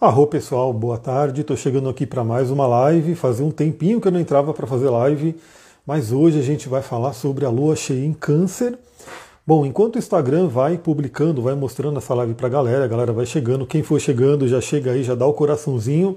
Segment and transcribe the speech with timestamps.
[0.00, 1.42] Arro pessoal, boa tarde.
[1.42, 3.14] Estou chegando aqui para mais uma live.
[3.14, 5.36] Fazia um tempinho que eu não entrava para fazer live,
[5.86, 8.78] mas hoje a gente vai falar sobre a lua cheia em Câncer.
[9.46, 13.12] Bom, enquanto o Instagram vai publicando, vai mostrando essa live para a galera, a galera
[13.12, 13.66] vai chegando.
[13.66, 16.16] Quem for chegando já chega aí, já dá o coraçãozinho.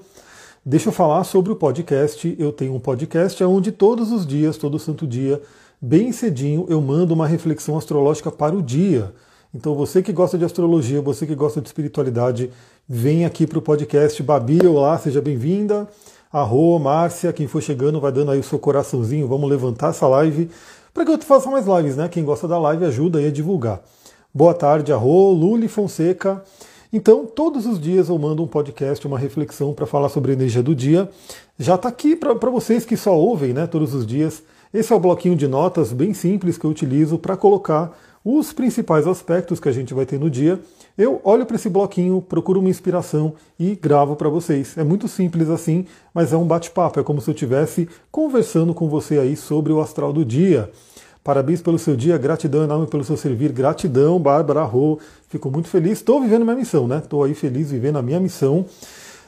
[0.65, 2.38] Deixa eu falar sobre o podcast.
[2.39, 5.41] Eu tenho um podcast onde todos os dias, todo santo dia,
[5.81, 9.11] bem cedinho, eu mando uma reflexão astrológica para o dia.
[9.55, 12.49] Então você que gosta de astrologia, você que gosta de espiritualidade,
[12.89, 14.21] vem aqui para o podcast.
[14.23, 15.88] Babi, olá, seja bem-vinda.
[16.31, 19.27] Arro, Márcia, quem for chegando vai dando aí o seu coraçãozinho.
[19.27, 20.49] Vamos levantar essa live
[20.91, 22.09] para que eu faça mais lives, né?
[22.09, 23.84] Quem gosta da live ajuda aí a divulgar.
[24.34, 26.43] Boa tarde, Arro, Luli Fonseca.
[26.91, 30.63] Então, todos os dias eu mando um podcast, uma reflexão para falar sobre a energia
[30.63, 31.07] do dia.
[31.59, 34.41] Já está aqui para vocês que só ouvem, né, todos os dias.
[34.73, 39.05] Esse é o bloquinho de notas bem simples que eu utilizo para colocar os principais
[39.05, 40.59] aspectos que a gente vai ter no dia.
[40.98, 44.77] Eu olho para esse bloquinho, procuro uma inspiração e gravo para vocês.
[44.77, 48.88] É muito simples assim, mas é um bate-papo, é como se eu estivesse conversando com
[48.88, 50.70] você aí sobre o astral do dia.
[51.24, 54.99] Parabéns pelo seu dia, gratidão enorme pelo seu servir, gratidão, Bárbara Rô.
[55.30, 56.98] Fico muito feliz, estou vivendo minha missão, né?
[56.98, 58.65] Estou aí feliz vivendo a minha missão.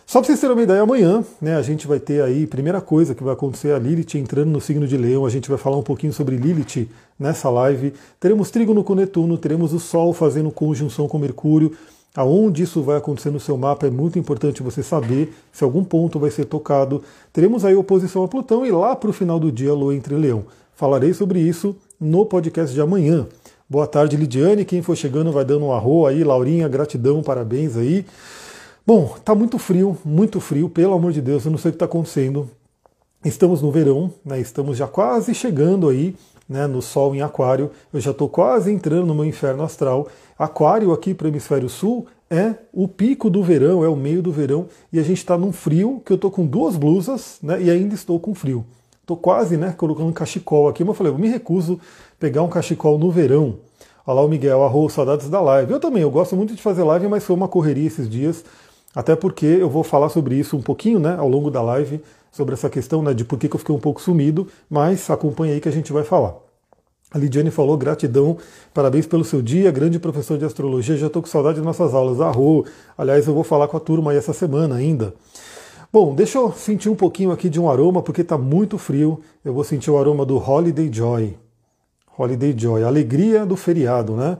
[0.06, 3.16] Só para vocês terem uma ideia, amanhã né, a gente vai ter aí, primeira coisa
[3.16, 5.26] que vai acontecer, a Lilith entrando no signo de Leão.
[5.26, 6.88] A gente vai falar um pouquinho sobre Lilith
[7.20, 7.94] nessa live.
[8.20, 11.72] Teremos trígono com Netuno, teremos o Sol fazendo conjunção com Mercúrio.
[12.16, 16.18] Aonde isso vai acontecer no seu mapa é muito importante você saber se algum ponto
[16.18, 17.04] vai ser tocado.
[17.34, 20.16] Teremos aí oposição a Plutão e lá para o final do dia a Lua entre
[20.16, 20.46] Leão.
[20.76, 23.28] Falarei sobre isso no podcast de amanhã.
[23.70, 24.64] Boa tarde, Lidiane.
[24.64, 26.24] Quem for chegando vai dando um arro aí.
[26.24, 28.06] Laurinha, gratidão, parabéns aí.
[28.88, 31.76] Bom, tá muito frio, muito frio, pelo amor de Deus, eu não sei o que
[31.76, 32.48] está acontecendo.
[33.24, 36.16] Estamos no verão, né, estamos já quase chegando aí
[36.48, 40.08] né, no Sol em Aquário, eu já estou quase entrando no meu inferno astral.
[40.38, 44.32] Aquário aqui para o hemisfério sul é o pico do verão, é o meio do
[44.32, 47.70] verão, e a gente está num frio que eu estou com duas blusas né, e
[47.70, 48.66] ainda estou com frio.
[49.02, 51.80] Estou quase né, colocando um cachecol aqui, mas eu falei, eu me recuso
[52.20, 53.58] pegar um cachecol no verão.
[54.08, 55.72] Olha lá o Miguel, arroz, saudades da live.
[55.72, 58.44] Eu também, eu gosto muito de fazer live, mas foi uma correria esses dias.
[58.96, 62.54] Até porque eu vou falar sobre isso um pouquinho né, ao longo da live, sobre
[62.54, 65.70] essa questão né, de por que, eu fiquei um pouco sumido, mas acompanha aí que
[65.70, 66.45] a gente vai falar.
[67.16, 68.36] A Lidiane falou, gratidão,
[68.74, 72.20] parabéns pelo seu dia, grande professor de astrologia, já estou com saudade de nossas aulas.
[72.20, 72.66] Arro,
[72.98, 75.14] aliás, eu vou falar com a turma aí essa semana ainda.
[75.94, 79.22] Bom, deixa eu sentir um pouquinho aqui de um aroma, porque está muito frio.
[79.46, 81.38] Eu vou sentir o aroma do Holiday Joy.
[82.18, 84.38] Holiday Joy, alegria do feriado, né?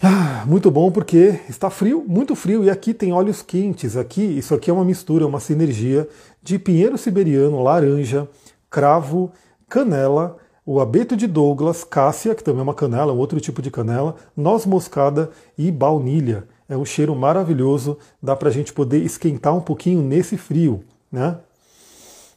[0.00, 3.96] Ah, muito bom porque está frio, muito frio, e aqui tem óleos quentes.
[3.96, 6.08] Aqui, isso aqui é uma mistura, uma sinergia
[6.40, 8.28] de pinheiro siberiano, laranja,
[8.70, 9.32] cravo,
[9.70, 10.36] canela,
[10.66, 14.16] o abeto de Douglas, cássia, que também é uma canela, um outro tipo de canela,
[14.36, 16.44] noz moscada e baunilha.
[16.68, 21.38] É um cheiro maravilhoso, dá para a gente poder esquentar um pouquinho nesse frio, né?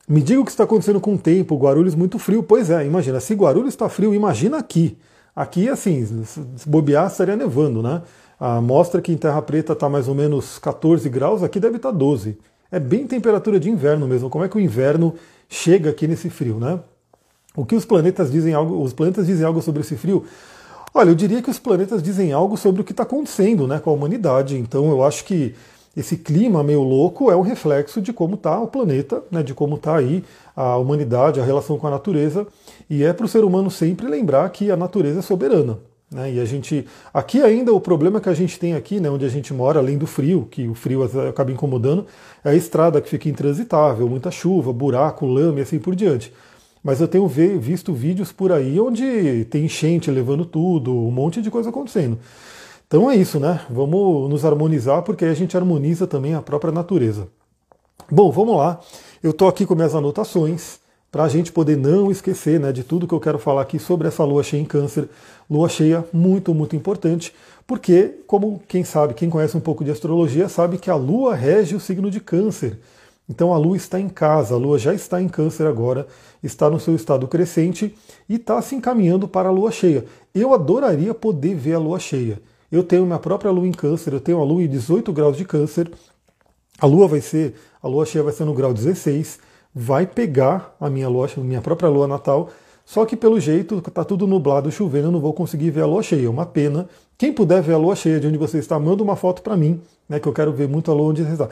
[0.07, 2.43] Me diga o que está acontecendo com o tempo, Guarulhos muito frio.
[2.43, 4.97] Pois é, imagina, se Guarulhos está frio, imagina aqui.
[5.35, 8.01] Aqui, assim, se bobear, estaria nevando, né?
[8.39, 11.91] A mostra que em Terra Preta está mais ou menos 14 graus, aqui deve estar
[11.91, 12.37] tá 12.
[12.71, 14.29] É bem temperatura de inverno mesmo.
[14.29, 15.15] Como é que o inverno
[15.47, 16.79] chega aqui nesse frio, né?
[17.55, 20.25] O que os planetas dizem algo, os planetas dizem algo sobre esse frio?
[20.93, 23.89] Olha, eu diria que os planetas dizem algo sobre o que está acontecendo né, com
[23.89, 24.57] a humanidade.
[24.57, 25.53] Então eu acho que
[25.95, 29.75] esse clima meio louco é um reflexo de como está o planeta, né, de como
[29.75, 30.23] está aí
[30.55, 32.47] a humanidade, a relação com a natureza.
[32.89, 35.77] E é para o ser humano sempre lembrar que a natureza é soberana.
[36.11, 36.33] Né?
[36.33, 36.87] E a gente.
[37.13, 39.97] Aqui ainda o problema que a gente tem aqui, né, onde a gente mora, além
[39.97, 42.05] do frio, que o frio acaba incomodando,
[42.43, 46.31] é a estrada que fica intransitável, muita chuva, buraco, lama e assim por diante.
[46.83, 51.49] Mas eu tenho visto vídeos por aí onde tem enchente levando tudo, um monte de
[51.49, 52.19] coisa acontecendo.
[52.85, 53.61] Então é isso, né?
[53.69, 57.27] Vamos nos harmonizar, porque aí a gente harmoniza também a própria natureza.
[58.11, 58.79] Bom, vamos lá.
[59.23, 60.79] Eu estou aqui com minhas anotações
[61.09, 64.07] para a gente poder não esquecer né, de tudo que eu quero falar aqui sobre
[64.07, 65.07] essa lua cheia em câncer.
[65.49, 67.33] Lua cheia muito, muito importante,
[67.65, 71.75] porque, como quem sabe, quem conhece um pouco de astrologia, sabe que a lua rege
[71.75, 72.79] o signo de câncer.
[73.29, 76.07] Então a lua está em casa, a lua já está em câncer agora,
[76.43, 77.95] está no seu estado crescente
[78.27, 80.05] e está se encaminhando para a lua cheia.
[80.35, 82.41] Eu adoraria poder ver a lua cheia.
[82.71, 85.45] Eu tenho minha própria lua em câncer, eu tenho a lua em 18 graus de
[85.45, 85.91] câncer.
[86.79, 89.39] A lua vai ser, a lua cheia vai ser no grau 16
[89.73, 92.49] vai pegar a minha lua, minha própria lua natal,
[92.85, 96.03] só que pelo jeito está tudo nublado, chovendo, eu não vou conseguir ver a lua
[96.03, 96.25] cheia.
[96.25, 96.87] É uma pena.
[97.17, 99.81] Quem puder ver a lua cheia de onde você está, manda uma foto para mim,
[100.07, 101.49] né, que eu quero ver muito a lua onde você está.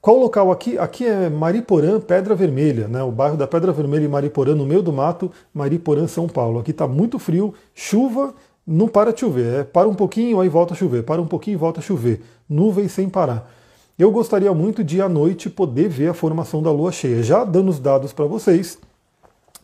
[0.00, 0.78] Qual o local aqui?
[0.78, 3.02] Aqui é Mariporã, Pedra Vermelha, né?
[3.02, 6.58] o bairro da Pedra Vermelha e Mariporã, no meio do mato, Mariporã, São Paulo.
[6.58, 8.34] Aqui está muito frio, chuva
[8.66, 11.58] não para de chover, é para um pouquinho, aí volta a chover, para um pouquinho
[11.58, 12.22] volta a chover.
[12.48, 13.50] Nuvens sem parar.
[13.98, 17.68] Eu gostaria muito de à noite poder ver a formação da lua cheia, já dando
[17.68, 18.78] os dados para vocês.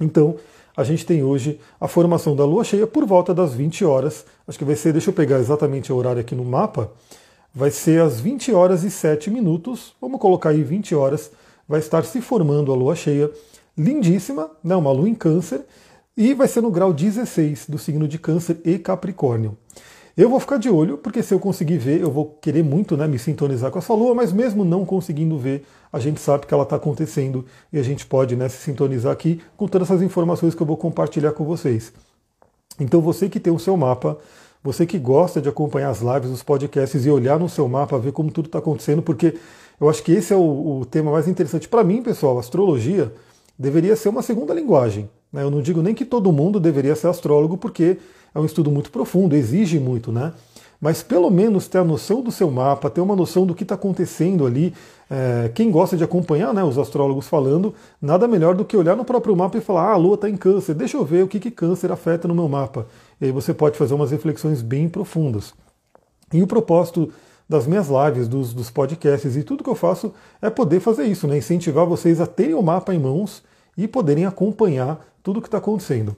[0.00, 0.36] Então,
[0.76, 4.26] a gente tem hoje a formação da lua cheia por volta das 20 horas.
[4.46, 6.90] Acho que vai ser, deixa eu pegar exatamente o horário aqui no mapa.
[7.58, 9.94] Vai ser às 20 horas e 7 minutos.
[9.98, 11.30] Vamos colocar aí 20 horas.
[11.66, 13.30] Vai estar se formando a lua cheia.
[13.78, 14.76] Lindíssima, né?
[14.76, 15.62] uma lua em câncer.
[16.14, 19.56] E vai ser no grau 16 do signo de câncer e capricórnio.
[20.14, 23.06] Eu vou ficar de olho, porque se eu conseguir ver, eu vou querer muito né,
[23.06, 26.64] me sintonizar com essa lua, mas mesmo não conseguindo ver, a gente sabe que ela
[26.64, 30.60] está acontecendo e a gente pode né, se sintonizar aqui com todas essas informações que
[30.60, 31.90] eu vou compartilhar com vocês.
[32.78, 34.18] Então você que tem o seu mapa,
[34.66, 38.10] você que gosta de acompanhar as lives, os podcasts e olhar no seu mapa, ver
[38.10, 39.36] como tudo está acontecendo, porque
[39.80, 41.68] eu acho que esse é o, o tema mais interessante.
[41.68, 43.12] Para mim, pessoal, astrologia
[43.56, 45.08] deveria ser uma segunda linguagem.
[45.32, 45.44] Né?
[45.44, 47.98] Eu não digo nem que todo mundo deveria ser astrólogo, porque
[48.34, 50.32] é um estudo muito profundo, exige muito, né?
[50.80, 53.76] Mas pelo menos ter a noção do seu mapa, ter uma noção do que está
[53.76, 54.74] acontecendo ali.
[55.08, 57.72] É, quem gosta de acompanhar né, os astrólogos falando,
[58.02, 60.36] nada melhor do que olhar no próprio mapa e falar: ah, a Lua está em
[60.36, 62.86] câncer, deixa eu ver o que, que câncer afeta no meu mapa.
[63.20, 65.54] E aí você pode fazer umas reflexões bem profundas.
[66.32, 67.12] E o propósito
[67.48, 71.26] das minhas lives, dos, dos podcasts e tudo que eu faço é poder fazer isso,
[71.26, 71.38] né?
[71.38, 73.42] incentivar vocês a terem o mapa em mãos
[73.76, 76.16] e poderem acompanhar tudo o que está acontecendo.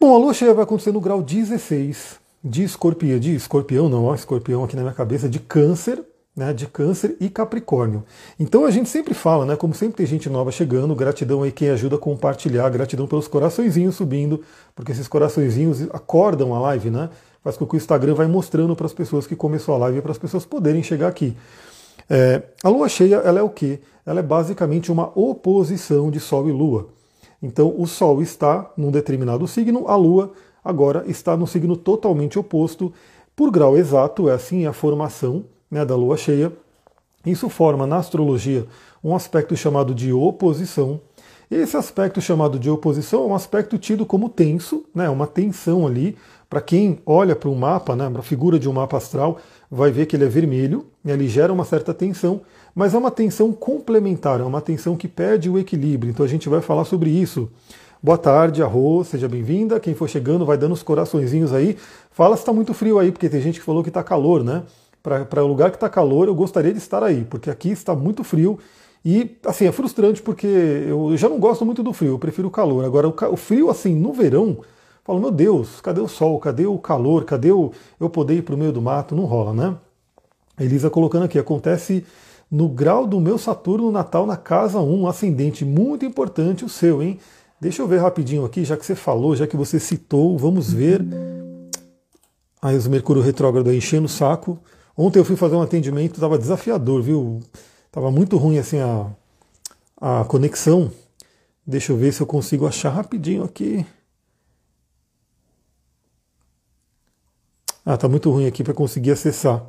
[0.00, 4.14] Bom, a lua cheia vai acontecer no grau 16 de escorpião, de escorpião não, ó,
[4.14, 6.02] escorpião aqui na minha cabeça, de câncer,
[6.36, 8.04] né, de câncer e capricórnio.
[8.38, 11.68] Então a gente sempre fala, né, como sempre tem gente nova chegando, gratidão aí quem
[11.70, 14.40] ajuda a compartilhar, gratidão pelos coraçõezinhos subindo,
[14.74, 17.10] porque esses coraçõezinhos acordam a live, né,
[17.42, 20.12] faz com que o Instagram vai mostrando para as pessoas que começou a live, para
[20.12, 21.36] as pessoas poderem chegar aqui.
[22.08, 23.80] É, a lua cheia, ela é o quê?
[24.04, 26.88] Ela é basicamente uma oposição de Sol e Lua.
[27.42, 30.32] Então o Sol está num determinado signo, a Lua
[30.62, 32.92] agora está no signo totalmente oposto.
[33.36, 36.52] Por grau exato, é assim a formação né, da Lua cheia.
[37.24, 38.66] Isso forma na astrologia
[39.02, 41.00] um aspecto chamado de oposição.
[41.50, 46.16] Esse aspecto chamado de oposição é um aspecto tido como tenso, né, uma tensão ali.
[46.48, 49.38] Para quem olha para o mapa, né, para a figura de um mapa astral,
[49.70, 52.42] vai ver que ele é vermelho, e ele gera uma certa tensão
[52.74, 56.10] mas é uma tensão complementar, é uma tensão que perde o equilíbrio.
[56.10, 57.50] Então a gente vai falar sobre isso.
[58.02, 59.78] Boa tarde, Arro, seja bem-vinda.
[59.78, 61.76] Quem for chegando vai dando os coraçõezinhos aí.
[62.10, 64.62] Fala se está muito frio aí, porque tem gente que falou que está calor, né?
[65.02, 68.22] Para o lugar que está calor, eu gostaria de estar aí, porque aqui está muito
[68.22, 68.58] frio.
[69.04, 72.50] E, assim, é frustrante porque eu já não gosto muito do frio, eu prefiro o
[72.50, 72.84] calor.
[72.84, 74.58] Agora, o frio, assim, no verão,
[75.04, 76.38] falo, meu Deus, cadê o sol?
[76.38, 77.24] Cadê o calor?
[77.24, 79.14] Cadê o eu poder ir para o meio do mato?
[79.14, 79.76] Não rola, né?
[80.58, 82.04] Elisa colocando aqui, acontece
[82.50, 87.02] no grau do meu Saturno natal na casa 1, um ascendente muito importante o seu,
[87.02, 87.18] hein?
[87.58, 91.02] Deixa eu ver rapidinho aqui, já que você falou, já que você citou, vamos ver.
[92.60, 94.58] Aí os Mercúrio retrógrado enchendo o saco.
[95.02, 97.40] Ontem eu fui fazer um atendimento, estava desafiador, viu?
[97.90, 99.10] Tava muito ruim assim a,
[99.98, 100.92] a conexão.
[101.66, 103.86] Deixa eu ver se eu consigo achar rapidinho aqui.
[107.82, 109.64] Ah, tá muito ruim aqui para conseguir acessar.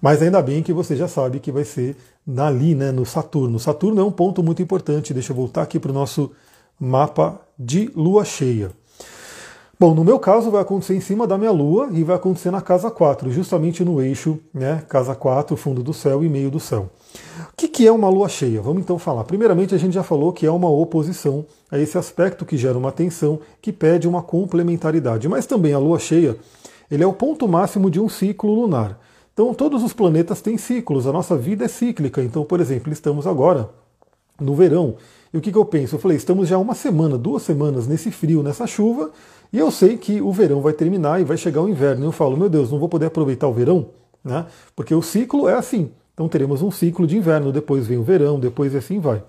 [0.00, 1.96] Mas ainda bem que você já sabe que vai ser
[2.38, 3.58] ali, né, no Saturno.
[3.58, 5.12] Saturno é um ponto muito importante.
[5.12, 6.30] Deixa eu voltar aqui para o nosso
[6.78, 8.70] mapa de lua cheia.
[9.78, 12.62] Bom, no meu caso vai acontecer em cima da minha lua e vai acontecer na
[12.62, 16.88] casa 4, justamente no eixo, né, casa 4, fundo do céu e meio do céu.
[17.52, 18.62] O que, que é uma lua cheia?
[18.62, 19.24] Vamos então falar.
[19.24, 22.90] Primeiramente, a gente já falou que é uma oposição a esse aspecto que gera uma
[22.90, 25.28] tensão, que pede uma complementaridade.
[25.28, 26.38] Mas também a lua cheia,
[26.90, 28.98] ele é o ponto máximo de um ciclo lunar.
[29.34, 32.22] Então, todos os planetas têm ciclos, a nossa vida é cíclica.
[32.22, 33.68] Então, por exemplo, estamos agora
[34.40, 34.96] no verão.
[35.32, 35.96] E o que, que eu penso?
[35.96, 39.10] Eu falei, estamos já uma semana, duas semanas nesse frio, nessa chuva,
[39.52, 42.04] e eu sei que o verão vai terminar e vai chegar o inverno.
[42.04, 43.86] E eu falo, meu Deus, não vou poder aproveitar o verão?
[44.24, 44.46] Né?
[44.74, 45.90] Porque o ciclo é assim.
[46.14, 49.22] Então teremos um ciclo de inverno, depois vem o verão, depois assim vai.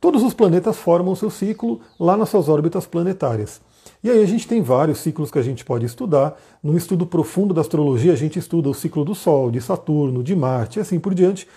[0.00, 3.60] Todos os planetas formam seu ciclo lá nas suas órbitas planetárias.
[4.02, 6.36] E aí a gente tem vários ciclos que a gente pode estudar.
[6.62, 10.36] No estudo profundo da astrologia, a gente estuda o ciclo do Sol, de Saturno, de
[10.36, 11.48] Marte e assim por diante.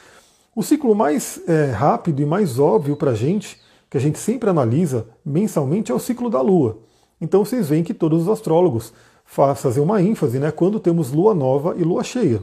[0.55, 4.49] O ciclo mais é, rápido e mais óbvio para a gente, que a gente sempre
[4.49, 6.77] analisa mensalmente, é o ciclo da Lua.
[7.21, 8.93] Então vocês veem que todos os astrólogos
[9.25, 12.41] fazem uma ênfase né, quando temos Lua nova e Lua cheia.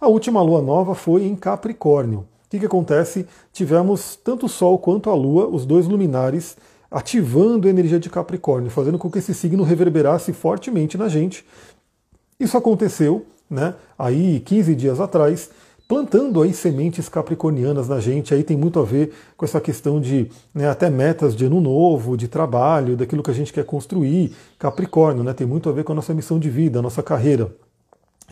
[0.00, 2.20] A última Lua nova foi em Capricórnio.
[2.20, 3.26] O que, que acontece?
[3.52, 6.56] Tivemos tanto o Sol quanto a Lua, os dois luminares,
[6.90, 11.44] ativando a energia de Capricórnio, fazendo com que esse signo reverberasse fortemente na gente.
[12.38, 13.74] Isso aconteceu, né?
[13.98, 15.50] Aí 15 dias atrás,
[15.88, 18.34] plantando aí sementes capricornianas na gente.
[18.34, 22.16] Aí tem muito a ver com essa questão de né, até metas de ano novo,
[22.16, 24.34] de trabalho, daquilo que a gente quer construir.
[24.58, 25.32] Capricórnio, né?
[25.32, 27.54] Tem muito a ver com a nossa missão de vida, a nossa carreira.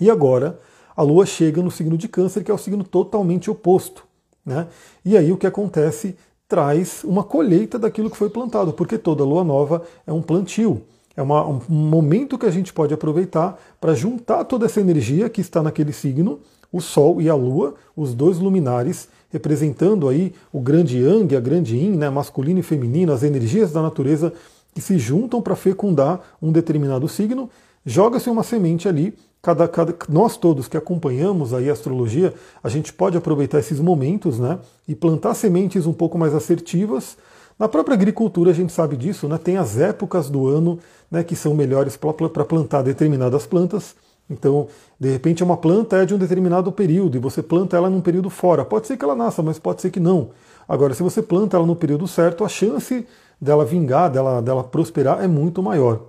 [0.01, 0.59] E agora
[0.97, 4.05] a Lua chega no signo de Câncer, que é o signo totalmente oposto.
[4.45, 4.67] Né?
[5.05, 9.43] E aí o que acontece traz uma colheita daquilo que foi plantado, porque toda lua
[9.43, 10.83] nova é um plantio.
[11.17, 15.41] É uma, um momento que a gente pode aproveitar para juntar toda essa energia que
[15.41, 16.41] está naquele signo,
[16.75, 21.77] o Sol e a Lua, os dois luminares, representando aí o grande Yang, a grande
[21.77, 24.33] Yin, né, masculino e feminino, as energias da natureza
[24.75, 27.49] que se juntam para fecundar um determinado signo,
[27.87, 32.91] joga-se uma semente ali Cada, cada, nós todos que acompanhamos aí a astrologia, a gente
[32.91, 37.19] pode aproveitar esses momentos né, e plantar sementes um pouco mais assertivas.
[37.59, 40.79] Na própria agricultura a gente sabe disso, né, tem as épocas do ano
[41.11, 43.95] né, que são melhores para plantar determinadas plantas.
[44.29, 48.01] Então, de repente, uma planta é de um determinado período e você planta ela num
[48.01, 48.65] período fora.
[48.65, 50.31] Pode ser que ela nasça, mas pode ser que não.
[50.67, 53.07] Agora, se você planta ela no período certo, a chance
[53.41, 56.01] dela vingar, dela, dela prosperar é muito maior.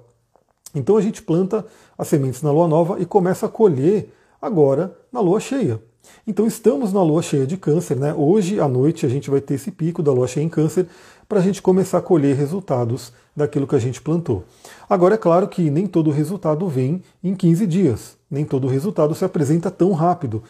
[0.74, 1.65] Então a gente planta
[1.98, 5.81] as sementes na lua nova e começa a colher agora na lua cheia.
[6.27, 8.13] Então estamos na lua cheia de câncer, né?
[8.13, 10.88] Hoje à noite a gente vai ter esse pico da lua cheia em câncer
[11.27, 14.44] para a gente começar a colher resultados daquilo que a gente plantou.
[14.89, 19.25] Agora é claro que nem todo resultado vem em 15 dias, nem todo resultado se
[19.25, 20.44] apresenta tão rápido.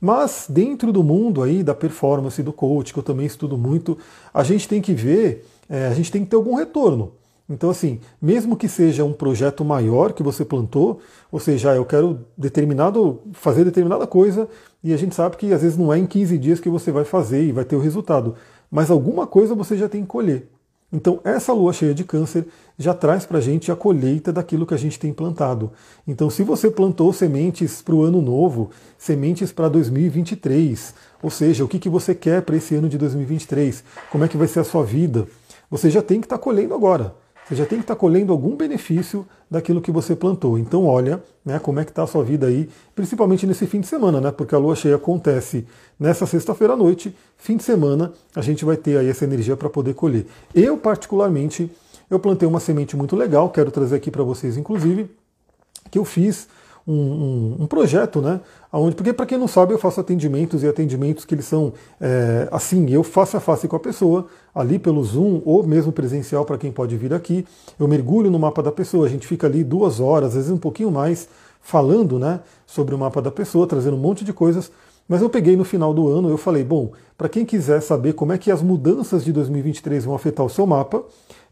[0.00, 3.96] Mas dentro do mundo aí da performance do coach, que eu também estudo muito,
[4.34, 7.12] a gente tem que ver, é, a gente tem que ter algum retorno.
[7.48, 12.20] Então, assim, mesmo que seja um projeto maior que você plantou, ou seja, eu quero
[12.36, 14.48] determinado, fazer determinada coisa,
[14.82, 17.04] e a gente sabe que às vezes não é em 15 dias que você vai
[17.04, 18.34] fazer e vai ter o resultado,
[18.72, 20.48] mas alguma coisa você já tem que colher.
[20.90, 22.46] Então, essa lua cheia de câncer
[22.78, 25.72] já traz para a gente a colheita daquilo que a gente tem plantado.
[26.06, 31.68] Então, se você plantou sementes para o ano novo, sementes para 2023, ou seja, o
[31.68, 34.64] que, que você quer para esse ano de 2023, como é que vai ser a
[34.64, 35.26] sua vida,
[35.70, 37.14] você já tem que estar tá colhendo agora.
[37.48, 40.58] Você já tem que estar colhendo algum benefício daquilo que você plantou.
[40.58, 43.86] Então olha né, como é que está a sua vida aí, principalmente nesse fim de
[43.86, 44.30] semana, né?
[44.30, 45.66] Porque a lua cheia acontece
[45.98, 49.68] nessa sexta-feira à noite, fim de semana, a gente vai ter aí essa energia para
[49.68, 50.26] poder colher.
[50.54, 51.70] Eu, particularmente,
[52.08, 55.10] eu plantei uma semente muito legal, quero trazer aqui para vocês, inclusive,
[55.90, 56.48] que eu fiz
[56.86, 58.40] um, um, um projeto, né?
[58.72, 62.48] Onde, porque para quem não sabe, eu faço atendimentos e atendimentos que eles são é,
[62.50, 66.56] assim, eu face a face com a pessoa, ali pelo Zoom, ou mesmo presencial para
[66.56, 67.44] quem pode vir aqui.
[67.78, 70.56] Eu mergulho no mapa da pessoa, a gente fica ali duas horas, às vezes um
[70.56, 71.28] pouquinho mais,
[71.60, 74.72] falando né, sobre o mapa da pessoa, trazendo um monte de coisas.
[75.08, 78.32] Mas eu peguei no final do ano, eu falei, bom, para quem quiser saber como
[78.32, 81.02] é que as mudanças de 2023 vão afetar o seu mapa,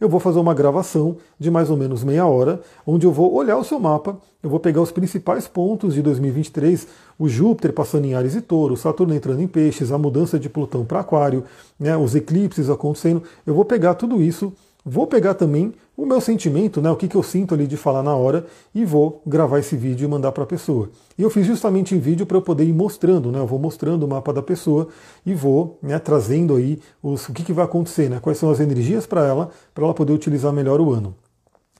[0.00, 3.56] eu vou fazer uma gravação de mais ou menos meia hora, onde eu vou olhar
[3.56, 6.86] o seu mapa, eu vou pegar os principais pontos de 2023,
[7.18, 10.84] o Júpiter passando em Ares e Touro, Saturno entrando em Peixes, a mudança de Plutão
[10.84, 11.44] para Aquário,
[11.78, 14.52] né, os eclipses acontecendo, eu vou pegar tudo isso
[14.84, 18.02] Vou pegar também o meu sentimento, né, o que, que eu sinto ali de falar
[18.02, 20.88] na hora, e vou gravar esse vídeo e mandar para a pessoa.
[21.18, 24.04] E eu fiz justamente em vídeo para eu poder ir mostrando, né, eu vou mostrando
[24.04, 24.88] o mapa da pessoa
[25.26, 28.60] e vou né, trazendo aí os, o que, que vai acontecer, né, quais são as
[28.60, 31.14] energias para ela, para ela poder utilizar melhor o ano.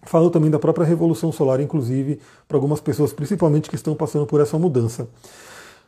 [0.03, 4.41] Falo também da própria revolução solar, inclusive, para algumas pessoas, principalmente que estão passando por
[4.41, 5.09] essa mudança.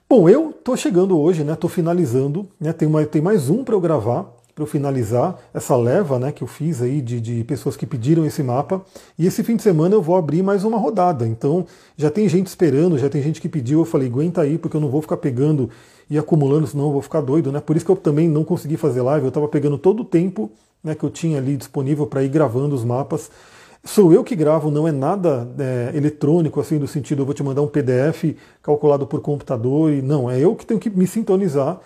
[0.08, 1.54] Bom, eu estou chegando hoje, né?
[1.54, 2.74] Estou finalizando, né?
[2.74, 6.42] Tem, uma, tem mais um para eu gravar para eu finalizar essa leva né, que
[6.42, 8.82] eu fiz aí de, de pessoas que pediram esse mapa.
[9.18, 11.26] E esse fim de semana eu vou abrir mais uma rodada.
[11.26, 11.66] Então
[11.96, 13.80] já tem gente esperando, já tem gente que pediu.
[13.80, 15.70] Eu falei, aguenta aí, porque eu não vou ficar pegando
[16.10, 17.50] e acumulando, senão eu vou ficar doido.
[17.50, 17.60] Né?
[17.60, 19.24] Por isso que eu também não consegui fazer live.
[19.24, 20.50] Eu estava pegando todo o tempo
[20.84, 23.30] né, que eu tinha ali disponível para ir gravando os mapas.
[23.84, 27.42] Sou eu que gravo, não é nada é, eletrônico, assim, do sentido eu vou te
[27.42, 31.80] mandar um PDF calculado por computador, e não, é eu que tenho que me sintonizar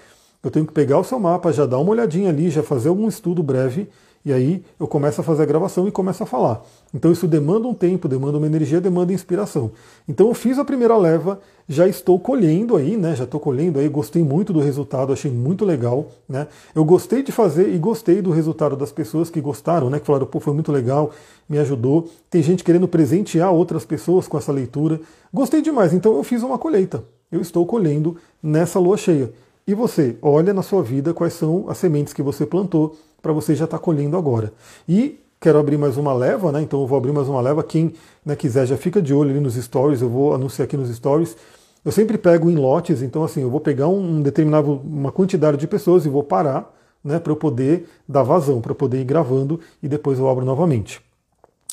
[0.46, 3.08] eu tenho que pegar o seu mapa, já dar uma olhadinha ali, já fazer algum
[3.08, 3.88] estudo breve,
[4.24, 6.60] e aí eu começo a fazer a gravação e começo a falar.
[6.92, 9.70] Então isso demanda um tempo, demanda uma energia, demanda inspiração.
[10.08, 13.14] Então eu fiz a primeira leva, já estou colhendo aí, né?
[13.14, 16.48] Já estou colhendo aí, gostei muito do resultado, achei muito legal, né?
[16.74, 20.00] Eu gostei de fazer e gostei do resultado das pessoas que gostaram, né?
[20.00, 21.12] Que falaram, pô, foi muito legal,
[21.48, 22.08] me ajudou.
[22.28, 25.00] Tem gente querendo presentear outras pessoas com essa leitura.
[25.32, 27.04] Gostei demais, então eu fiz uma colheita.
[27.30, 29.32] Eu estou colhendo nessa lua cheia.
[29.68, 33.52] E você, olha na sua vida quais são as sementes que você plantou para você
[33.52, 34.52] já estar tá colhendo agora.
[34.88, 36.62] E quero abrir mais uma leva, né?
[36.62, 37.64] Então eu vou abrir mais uma leva.
[37.64, 37.92] Quem
[38.24, 41.36] né, quiser já fica de olho ali nos stories, eu vou anunciar aqui nos stories.
[41.84, 45.66] Eu sempre pego em lotes, então assim, eu vou pegar um determinado, uma quantidade de
[45.66, 49.58] pessoas e vou parar, né, para eu poder dar vazão, para eu poder ir gravando
[49.82, 51.00] e depois eu abro novamente.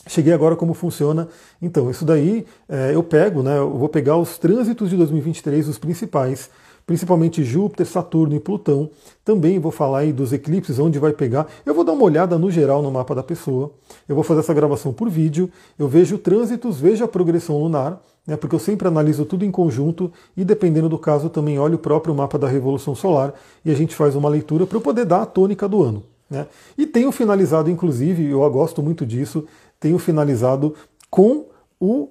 [0.07, 1.27] Cheguei agora como funciona.
[1.61, 3.59] Então, isso daí é, eu pego, né?
[3.59, 6.49] Eu vou pegar os trânsitos de 2023, os principais,
[6.85, 8.89] principalmente Júpiter, Saturno e Plutão.
[9.23, 11.47] Também vou falar aí dos eclipses, onde vai pegar.
[11.65, 13.71] Eu vou dar uma olhada no geral no mapa da pessoa.
[14.07, 15.49] Eu vou fazer essa gravação por vídeo.
[15.77, 20.11] Eu vejo trânsitos, vejo a progressão lunar, né, porque eu sempre analiso tudo em conjunto
[20.35, 23.95] e, dependendo do caso, também olho o próprio mapa da Revolução Solar e a gente
[23.95, 26.03] faz uma leitura para eu poder dar a tônica do ano.
[26.29, 26.47] Né?
[26.77, 29.45] E tenho finalizado, inclusive, eu gosto muito disso,
[29.79, 30.73] tenho finalizado
[31.09, 31.45] com
[31.79, 32.09] o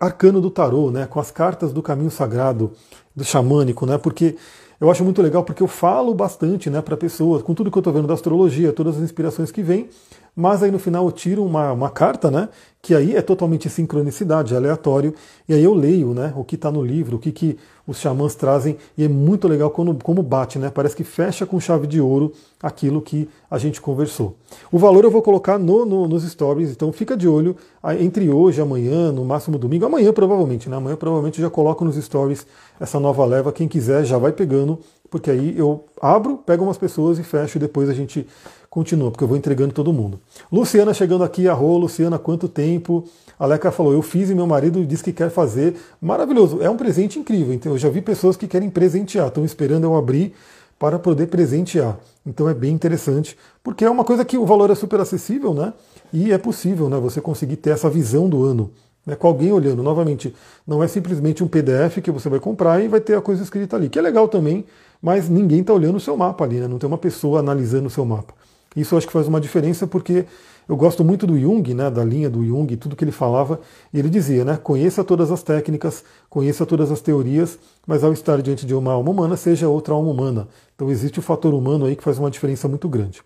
[0.00, 2.72] arcano do tarô, né, com as cartas do caminho sagrado,
[3.14, 4.36] do xamânico, né, porque
[4.80, 7.80] eu acho muito legal porque eu falo bastante né, para pessoas, com tudo que eu
[7.80, 9.90] estou vendo da astrologia, todas as inspirações que vêm,
[10.34, 12.48] mas aí no final eu tiro uma, uma carta, né?
[12.82, 15.14] Que aí é totalmente sincronicidade, é aleatório,
[15.46, 18.34] e aí eu leio né, o que está no livro, o que, que os xamãs
[18.34, 20.70] trazem, e é muito legal quando, como bate, né?
[20.70, 22.32] Parece que fecha com chave de ouro
[22.62, 24.36] aquilo que a gente conversou.
[24.72, 27.54] O valor eu vou colocar no, no, nos stories, então fica de olho
[27.98, 30.76] entre hoje amanhã, no máximo domingo, amanhã provavelmente, né?
[30.76, 32.46] Amanhã provavelmente já coloco nos stories
[32.78, 34.78] essa nova leva, quem quiser já vai pegando,
[35.10, 38.26] porque aí eu abro, pego umas pessoas e fecho e depois a gente
[38.70, 40.20] continua, porque eu vou entregando todo mundo.
[40.50, 43.04] Luciana chegando aqui, arro, Luciana, quanto tempo?
[43.36, 45.74] A Leca falou, eu fiz e meu marido disse que quer fazer.
[46.00, 47.52] Maravilhoso, é um presente incrível.
[47.52, 50.34] Então eu já vi pessoas que querem presentear, estão esperando eu abrir
[50.78, 51.98] para poder presentear.
[52.24, 55.72] Então é bem interessante, porque é uma coisa que o valor é super acessível, né?
[56.12, 56.96] E é possível, né?
[56.98, 58.70] Você conseguir ter essa visão do ano.
[59.06, 59.82] Né, com alguém olhando.
[59.82, 60.34] Novamente,
[60.66, 63.74] não é simplesmente um PDF que você vai comprar e vai ter a coisa escrita
[63.74, 64.66] ali, que é legal também,
[65.00, 66.68] mas ninguém está olhando o seu mapa ali, né?
[66.68, 68.34] não tem uma pessoa analisando o seu mapa.
[68.76, 70.26] Isso eu acho que faz uma diferença porque
[70.70, 73.58] eu gosto muito do Jung, né, da linha do Jung, tudo que ele falava,
[73.92, 78.40] e ele dizia, né, conheça todas as técnicas, conheça todas as teorias, mas ao estar
[78.40, 80.46] diante de uma alma humana, seja outra alma humana.
[80.76, 83.20] Então existe o fator humano aí que faz uma diferença muito grande.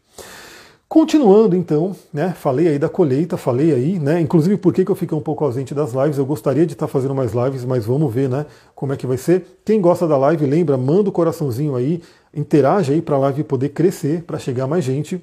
[0.89, 5.19] Continuando então, né, falei aí da colheita, falei aí, né, inclusive por que, eu fiquei
[5.19, 8.29] um pouco ausente das lives, eu gostaria de estar fazendo mais lives, mas vamos ver,
[8.31, 9.59] né, como é que vai ser.
[9.67, 12.01] Quem gosta da live, lembra, manda o coraçãozinho aí,
[12.35, 15.21] interage aí para a live poder crescer, para chegar mais gente,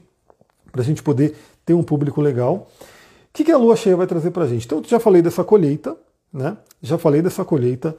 [0.72, 1.36] para a gente poder
[1.66, 2.70] ter um público legal.
[2.86, 4.66] O que, que a lua cheia vai trazer para a gente?
[4.66, 5.96] Então, já falei dessa colheita,
[6.34, 6.58] né?
[6.82, 7.96] Já falei dessa colheita,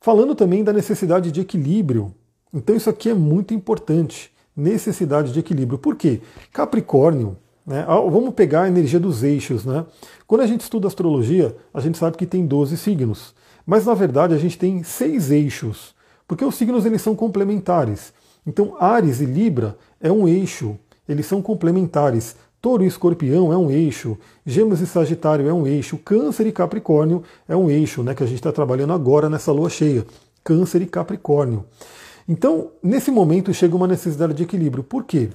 [0.00, 2.14] falando também da necessidade de equilíbrio.
[2.52, 4.30] Então, isso aqui é muito importante.
[4.56, 5.78] Necessidade de equilíbrio.
[5.78, 6.20] Por quê?
[6.52, 7.84] Capricórnio, né?
[7.86, 9.86] Vamos pegar a energia dos eixos, né?
[10.26, 13.34] Quando a gente estuda astrologia, a gente sabe que tem 12 signos.
[13.66, 15.94] Mas na verdade a gente tem seis eixos,
[16.28, 18.12] porque os signos eles são complementares.
[18.46, 22.36] Então Ares e Libra é um eixo, eles são complementares.
[22.60, 27.22] Touro e Escorpião é um eixo, Gêmeos e Sagitário é um eixo, Câncer e Capricórnio
[27.46, 30.06] é um eixo, né, que a gente está trabalhando agora nessa lua cheia.
[30.42, 31.64] Câncer e Capricórnio.
[32.28, 34.82] Então, nesse momento chega uma necessidade de equilíbrio.
[34.82, 35.28] Por quê?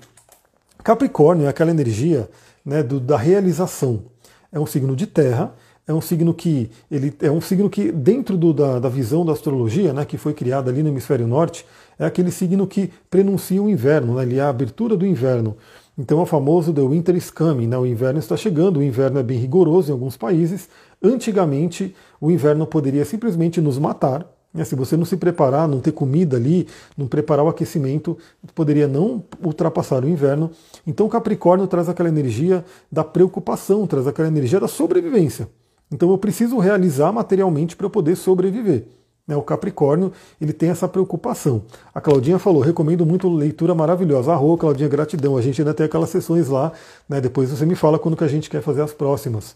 [0.84, 2.30] Capricórnio é aquela energia
[2.66, 4.04] né, do, da realização.
[4.52, 5.54] É um signo de terra,
[5.88, 9.34] é um signo que ele é um signo que dentro do, da, da, visão da
[9.34, 11.66] astrologia, né, que foi criada ali no hemisfério norte,
[12.00, 15.58] é aquele signo que prenuncia o inverno, né, ele é a abertura do inverno.
[15.98, 19.20] Então é o famoso The Winter is Coming, né, o inverno está chegando, o inverno
[19.20, 20.70] é bem rigoroso em alguns países.
[21.04, 25.92] Antigamente o inverno poderia simplesmente nos matar, né, se você não se preparar, não ter
[25.92, 28.18] comida ali, não preparar o aquecimento,
[28.56, 30.52] poderia não ultrapassar o inverno.
[30.88, 35.50] Então o Capricórnio traz aquela energia da preocupação, traz aquela energia da sobrevivência.
[35.92, 38.86] Então eu preciso realizar materialmente para poder sobreviver.
[39.30, 40.12] Né, o Capricórnio
[40.42, 41.62] ele tem essa preocupação.
[41.94, 44.34] A Claudinha falou, recomendo muito leitura maravilhosa.
[44.34, 45.38] Arro, Claudinha, gratidão.
[45.38, 46.72] A gente ainda tem aquelas sessões lá,
[47.08, 49.56] né, depois você me fala quando que a gente quer fazer as próximas.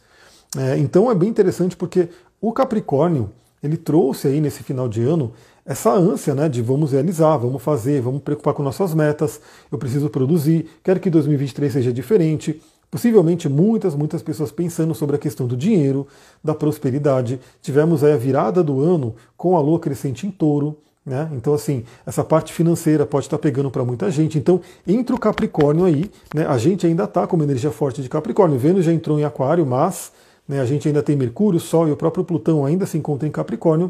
[0.55, 2.07] É, então é bem interessante porque
[2.39, 3.31] o Capricórnio
[3.63, 5.33] ele trouxe aí nesse final de ano
[5.65, 10.07] essa ânsia né, de vamos realizar, vamos fazer, vamos preocupar com nossas metas, eu preciso
[10.07, 12.62] produzir, quero que 2023 seja diferente.
[12.93, 16.06] Possivelmente muitas, muitas pessoas pensando sobre a questão do dinheiro,
[16.43, 17.39] da prosperidade.
[17.60, 20.77] Tivemos aí a virada do ano com a lua crescente em touro.
[21.03, 21.27] Né?
[21.32, 24.38] Então, assim, essa parte financeira pode estar pegando para muita gente.
[24.38, 26.45] Então, entra o Capricórnio aí, né?
[26.45, 28.60] a gente ainda está com uma energia forte de Capricórnio.
[28.60, 30.12] Vênus já entrou em Aquário, mas
[30.47, 33.32] né, a gente ainda tem Mercúrio, Sol e o próprio Plutão ainda se encontram em
[33.32, 33.89] Capricórnio.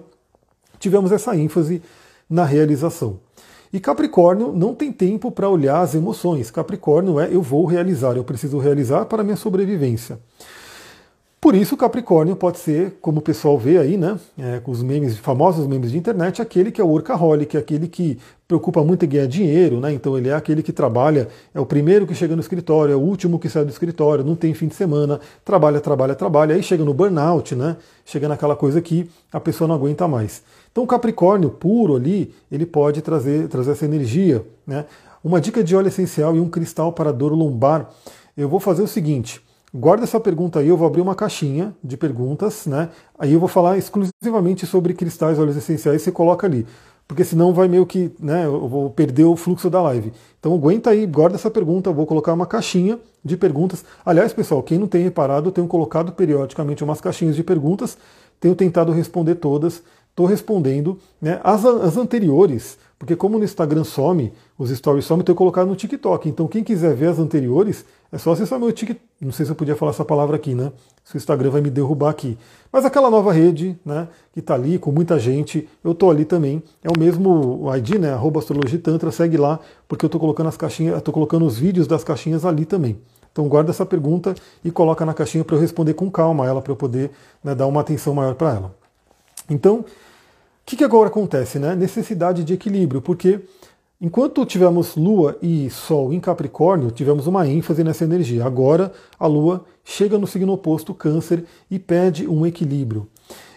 [0.80, 1.82] Tivemos essa ênfase
[2.30, 3.20] na realização.
[3.74, 6.52] E Capricórnio não tem tempo para olhar as emoções.
[6.52, 10.20] Capricórnio é eu vou realizar, eu preciso realizar para minha sobrevivência.
[11.42, 15.18] Por isso, Capricórnio pode ser, como o pessoal vê aí, né, é, com os memes,
[15.18, 19.28] famosos memes de internet, aquele que é o workaholic, aquele que preocupa muito em ganhar
[19.28, 19.92] dinheiro, né?
[19.92, 23.00] Então ele é aquele que trabalha, é o primeiro que chega no escritório, é o
[23.00, 26.86] último que sai do escritório, não tem fim de semana, trabalha, trabalha, trabalha, aí chega
[26.86, 27.76] no burnout, né?
[28.06, 30.44] Chega naquela coisa que a pessoa não aguenta mais.
[30.74, 34.86] Então o Capricórnio puro ali, ele pode trazer, trazer essa energia, né?
[35.24, 37.90] Uma dica de óleo essencial e um cristal para dor lombar.
[38.36, 39.42] Eu vou fazer o seguinte,
[39.76, 42.90] Guarda essa pergunta aí, eu vou abrir uma caixinha de perguntas, né?
[43.18, 46.68] Aí eu vou falar exclusivamente sobre cristais óleos essenciais, você coloca ali.
[47.08, 50.14] porque senão vai meio que, né, eu vou perder o fluxo da live.
[50.40, 53.84] Então aguenta aí, guarda essa pergunta, eu vou colocar uma caixinha de perguntas.
[54.06, 57.98] Aliás, pessoal, quem não tem reparado, eu tenho colocado periodicamente umas caixinhas de perguntas,
[58.40, 60.98] tenho tentado responder todas, estou respondendo.
[61.22, 61.40] Né?
[61.44, 66.30] As, as anteriores, porque como no Instagram some, os stories some, eu colocado no TikTok.
[66.30, 69.04] Então quem quiser ver as anteriores, é só acessar meu TikTok.
[69.20, 70.72] Não sei se eu podia falar essa palavra aqui, né?
[71.04, 72.38] Se o Instagram vai me derrubar aqui.
[72.72, 74.08] Mas aquela nova rede, né?
[74.32, 76.62] Que está ali com muita gente, eu tô ali também.
[76.84, 78.14] É o mesmo ID, né?
[78.14, 81.88] Arroba Astrologia Tantra, segue lá, porque eu estou colocando as caixinhas, estou colocando os vídeos
[81.88, 82.98] das caixinhas ali também.
[83.32, 86.72] Então guarda essa pergunta e coloca na caixinha para eu responder com calma ela, para
[86.72, 87.10] eu poder
[87.44, 88.83] né, dar uma atenção maior para ela.
[89.50, 89.86] Então, o
[90.66, 91.60] que, que agora acontece?
[91.60, 91.76] Né?
[91.76, 93.42] Necessidade de equilíbrio, porque
[94.00, 98.46] enquanto tivemos Lua e Sol em Capricórnio, tivemos uma ênfase nessa energia.
[98.46, 103.08] Agora a Lua chega no signo oposto, Câncer, e pede um equilíbrio.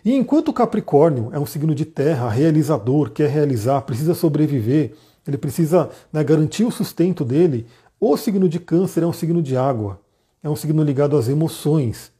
[0.04, 4.92] E enquanto Capricórnio é um signo de terra, realizador, quer realizar, precisa sobreviver,
[5.26, 7.66] ele precisa né, garantir o sustento dele,
[7.98, 10.00] o signo de Câncer é um signo de água,
[10.42, 12.12] é um signo ligado às emoções.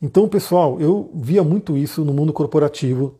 [0.00, 3.18] Então, pessoal, eu via muito isso no mundo corporativo.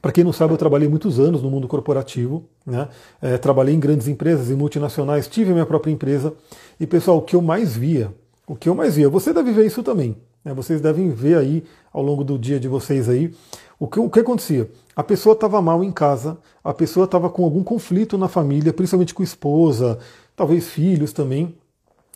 [0.00, 2.88] Para quem não sabe, eu trabalhei muitos anos no mundo corporativo, né?
[3.20, 6.34] É, trabalhei em grandes empresas e multinacionais, tive minha própria empresa.
[6.78, 8.12] E, pessoal, o que eu mais via,
[8.46, 10.16] o que eu mais via, você deve ver isso também.
[10.44, 10.54] Né?
[10.54, 13.32] Vocês devem ver aí ao longo do dia de vocês aí
[13.78, 14.70] o que, o que acontecia.
[14.94, 19.14] A pessoa estava mal em casa, a pessoa estava com algum conflito na família, principalmente
[19.14, 19.98] com esposa,
[20.36, 21.56] talvez filhos também,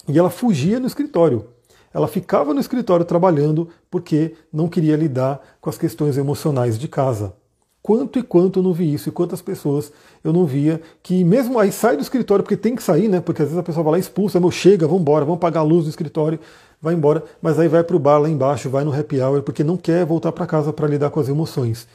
[0.08, 1.55] e ela fugia no escritório.
[1.96, 7.32] Ela ficava no escritório trabalhando porque não queria lidar com as questões emocionais de casa.
[7.80, 9.90] Quanto e quanto eu não vi isso, e quantas pessoas
[10.22, 13.18] eu não via que mesmo aí sai do escritório, porque tem que sair, né?
[13.18, 15.62] Porque às vezes a pessoa vai lá expulsa, meu, chega, vamos embora, vamos pagar a
[15.62, 16.38] luz do escritório,
[16.82, 19.64] vai embora, mas aí vai para o bar lá embaixo, vai no happy hour, porque
[19.64, 21.88] não quer voltar para casa para lidar com as emoções.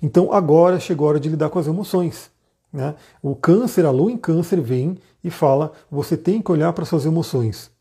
[0.00, 2.30] Então agora chegou a hora de lidar com as emoções.
[2.72, 2.94] Né?
[3.20, 7.04] O câncer, a lua em câncer vem e fala: você tem que olhar para suas
[7.04, 7.71] emoções.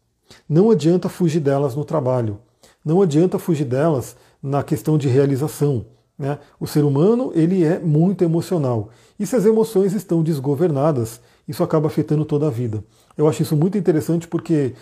[0.48, 2.40] Não adianta fugir delas no trabalho.
[2.84, 5.86] Não adianta fugir delas na questão de realização.
[6.18, 6.38] Né?
[6.60, 8.90] O ser humano ele é muito emocional.
[9.20, 12.84] E se as emoções estão desgovernadas, isso acaba afetando toda a vida.
[13.18, 14.74] Eu acho isso muito interessante porque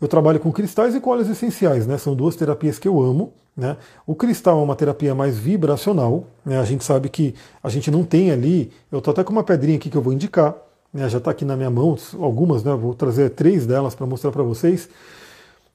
[0.00, 1.96] eu trabalho com cristais e com óleos essenciais, né?
[1.96, 3.32] São duas terapias que eu amo.
[3.56, 3.76] Né?
[4.06, 6.24] O cristal é uma terapia mais vibracional.
[6.44, 6.58] Né?
[6.58, 8.70] A gente sabe que a gente não tem ali.
[8.92, 10.54] Eu estou até com uma pedrinha aqui que eu vou indicar.
[10.96, 11.08] Né?
[11.08, 12.74] Já está aqui na minha mão, algumas, né?
[12.74, 14.88] Vou trazer três delas para mostrar para vocês.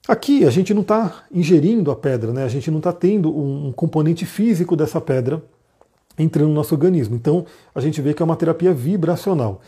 [0.08, 2.42] Aqui a gente não está ingerindo a pedra, né?
[2.42, 5.40] A gente não está tendo um, um componente físico dessa pedra
[6.18, 7.14] entrando no nosso organismo.
[7.14, 9.60] Então a gente vê que é uma terapia vibracional.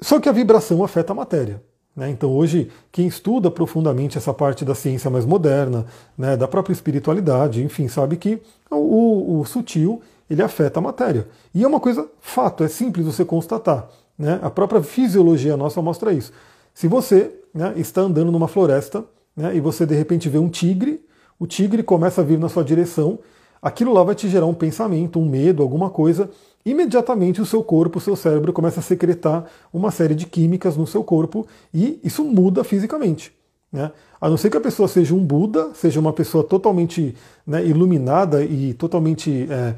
[0.00, 1.62] Só que a vibração afeta a matéria.
[1.94, 2.10] Né?
[2.10, 7.62] Então, hoje, quem estuda profundamente essa parte da ciência mais moderna, né, da própria espiritualidade,
[7.62, 8.40] enfim, sabe que
[8.70, 11.26] o, o, sutil ele afeta a matéria.
[11.52, 13.88] E é uma coisa fato, é simples você constatar.
[14.18, 14.38] Né?
[14.42, 16.32] A própria fisiologia nossa mostra isso.
[16.74, 19.04] Se você né, está andando numa floresta
[19.36, 21.04] né, e você de repente vê um tigre,
[21.38, 23.18] o tigre começa a vir na sua direção,
[23.62, 26.30] aquilo lá vai te gerar um pensamento, um medo, alguma coisa,
[26.64, 30.86] imediatamente o seu corpo, o seu cérebro começa a secretar uma série de químicas no
[30.86, 33.32] seu corpo e isso muda fisicamente.
[33.72, 33.90] Né?
[34.20, 37.14] A não ser que a pessoa seja um Buda, seja uma pessoa totalmente
[37.46, 39.74] né, iluminada e totalmente, é,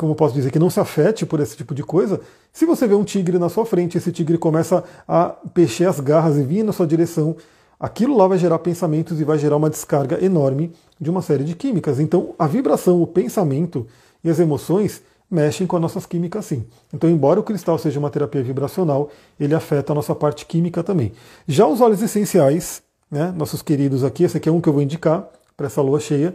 [0.00, 2.22] como eu posso dizer, que não se afete por esse tipo de coisa.
[2.54, 6.38] Se você vê um tigre na sua frente, esse tigre começa a peixer as garras
[6.38, 7.36] e vir na sua direção,
[7.78, 11.54] aquilo lá vai gerar pensamentos e vai gerar uma descarga enorme de uma série de
[11.54, 12.00] químicas.
[12.00, 13.86] Então, a vibração, o pensamento
[14.24, 16.64] e as emoções mexem com as nossas químicas sim.
[16.94, 21.12] Então, embora o cristal seja uma terapia vibracional, ele afeta a nossa parte química também.
[21.46, 24.80] Já os óleos essenciais, né, nossos queridos aqui, esse aqui é um que eu vou
[24.80, 26.34] indicar para essa lua cheia,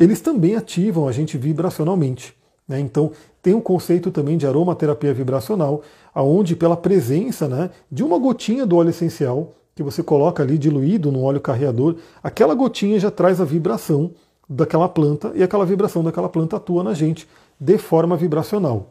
[0.00, 2.34] eles também ativam a gente vibracionalmente.
[2.68, 2.80] Né?
[2.80, 5.82] Então, tem um conceito também de aromaterapia vibracional,
[6.14, 11.10] aonde pela presença né, de uma gotinha do óleo essencial que você coloca ali diluído
[11.10, 14.12] no óleo carreador, aquela gotinha já traz a vibração
[14.48, 18.90] daquela planta e aquela vibração daquela planta atua na gente de forma vibracional.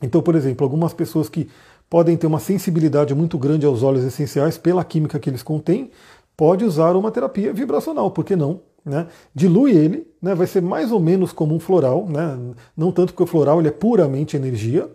[0.00, 1.48] Então, por exemplo, algumas pessoas que
[1.88, 5.90] podem ter uma sensibilidade muito grande aos óleos essenciais pela química que eles contêm,
[6.36, 8.60] pode usar uma terapia vibracional, por que não?
[8.86, 9.08] Né?
[9.34, 10.32] Dilui ele, né?
[10.32, 12.38] vai ser mais ou menos como um floral, né?
[12.76, 14.88] não tanto porque o floral ele é puramente energia,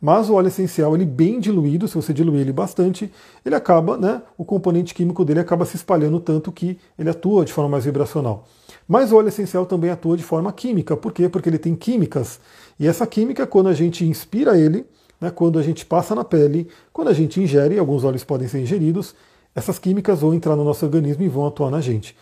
[0.00, 3.10] mas o óleo essencial, ele bem diluído, se você diluir ele bastante,
[3.44, 7.52] ele acaba, né, o componente químico dele acaba se espalhando tanto que ele atua de
[7.52, 8.46] forma mais vibracional.
[8.86, 10.96] Mas o óleo essencial também atua de forma química.
[10.96, 11.28] Por quê?
[11.28, 12.38] Porque ele tem químicas.
[12.78, 14.84] E essa química, quando a gente inspira ele,
[15.20, 18.60] né, quando a gente passa na pele, quando a gente ingere, alguns óleos podem ser
[18.60, 19.14] ingeridos,
[19.54, 22.14] essas químicas vão entrar no nosso organismo e vão atuar na gente.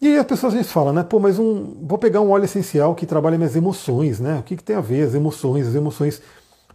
[0.00, 1.02] E as pessoas às vezes falam, né?
[1.02, 4.38] Pô, mas um, vou pegar um óleo essencial que trabalha minhas emoções, né?
[4.38, 5.66] O que, que tem a ver as emoções?
[5.66, 6.22] As emoções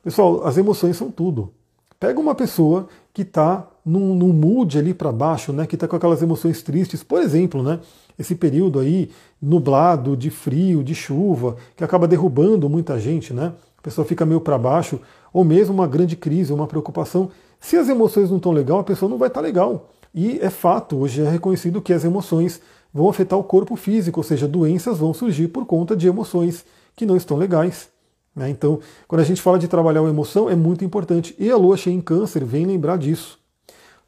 [0.05, 1.51] Pessoal, as emoções são tudo.
[1.99, 5.95] Pega uma pessoa que está num, num mood ali para baixo, né, que está com
[5.95, 7.79] aquelas emoções tristes, por exemplo, né,
[8.19, 9.09] esse período aí
[9.41, 13.51] nublado, de frio, de chuva, que acaba derrubando muita gente, né?
[13.79, 14.99] A pessoa fica meio para baixo,
[15.33, 17.31] ou mesmo uma grande crise, uma preocupação.
[17.59, 19.89] Se as emoções não estão legal, a pessoa não vai estar tá legal.
[20.13, 22.61] E é fato, hoje é reconhecido que as emoções
[22.95, 26.63] vão afetar o corpo físico, ou seja, doenças vão surgir por conta de emoções
[26.95, 27.89] que não estão legais.
[28.33, 28.49] Né?
[28.49, 31.35] Então, quando a gente fala de trabalhar a emoção, é muito importante.
[31.37, 33.37] E a lua cheia em câncer vem lembrar disso.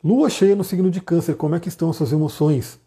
[0.01, 2.79] Lua cheia no signo de câncer, como é que estão as suas emoções?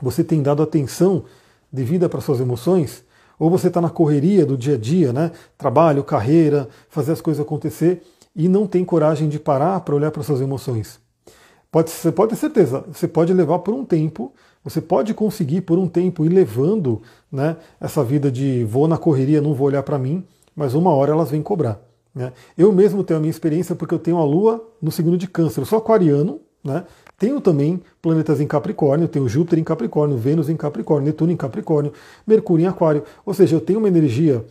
[0.00, 1.24] Você tem dado atenção
[1.72, 3.02] devida para suas emoções?
[3.36, 5.32] Ou você está na correria do dia a dia, né?
[5.58, 8.00] Trabalho, carreira, fazer as coisas acontecer
[8.34, 11.00] e não tem coragem de parar para olhar para suas emoções?
[11.68, 14.32] Pode, você pode ter certeza, você pode levar por um tempo,
[14.66, 17.00] você pode conseguir por um tempo ir levando
[17.30, 20.24] né, essa vida de vou na correria, não vou olhar para mim,
[20.56, 21.80] mas uma hora elas vêm cobrar.
[22.12, 22.32] Né?
[22.58, 25.60] Eu mesmo tenho a minha experiência porque eu tenho a Lua no signo de câncer.
[25.60, 26.82] Eu sou aquariano, né?
[27.16, 31.92] Tenho também planetas em Capricórnio, tenho Júpiter em Capricórnio, Vênus em Capricórnio, Netuno em Capricórnio,
[32.26, 33.04] Mercúrio em Aquário.
[33.24, 34.44] Ou seja, eu tenho uma energia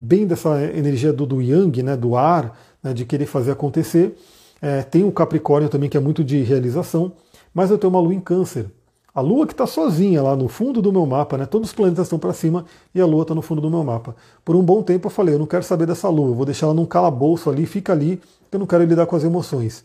[0.00, 4.16] bem dessa energia do, do Yang, né, do ar, né, de querer fazer acontecer.
[4.62, 7.12] É, tenho o Capricórnio também, que é muito de realização,
[7.52, 8.66] mas eu tenho uma lua em Câncer.
[9.14, 11.46] A Lua que está sozinha lá no fundo do meu mapa, né?
[11.46, 14.14] Todos os planetas estão para cima e a Lua está no fundo do meu mapa.
[14.44, 16.66] Por um bom tempo eu falei, eu não quero saber dessa Lua, eu vou deixar
[16.66, 18.20] ela num calabouço ali, fica ali,
[18.52, 19.82] eu não quero lidar com as emoções.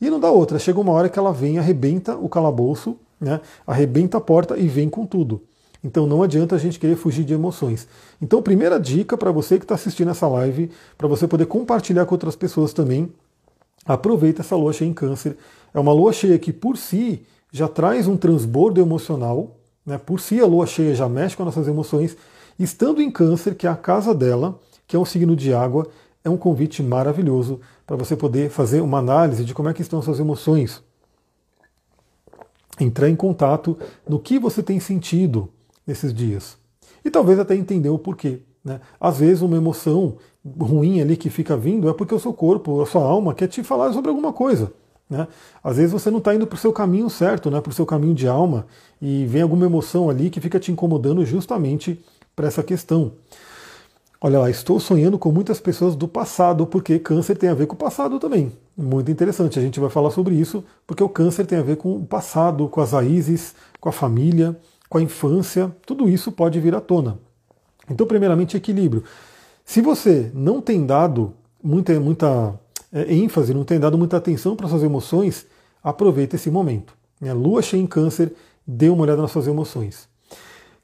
[0.00, 3.40] E não dá outra, chega uma hora que ela vem, arrebenta o calabouço, né?
[3.66, 5.40] arrebenta a porta e vem com tudo.
[5.82, 7.86] Então não adianta a gente querer fugir de emoções.
[8.20, 12.14] Então, primeira dica para você que está assistindo essa live, para você poder compartilhar com
[12.14, 13.12] outras pessoas também,
[13.84, 15.36] aproveita essa lua cheia em câncer.
[15.74, 17.22] É uma lua cheia que por si
[17.54, 19.54] já traz um transbordo emocional,
[19.86, 19.96] né?
[19.96, 22.16] por si a lua cheia já mexe com as nossas emoções.
[22.58, 25.86] Estando em câncer, que é a casa dela, que é um signo de água,
[26.24, 30.00] é um convite maravilhoso para você poder fazer uma análise de como é que estão
[30.00, 30.82] as suas emoções.
[32.80, 35.48] Entrar em contato no que você tem sentido
[35.86, 36.58] nesses dias.
[37.04, 38.40] E talvez até entender o porquê.
[38.64, 38.80] Né?
[39.00, 40.16] Às vezes uma emoção
[40.58, 43.62] ruim ali que fica vindo é porque o seu corpo, a sua alma quer te
[43.62, 44.72] falar sobre alguma coisa.
[45.08, 45.28] Né?
[45.62, 47.60] Às vezes você não está indo para o seu caminho certo, né?
[47.60, 48.66] para o seu caminho de alma,
[49.00, 52.02] e vem alguma emoção ali que fica te incomodando justamente
[52.34, 53.12] para essa questão.
[54.20, 57.74] Olha lá, estou sonhando com muitas pessoas do passado, porque câncer tem a ver com
[57.74, 58.50] o passado também.
[58.74, 61.94] Muito interessante, a gente vai falar sobre isso, porque o câncer tem a ver com
[61.96, 66.74] o passado, com as raízes, com a família, com a infância, tudo isso pode vir
[66.74, 67.18] à tona.
[67.90, 69.04] Então, primeiramente, equilíbrio.
[69.62, 72.58] Se você não tem dado muita, muita
[72.94, 75.46] ênfase, não tem dado muita atenção para suas emoções,
[75.82, 76.94] aproveita esse momento.
[77.20, 77.32] Né?
[77.32, 78.32] Lua cheia em câncer,
[78.66, 80.08] dê uma olhada nas suas emoções.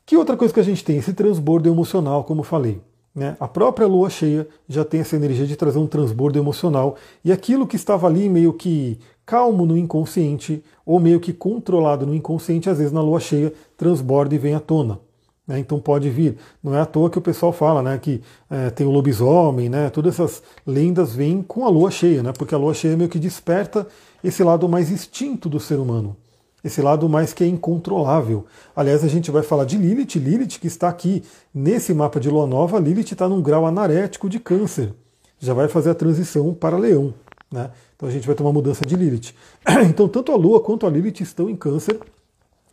[0.05, 0.97] Que outra coisa que a gente tem?
[0.97, 2.81] Esse transbordo emocional, como falei.
[3.15, 3.37] Né?
[3.41, 7.67] A própria lua cheia já tem essa energia de trazer um transbordo emocional e aquilo
[7.67, 12.79] que estava ali meio que calmo no inconsciente ou meio que controlado no inconsciente, às
[12.79, 15.01] vezes na lua cheia transborda e vem à tona.
[15.51, 15.59] Né?
[15.59, 16.37] Então pode vir.
[16.63, 19.91] Não é à toa que o pessoal fala né, que é, tem o lobisomem, né?
[19.91, 22.33] todas essas lendas vêm com a lua cheia, né?
[22.33, 23.85] porque a lua cheia meio que desperta
[24.23, 26.17] esse lado mais instinto do ser humano
[26.63, 28.45] esse lado mais que é incontrolável.
[28.77, 32.47] Aliás, a gente vai falar de Lilith, Lilith que está aqui nesse mapa de lua
[32.47, 34.93] nova, Lilith está num grau anarético de câncer.
[35.39, 37.15] Já vai fazer a transição para leão.
[37.51, 37.71] Né?
[37.97, 39.33] Então a gente vai ter uma mudança de Lilith.
[39.89, 41.99] Então, tanto a lua quanto a Lilith estão em câncer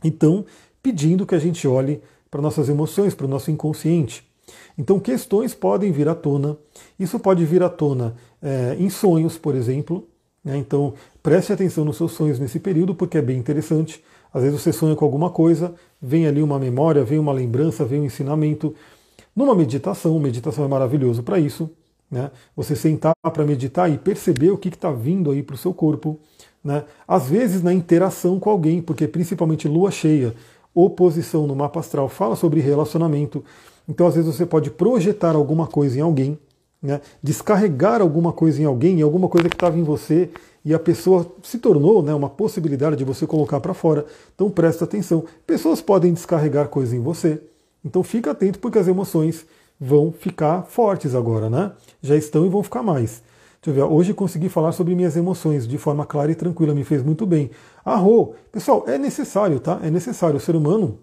[0.03, 0.45] e estão
[0.83, 4.25] pedindo que a gente olhe para nossas emoções, para o nosso inconsciente.
[4.77, 6.57] Então, questões podem vir à tona.
[6.99, 10.07] Isso pode vir à tona é, em sonhos, por exemplo.
[10.43, 10.57] Né?
[10.57, 14.03] Então, preste atenção nos seus sonhos nesse período, porque é bem interessante.
[14.33, 18.01] Às vezes você sonha com alguma coisa, vem ali uma memória, vem uma lembrança, vem
[18.01, 18.73] um ensinamento.
[19.35, 21.69] Numa meditação, meditação é maravilhoso para isso.
[22.09, 22.31] Né?
[22.55, 26.19] Você sentar para meditar e perceber o que está vindo aí para o seu corpo.
[26.63, 26.83] Né?
[27.07, 30.33] Às vezes na interação com alguém, porque principalmente lua cheia,
[30.73, 33.43] oposição no mapa astral fala sobre relacionamento.
[33.87, 36.37] Então às vezes você pode projetar alguma coisa em alguém
[36.81, 40.29] né, descarregar alguma coisa em alguém, alguma coisa que estava em você
[40.63, 44.05] e a pessoa se tornou né, uma possibilidade de você colocar para fora.
[44.35, 45.25] Então presta atenção.
[45.45, 47.41] Pessoas podem descarregar coisas em você.
[47.83, 49.45] Então fica atento porque as emoções
[49.79, 51.71] vão ficar fortes agora, né?
[52.01, 53.21] Já estão e vão ficar mais.
[53.67, 56.85] Deixa eu ver, hoje consegui falar sobre minhas emoções de forma clara e tranquila, me
[56.85, 57.51] fez muito bem.
[57.83, 59.77] Arro, pessoal, é necessário, tá?
[59.83, 60.37] É necessário.
[60.37, 60.99] O ser humano,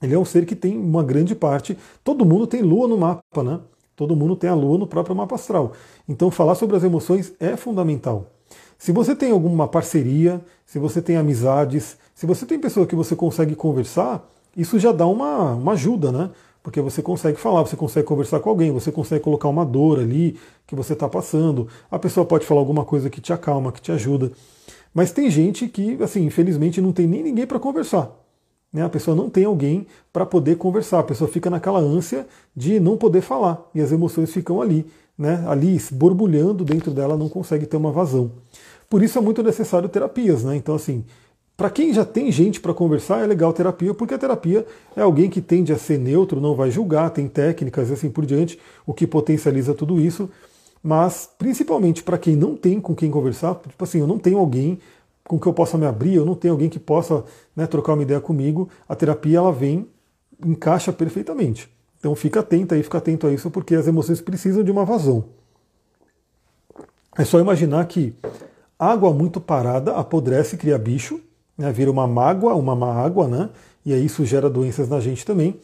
[0.00, 3.42] ele é um ser que tem uma grande parte, todo mundo tem lua no mapa,
[3.42, 3.60] né?
[3.94, 5.72] Todo mundo tem a lua no próprio mapa astral.
[6.08, 8.30] Então, falar sobre as emoções é fundamental.
[8.78, 13.14] Se você tem alguma parceria, se você tem amizades, se você tem pessoa que você
[13.14, 16.30] consegue conversar, isso já dá uma, uma ajuda, né?
[16.62, 20.38] Porque você consegue falar, você consegue conversar com alguém, você consegue colocar uma dor ali
[20.66, 21.68] que você está passando.
[21.90, 24.30] A pessoa pode falar alguma coisa que te acalma, que te ajuda.
[24.92, 28.10] Mas tem gente que, assim, infelizmente não tem nem ninguém para conversar.
[28.72, 28.84] Né?
[28.84, 31.00] A pessoa não tem alguém para poder conversar.
[31.00, 35.44] A pessoa fica naquela ânsia de não poder falar e as emoções ficam ali, né?
[35.48, 38.30] Ali borbulhando dentro dela, não consegue ter uma vazão.
[38.88, 40.56] Por isso é muito necessário terapias, né?
[40.56, 41.04] Então, assim,
[41.60, 45.28] para quem já tem gente para conversar, é legal terapia, porque a terapia é alguém
[45.28, 48.94] que tende a ser neutro, não vai julgar, tem técnicas e assim por diante, o
[48.94, 50.30] que potencializa tudo isso.
[50.82, 54.78] Mas, principalmente para quem não tem com quem conversar, tipo assim, eu não tenho alguém
[55.22, 58.04] com que eu possa me abrir, eu não tenho alguém que possa né, trocar uma
[58.04, 59.86] ideia comigo, a terapia ela vem,
[60.42, 61.68] encaixa perfeitamente.
[61.98, 65.26] Então fica atento aí, fica atento a isso, porque as emoções precisam de uma vazão.
[67.18, 68.14] É só imaginar que
[68.78, 71.20] água muito parada apodrece, cria bicho,
[71.60, 73.50] né, vira uma mágoa, uma má água, né?
[73.84, 75.56] E aí isso gera doenças na gente também.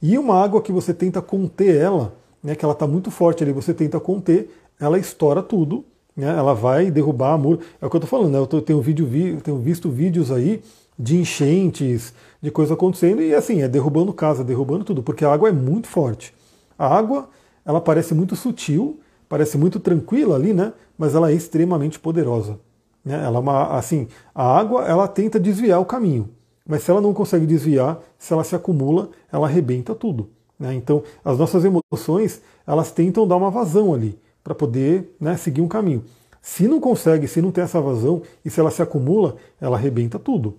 [0.00, 3.52] E uma água que você tenta conter ela, né, que ela está muito forte ali,
[3.52, 5.84] você tenta conter, ela estoura tudo,
[6.16, 7.60] né, ela vai derrubar a muro.
[7.80, 9.06] É o que eu estou falando, né, eu tenho, vídeo,
[9.42, 10.62] tenho visto vídeos aí
[10.98, 15.50] de enchentes, de coisa acontecendo, e assim, é derrubando casa, derrubando tudo, porque a água
[15.50, 16.34] é muito forte.
[16.78, 17.28] A água,
[17.64, 20.72] ela parece muito sutil, parece muito tranquila ali, né?
[20.96, 22.58] Mas ela é extremamente poderosa.
[23.04, 23.14] Né?
[23.14, 26.28] Ela é uma, assim, a água ela tenta desviar o caminho,
[26.66, 30.30] mas se ela não consegue desviar, se ela se acumula, ela arrebenta tudo.
[30.58, 30.74] Né?
[30.74, 35.68] Então, as nossas emoções elas tentam dar uma vazão ali para poder né, seguir um
[35.68, 36.04] caminho.
[36.40, 40.18] Se não consegue, se não tem essa vazão e se ela se acumula, ela arrebenta
[40.18, 40.56] tudo.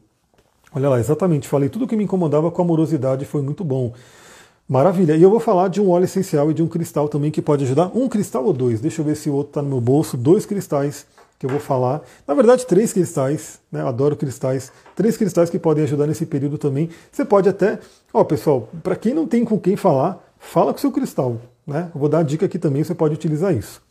[0.73, 3.93] Olha lá, exatamente, falei tudo que me incomodava com a amorosidade, foi muito bom.
[4.67, 5.15] Maravilha.
[5.15, 7.65] E eu vou falar de um óleo essencial e de um cristal também que pode
[7.65, 7.91] ajudar.
[7.93, 8.79] Um cristal ou dois?
[8.79, 10.15] Deixa eu ver se o outro está no meu bolso.
[10.15, 11.05] Dois cristais
[11.43, 12.01] que eu vou falar.
[12.25, 13.85] Na verdade, três cristais, né?
[13.85, 14.71] Adoro cristais.
[14.95, 16.89] Três cristais que podem ajudar nesse período também.
[17.11, 17.79] Você pode até,
[18.13, 21.35] ó, pessoal, para quem não tem com quem falar, fala com seu cristal,
[21.67, 21.91] né?
[21.93, 23.81] Eu vou dar a dica aqui também, você pode utilizar isso.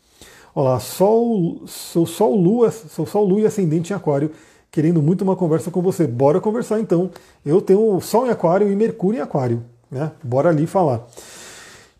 [0.55, 4.31] Olá, Sol, sou Sol Lua, sou Sol Lua e ascendente em Aquário,
[4.71, 6.07] querendo muito uma conversa com você.
[6.07, 7.11] Bora conversar então.
[7.45, 10.11] Eu tenho Sol em Aquário e Mercúrio em Aquário, né?
[10.23, 11.07] Bora ali falar.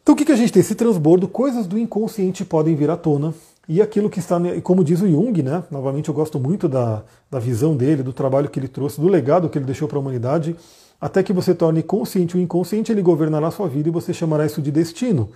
[0.02, 0.62] Então o que, que a gente tem?
[0.62, 3.36] Esse transbordo, coisas do inconsciente podem vir à tona.
[3.68, 5.64] E aquilo que está, como diz o Jung, né?
[5.72, 9.50] Novamente eu gosto muito da, da visão dele, do trabalho que ele trouxe, do legado
[9.50, 10.56] que ele deixou para a humanidade.
[11.00, 14.46] Até que você torne consciente o inconsciente, ele governará a sua vida e você chamará
[14.46, 15.30] isso de destino.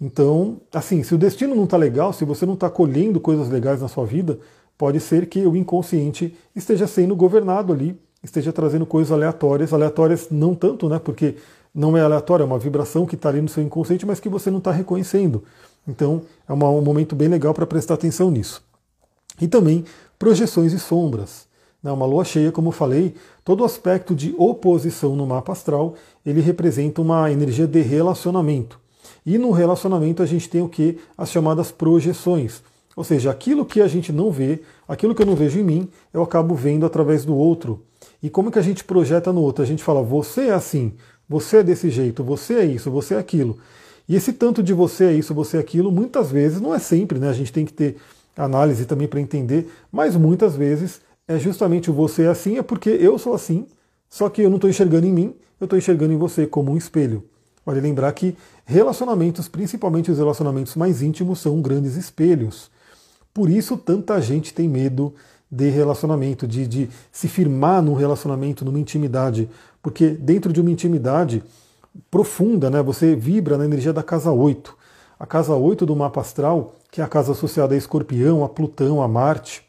[0.00, 3.80] Então, assim, se o destino não está legal, se você não está colhendo coisas legais
[3.80, 4.38] na sua vida,
[4.76, 10.54] pode ser que o inconsciente esteja sendo governado ali, esteja trazendo coisas aleatórias, aleatórias não
[10.54, 10.98] tanto, né?
[10.98, 11.36] Porque
[11.74, 14.50] não é aleatório, é uma vibração que está ali no seu inconsciente, mas que você
[14.50, 15.44] não está reconhecendo.
[15.86, 18.62] Então é um momento bem legal para prestar atenção nisso.
[19.40, 19.84] E também
[20.18, 21.46] projeções e sombras.
[21.82, 21.92] Né?
[21.92, 25.94] Uma lua cheia, como eu falei, todo aspecto de oposição no mapa astral,
[26.24, 28.80] ele representa uma energia de relacionamento.
[29.24, 30.98] E no relacionamento a gente tem o que?
[31.16, 32.62] As chamadas projeções.
[32.96, 35.88] Ou seja, aquilo que a gente não vê, aquilo que eu não vejo em mim,
[36.14, 37.82] eu acabo vendo através do outro.
[38.22, 39.62] E como que a gente projeta no outro?
[39.62, 40.94] A gente fala, você é assim,
[41.28, 43.58] você é desse jeito, você é isso, você é aquilo.
[44.08, 47.18] E esse tanto de você é isso, você é aquilo, muitas vezes, não é sempre,
[47.18, 47.28] né?
[47.28, 47.96] A gente tem que ter
[48.36, 52.90] análise também para entender, mas muitas vezes é justamente o você é assim, é porque
[52.90, 53.66] eu sou assim,
[54.08, 56.76] só que eu não estou enxergando em mim, eu estou enxergando em você como um
[56.76, 57.24] espelho.
[57.64, 62.70] Vale lembrar que relacionamentos, principalmente os relacionamentos mais íntimos, são grandes espelhos.
[63.34, 65.12] Por isso tanta gente tem medo
[65.50, 69.48] de relacionamento, de, de se firmar num relacionamento, numa intimidade.
[69.82, 71.42] Porque dentro de uma intimidade,
[72.10, 72.82] profunda, né?
[72.82, 74.76] Você vibra na energia da casa 8.
[75.18, 79.02] A casa 8 do mapa astral, que é a casa associada a Escorpião, a Plutão,
[79.02, 79.66] a Marte,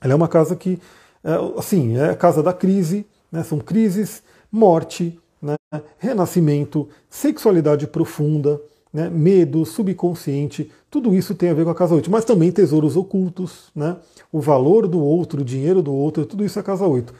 [0.00, 0.78] ela é uma casa que,
[1.24, 3.42] é, assim, é a casa da crise, né?
[3.42, 5.56] São crises, morte, né?
[5.98, 8.60] renascimento, sexualidade profunda,
[8.92, 9.10] né?
[9.10, 13.70] medo, subconsciente, tudo isso tem a ver com a casa 8, mas também tesouros ocultos,
[13.74, 13.96] né?
[14.32, 17.12] o valor do outro, o dinheiro do outro, tudo isso é a casa 8.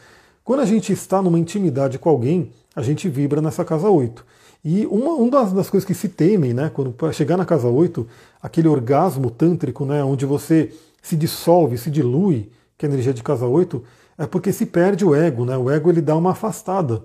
[0.46, 4.24] Quando a gente está numa intimidade com alguém, a gente vibra nessa casa 8.
[4.64, 8.06] E uma, uma das, coisas que se temem, né, quando chegar na casa 8,
[8.40, 13.24] aquele orgasmo tântrico, né, onde você se dissolve, se dilui, que é a energia de
[13.24, 13.82] casa 8,
[14.16, 15.58] é porque se perde o ego, né?
[15.58, 17.02] O ego ele dá uma afastada.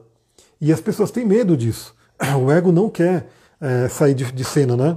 [0.62, 1.96] E as pessoas têm medo disso.
[2.40, 3.28] O ego não quer
[3.60, 4.96] é, sair de, de, cena, né?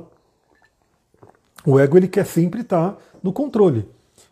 [1.65, 3.89] O ego ele quer sempre estar no controle.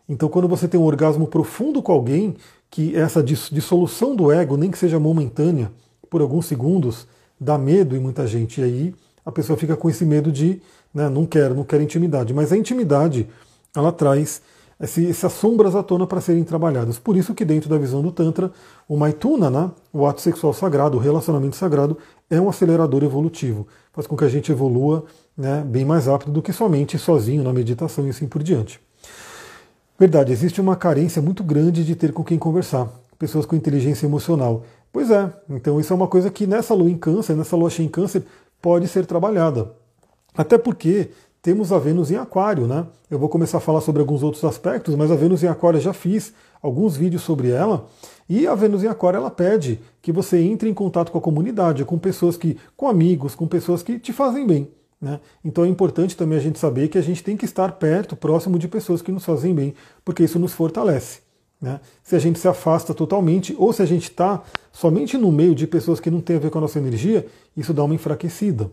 [0.07, 2.35] Então, quando você tem um orgasmo profundo com alguém,
[2.73, 5.71] que essa dissolução do ego, nem que seja momentânea,
[6.09, 7.07] por alguns segundos,
[7.39, 8.59] dá medo em muita gente.
[8.59, 10.59] E aí a pessoa fica com esse medo de,
[10.91, 12.33] né, não quero, não quero intimidade.
[12.33, 13.29] Mas a intimidade,
[13.75, 14.41] ela traz
[14.81, 16.97] esse, essas sombras à tona para serem trabalhadas.
[16.97, 18.51] Por isso que dentro da visão do Tantra,
[18.89, 21.95] o Maituna, né, o ato sexual sagrado, o relacionamento sagrado,
[22.27, 23.67] é um acelerador evolutivo.
[23.91, 25.05] Faz com que a gente evolua
[25.37, 28.81] né, bem mais rápido do que somente sozinho na meditação e assim por diante.
[30.03, 34.65] Verdade, existe uma carência muito grande de ter com quem conversar, pessoas com inteligência emocional.
[34.91, 37.85] Pois é, então isso é uma coisa que nessa lua em câncer, nessa lua cheia
[37.85, 38.21] em câncer,
[38.61, 39.71] pode ser trabalhada.
[40.35, 42.85] Até porque temos a Vênus em Aquário, né?
[43.09, 45.93] Eu vou começar a falar sobre alguns outros aspectos, mas a Vênus em Aquário já
[45.93, 47.87] fiz alguns vídeos sobre ela.
[48.27, 51.85] E a Vênus em Aquário ela pede que você entre em contato com a comunidade,
[51.85, 54.69] com pessoas que, com amigos, com pessoas que te fazem bem.
[55.03, 55.19] Né?
[55.43, 58.57] Então é importante também a gente saber que a gente tem que estar perto, próximo
[58.57, 59.73] de pessoas que nos fazem bem,
[60.05, 61.19] porque isso nos fortalece.
[61.61, 61.81] Né?
[62.01, 64.41] Se a gente se afasta totalmente, ou se a gente está
[64.71, 67.73] somente no meio de pessoas que não têm a ver com a nossa energia, isso
[67.73, 68.71] dá uma enfraquecida.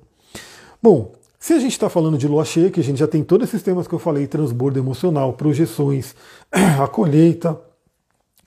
[0.81, 3.49] Bom, se a gente está falando de lua cheia, que a gente já tem todos
[3.49, 6.14] esses temas que eu falei, transbordo emocional, projeções,
[6.81, 7.61] a colheita,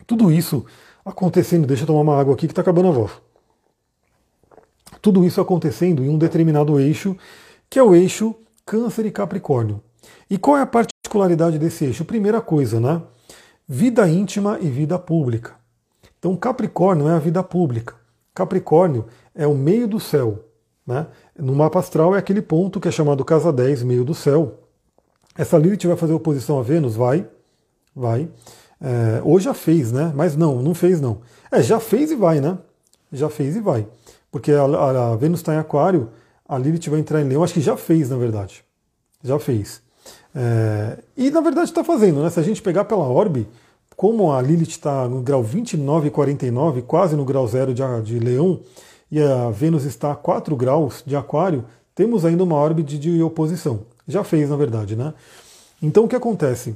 [0.07, 0.65] tudo isso
[1.03, 3.11] acontecendo, deixa eu tomar uma água aqui que está acabando a voz.
[5.01, 7.17] Tudo isso acontecendo em um determinado eixo
[7.74, 8.36] que é o eixo
[8.67, 9.82] Câncer e Capricórnio.
[10.30, 12.05] E qual é a particularidade desse eixo?
[12.05, 13.01] Primeira coisa, né?
[13.67, 15.55] Vida íntima e vida pública.
[16.19, 17.95] Então, Capricórnio é a vida pública.
[18.32, 20.45] Capricórnio é o meio do céu.
[20.86, 21.07] Né?
[21.36, 24.59] No mapa astral é aquele ponto que é chamado casa 10, meio do céu.
[25.36, 26.95] Essa Lilith vai fazer oposição a Vênus?
[26.95, 27.28] Vai.
[27.95, 28.30] Vai.
[28.80, 30.13] É, ou já fez, né?
[30.15, 31.21] Mas não, não fez não.
[31.51, 32.55] É, já fez e vai, né?
[33.11, 33.88] Já fez e vai.
[34.32, 36.11] Porque a, a, a Vênus está em Aquário,
[36.47, 38.63] a Lilith vai entrar em Leão, acho que já fez, na verdade.
[39.23, 39.81] Já fez.
[40.35, 42.29] É, e na verdade está fazendo, né?
[42.29, 43.47] Se a gente pegar pela orbe,
[43.95, 48.19] como a Lilith está no grau 29 e 49, quase no grau zero de, de
[48.19, 48.59] Leão,
[49.11, 53.21] e a Vênus está a 4 graus de Aquário, temos ainda uma orbe de, de
[53.21, 53.81] oposição.
[54.07, 55.13] Já fez, na verdade, né?
[55.81, 56.75] Então o que acontece?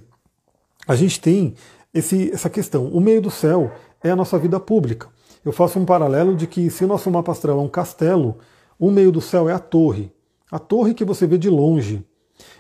[0.88, 1.56] A gente tem
[1.94, 2.86] esse, essa questão.
[2.86, 3.72] O meio do céu
[4.04, 5.08] é a nossa vida pública.
[5.44, 8.38] Eu faço um paralelo de que se o nosso mapa astral é um castelo,
[8.80, 10.12] o meio do céu é a torre.
[10.52, 12.04] A torre que você vê de longe.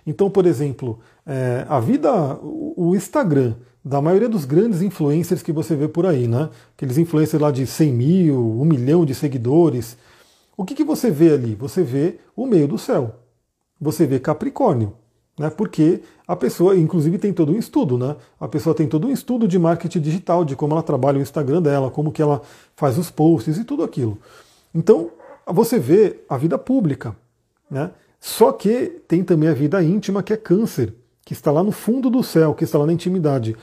[0.05, 2.11] Então, por exemplo, é, a vida,
[2.41, 6.49] o Instagram da maioria dos grandes influencers que você vê por aí, né?
[6.75, 9.97] Aqueles influencers lá de 100 mil, 1 milhão de seguidores.
[10.57, 11.55] O que, que você vê ali?
[11.55, 13.15] Você vê o meio do céu.
[13.79, 14.93] Você vê Capricórnio.
[15.39, 15.49] Né?
[15.49, 18.15] Porque a pessoa, inclusive, tem todo um estudo, né?
[18.39, 21.61] A pessoa tem todo um estudo de marketing digital, de como ela trabalha o Instagram
[21.61, 22.41] dela, como que ela
[22.75, 24.17] faz os posts e tudo aquilo.
[24.73, 25.11] Então,
[25.53, 27.15] você vê a vida pública,
[27.69, 27.91] né?
[28.19, 30.93] Só que tem também a vida íntima, que é câncer,
[31.23, 33.55] que está lá no fundo do céu, que está lá na intimidade.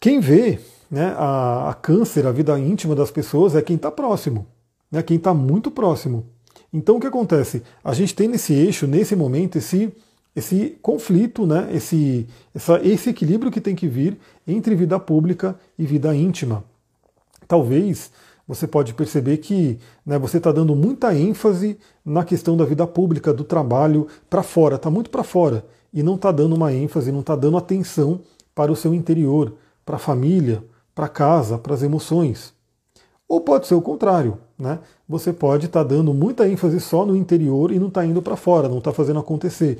[0.00, 0.58] Quem vê
[0.90, 4.46] né, a, a câncer, a vida íntima das pessoas, é quem está próximo,
[4.90, 6.26] né, quem está muito próximo.
[6.72, 7.62] Então o que acontece?
[7.84, 9.92] A gente tem nesse eixo, nesse momento, esse,
[10.34, 15.86] esse conflito, né, esse, essa, esse equilíbrio que tem que vir entre vida pública e
[15.86, 16.64] vida íntima.
[17.46, 18.10] Talvez
[18.54, 23.32] você pode perceber que né, você está dando muita ênfase na questão da vida pública,
[23.32, 27.20] do trabalho, para fora, está muito para fora, e não está dando uma ênfase, não
[27.20, 28.20] está dando atenção
[28.54, 29.54] para o seu interior,
[29.86, 30.62] para a família,
[30.94, 32.52] para casa, para as emoções.
[33.26, 34.80] Ou pode ser o contrário, né?
[35.08, 38.36] Você pode estar tá dando muita ênfase só no interior e não está indo para
[38.36, 39.78] fora, não está fazendo acontecer.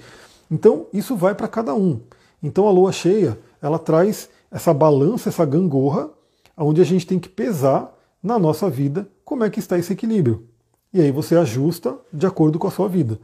[0.50, 2.00] Então isso vai para cada um.
[2.42, 6.08] Então a lua cheia, ela traz essa balança, essa gangorra,
[6.56, 10.46] onde a gente tem que pesar na nossa vida como é que está esse equilíbrio.
[10.92, 13.18] E aí você ajusta de acordo com a sua vida.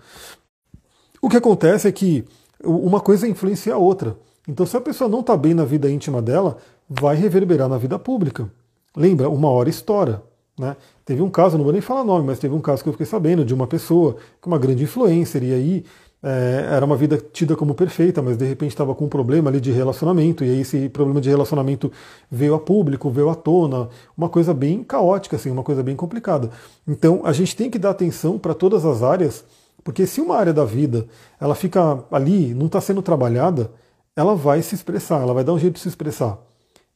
[1.20, 2.24] O que acontece é que
[2.64, 4.18] uma coisa influencia a outra.
[4.46, 6.56] Então, se a pessoa não está bem na vida íntima dela,
[6.88, 8.50] vai reverberar na vida pública.
[8.96, 10.22] Lembra, uma hora estoura.
[10.58, 10.76] Né?
[11.04, 13.06] Teve um caso, não vou nem falar nome, mas teve um caso que eu fiquei
[13.06, 15.84] sabendo de uma pessoa, uma grande influencer, e aí
[16.22, 19.60] é, era uma vida tida como perfeita, mas de repente estava com um problema ali
[19.60, 21.90] de relacionamento, e aí esse problema de relacionamento
[22.30, 26.50] veio a público, veio à tona, uma coisa bem caótica, assim, uma coisa bem complicada.
[26.86, 29.44] Então a gente tem que dar atenção para todas as áreas,
[29.84, 31.06] porque se uma área da vida
[31.40, 33.70] ela fica ali, não está sendo trabalhada,
[34.16, 36.38] ela vai se expressar, ela vai dar um jeito de se expressar.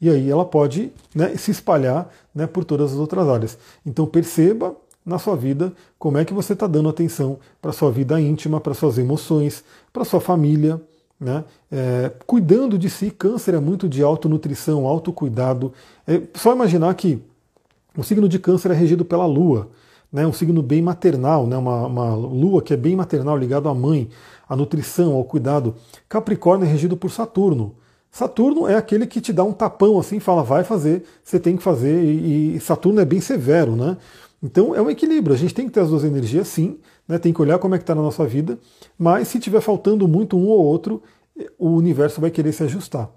[0.00, 3.56] E aí ela pode né, se espalhar né, por todas as outras áreas.
[3.86, 8.20] Então perceba na sua vida, como é que você está dando atenção para sua vida
[8.20, 10.80] íntima, para suas emoções, para sua família,
[11.22, 11.44] né?
[11.70, 15.72] É, cuidando de si, câncer é muito de autonutrição, autocuidado.
[16.06, 17.22] É só imaginar que
[17.96, 19.68] o signo de câncer é regido pela lua,
[20.12, 20.26] né?
[20.26, 21.56] um signo bem maternal, né?
[21.56, 24.08] uma, uma lua que é bem maternal, ligado à mãe,
[24.48, 25.76] à nutrição, ao cuidado.
[26.08, 27.74] Capricórnio é regido por Saturno.
[28.10, 31.62] Saturno é aquele que te dá um tapão assim, fala, vai fazer, você tem que
[31.62, 33.96] fazer, e, e Saturno é bem severo, né?
[34.42, 37.32] Então é um equilíbrio, a gente tem que ter as duas energias sim, né, tem
[37.32, 38.58] que olhar como é que está na nossa vida,
[38.98, 41.02] mas se tiver faltando muito um ou outro,
[41.58, 43.08] o universo vai querer se ajustar.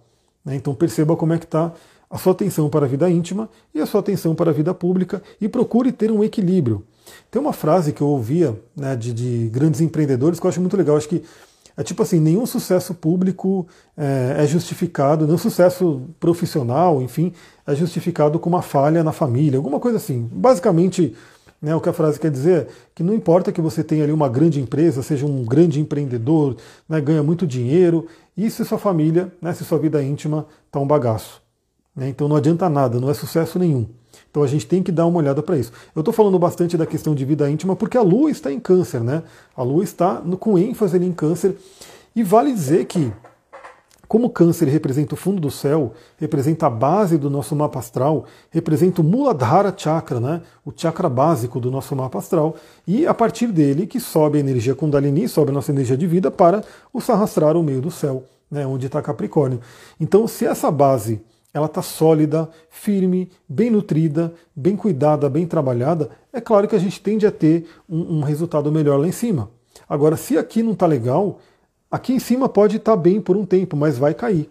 [0.44, 0.56] Né?
[0.56, 1.74] Então perceba como é que está
[2.10, 5.22] a sua atenção para a vida íntima e a sua atenção para a vida pública
[5.42, 6.86] e procure ter um equilíbrio.
[7.30, 10.78] Tem uma frase que eu ouvia né, de, de, grandes empreendedores que eu acho muito
[10.78, 10.96] legal.
[10.96, 11.24] Acho que
[11.78, 13.68] é tipo assim: nenhum sucesso público
[13.98, 17.34] é, é justificado, nenhum sucesso profissional, enfim,
[17.66, 20.30] é justificado com uma falha na família, alguma coisa assim.
[20.32, 21.16] Basicamente,
[21.62, 24.12] né, o que a frase quer dizer é que não importa que você tenha ali
[24.12, 26.58] uma grande empresa, seja um grande empreendedor,
[26.88, 28.08] né, ganha muito dinheiro,
[28.38, 31.42] e se sua família, né, se sua vida íntima está um bagaço.
[31.96, 33.88] Né, então não adianta nada, não é sucesso nenhum.
[34.30, 35.72] Então a gente tem que dar uma olhada para isso.
[35.96, 39.02] Eu estou falando bastante da questão de vida íntima porque a Lua está em câncer,
[39.02, 39.24] né?
[39.56, 41.56] A Lua está no, com ênfase em câncer.
[42.16, 43.12] E vale dizer que,
[44.08, 49.02] como câncer representa o fundo do céu, representa a base do nosso mapa astral, representa
[49.02, 50.42] o Muladhara Chakra, né?
[50.66, 52.56] o chakra básico do nosso mapa astral,
[52.88, 56.30] e a partir dele que sobe a energia Kundalini, sobe a nossa energia de vida
[56.30, 58.66] para o Sahasrara, o meio do céu, né?
[58.66, 59.60] onde está Capricórnio.
[60.00, 61.22] Então, se essa base
[61.56, 67.00] ela está sólida, firme, bem nutrida, bem cuidada, bem trabalhada, é claro que a gente
[67.00, 69.50] tende a ter um, um resultado melhor lá em cima.
[69.88, 71.40] Agora, se aqui não está legal,
[71.96, 74.50] aqui em cima pode estar tá bem por um tempo, mas vai cair.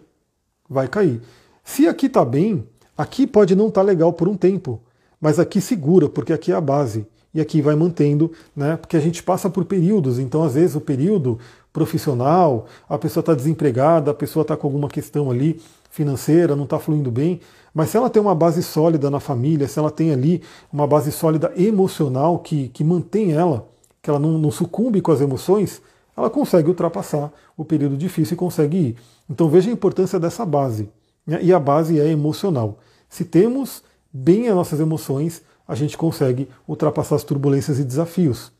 [0.67, 1.21] Vai cair.
[1.63, 2.67] Se aqui está bem,
[2.97, 4.81] aqui pode não estar tá legal por um tempo,
[5.21, 7.05] mas aqui segura, porque aqui é a base.
[7.33, 8.77] E aqui vai mantendo, né?
[8.77, 11.37] Porque a gente passa por períodos, então às vezes o período
[11.71, 16.79] profissional, a pessoa está desempregada, a pessoa está com alguma questão ali financeira, não está
[16.79, 17.41] fluindo bem,
[17.73, 20.41] mas se ela tem uma base sólida na família, se ela tem ali
[20.71, 23.67] uma base sólida emocional que, que mantém ela,
[24.01, 25.81] que ela não, não sucumbe com as emoções,
[26.15, 28.95] ela consegue ultrapassar o período difícil e consegue ir.
[29.29, 30.89] Então veja a importância dessa base.
[31.25, 31.39] Né?
[31.41, 32.79] E a base é emocional.
[33.09, 38.51] Se temos bem as nossas emoções, a gente consegue ultrapassar as turbulências e desafios.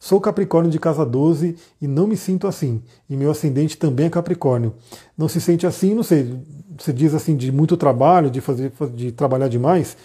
[0.00, 2.82] Sou Capricórnio de casa 12 e não me sinto assim.
[3.10, 4.74] E meu ascendente também é Capricórnio.
[5.16, 6.38] Não se sente assim, não sei,
[6.78, 9.96] você diz assim de muito trabalho, de fazer de trabalhar demais,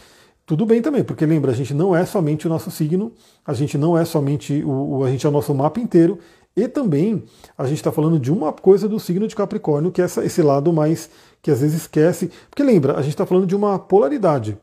[0.46, 3.14] tudo bem também, porque lembra, a gente não é somente o nosso signo,
[3.46, 6.20] a gente não é somente o, a gente é o nosso mapa inteiro,
[6.56, 7.24] e também
[7.58, 10.42] a gente está falando de uma coisa do signo de Capricórnio, que é essa, esse
[10.42, 11.10] lado mais
[11.42, 14.58] que às vezes esquece, porque lembra, a gente está falando de uma polaridade.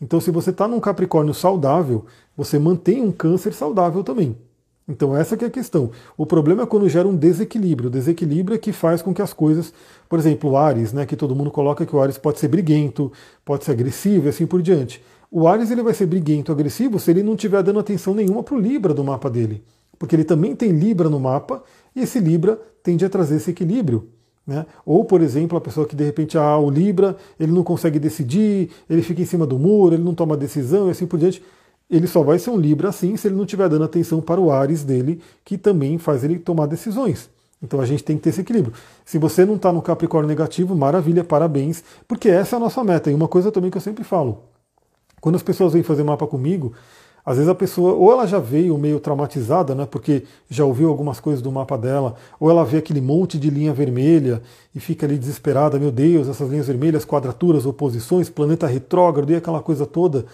[0.00, 4.36] Então, se você está num Capricórnio saudável, você mantém um câncer saudável também.
[4.90, 5.90] Então essa é a questão.
[6.16, 7.88] O problema é quando gera um desequilíbrio.
[7.88, 9.72] O desequilíbrio é que faz com que as coisas,
[10.08, 13.12] por exemplo, o Ares, né, que todo mundo coloca que o Ares pode ser briguento,
[13.44, 15.00] pode ser agressivo e assim por diante.
[15.30, 18.56] O Ares ele vai ser briguento, agressivo se ele não estiver dando atenção nenhuma para
[18.56, 19.62] o Libra do mapa dele.
[20.00, 21.62] Porque ele também tem Libra no mapa
[21.94, 24.08] e esse Libra tende a trazer esse equilíbrio.
[24.46, 24.64] Né?
[24.86, 28.70] Ou, por exemplo, a pessoa que de repente, ah, o Libra, ele não consegue decidir,
[28.88, 31.42] ele fica em cima do muro, ele não toma decisão e assim por diante
[31.90, 34.50] ele só vai ser um Libra assim se ele não estiver dando atenção para o
[34.50, 37.28] Ares dele, que também faz ele tomar decisões.
[37.62, 38.72] Então a gente tem que ter esse equilíbrio.
[39.04, 43.10] Se você não está no Capricórnio negativo, maravilha, parabéns, porque essa é a nossa meta.
[43.10, 44.44] E uma coisa também que eu sempre falo:
[45.20, 46.72] quando as pessoas vêm fazer mapa comigo,
[47.24, 51.20] às vezes a pessoa, ou ela já veio meio traumatizada, né, porque já ouviu algumas
[51.20, 54.42] coisas do mapa dela, ou ela vê aquele monte de linha vermelha
[54.74, 59.62] e fica ali desesperada: meu Deus, essas linhas vermelhas, quadraturas, oposições, planeta retrógrado e aquela
[59.62, 60.24] coisa toda.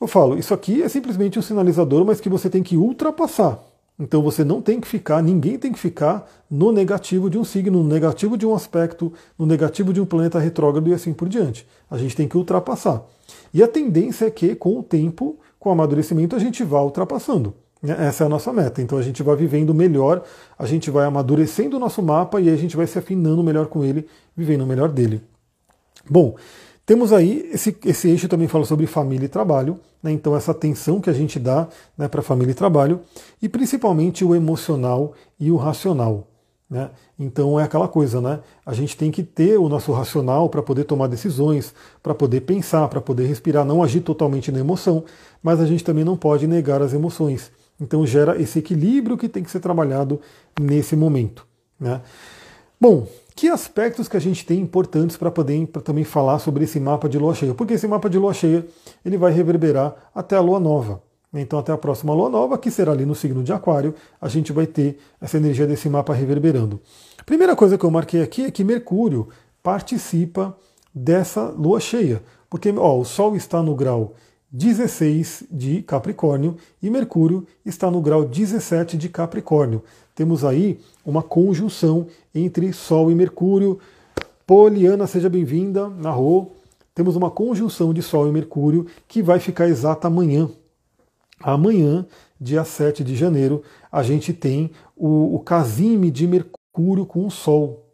[0.00, 3.62] Eu falo, isso aqui é simplesmente um sinalizador, mas que você tem que ultrapassar.
[4.00, 7.82] Então você não tem que ficar, ninguém tem que ficar no negativo de um signo,
[7.82, 11.66] no negativo de um aspecto, no negativo de um planeta retrógrado e assim por diante.
[11.90, 13.04] A gente tem que ultrapassar.
[13.52, 17.54] E a tendência é que, com o tempo, com o amadurecimento, a gente vá ultrapassando.
[17.82, 17.94] Né?
[17.98, 18.80] Essa é a nossa meta.
[18.80, 20.24] Então a gente vai vivendo melhor,
[20.58, 23.84] a gente vai amadurecendo o nosso mapa e a gente vai se afinando melhor com
[23.84, 25.22] ele, vivendo melhor dele.
[26.08, 26.34] Bom,
[26.86, 30.10] temos aí, esse, esse eixo também fala sobre família e trabalho, né?
[30.10, 33.00] então essa atenção que a gente dá né, para família e trabalho,
[33.40, 36.26] e principalmente o emocional e o racional.
[36.70, 36.88] Né?
[37.18, 38.38] Então é aquela coisa, né?
[38.64, 42.86] A gente tem que ter o nosso racional para poder tomar decisões, para poder pensar,
[42.86, 45.04] para poder respirar, não agir totalmente na emoção,
[45.42, 47.50] mas a gente também não pode negar as emoções.
[47.80, 50.20] Então gera esse equilíbrio que tem que ser trabalhado
[50.60, 51.44] nesse momento.
[51.78, 52.00] Né?
[52.80, 56.78] Bom, que aspectos que a gente tem importantes para poder pra também falar sobre esse
[56.78, 57.52] mapa de lua cheia?
[57.52, 58.64] Porque esse mapa de lua cheia
[59.04, 61.02] ele vai reverberar até a lua nova.
[61.32, 64.52] Então, até a próxima lua nova, que será ali no signo de Aquário, a gente
[64.52, 66.80] vai ter essa energia desse mapa reverberando.
[67.24, 69.28] Primeira coisa que eu marquei aqui é que Mercúrio
[69.62, 70.56] participa
[70.92, 74.14] dessa lua cheia, porque ó, o Sol está no grau
[74.50, 79.84] 16 de Capricórnio e Mercúrio está no grau 17 de Capricórnio
[80.20, 83.78] temos aí uma conjunção entre Sol e Mercúrio.
[84.46, 86.56] Poliana, seja bem-vinda, narrou.
[86.94, 90.50] Temos uma conjunção de Sol e Mercúrio que vai ficar exata amanhã.
[91.42, 92.06] Amanhã,
[92.38, 97.86] dia 7 de janeiro, a gente tem o, o casime de Mercúrio com o Sol.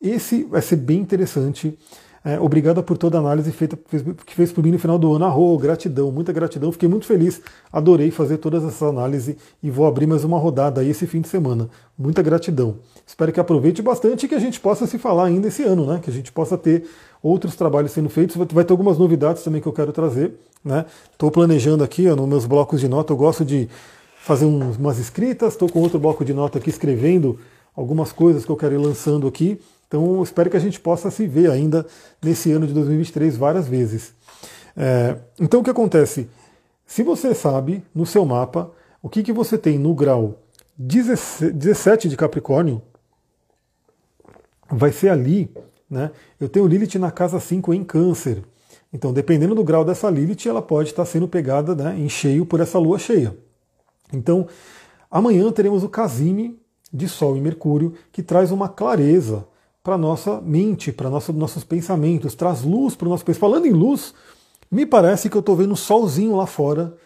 [0.00, 1.78] Esse vai ser bem interessante.
[2.24, 3.76] É, obrigada por toda a análise feita
[4.24, 5.24] que fez por mim no final do ano.
[5.24, 6.70] Arro, gratidão, muita gratidão.
[6.70, 7.40] Fiquei muito feliz,
[7.72, 11.28] adorei fazer todas essas análises e vou abrir mais uma rodada aí esse fim de
[11.28, 11.68] semana.
[11.98, 12.78] Muita gratidão.
[13.04, 16.00] Espero que aproveite bastante e que a gente possa se falar ainda esse ano, né?
[16.00, 16.84] Que a gente possa ter
[17.22, 18.36] outros trabalhos sendo feitos.
[18.36, 20.34] Vai ter algumas novidades também que eu quero trazer.
[21.12, 21.32] Estou né?
[21.32, 23.68] planejando aqui ó, nos meus blocos de nota, eu gosto de
[24.16, 27.38] fazer umas escritas, estou com outro bloco de nota aqui escrevendo
[27.74, 29.60] algumas coisas que eu quero ir lançando aqui.
[29.88, 31.84] Então espero que a gente possa se ver ainda
[32.22, 34.14] nesse ano de 2023 várias vezes.
[34.76, 36.28] É, então o que acontece?
[36.86, 38.70] Se você sabe no seu mapa
[39.02, 40.38] o que, que você tem no grau
[40.78, 42.80] 17 de Capricórnio,
[44.70, 45.50] vai ser ali,
[45.92, 46.10] né?
[46.40, 48.42] Eu tenho Lilith na casa 5 em Câncer.
[48.90, 52.60] Então, dependendo do grau dessa Lilith, ela pode estar sendo pegada né, em cheio por
[52.60, 53.36] essa lua cheia.
[54.10, 54.48] Então,
[55.10, 56.58] amanhã teremos o Casime
[56.90, 59.46] de Sol e Mercúrio, que traz uma clareza
[59.82, 63.50] para nossa mente, para nosso, nossos pensamentos, traz luz para o nosso pensamento.
[63.50, 64.14] Falando em luz,
[64.70, 66.96] me parece que eu estou vendo um solzinho lá fora.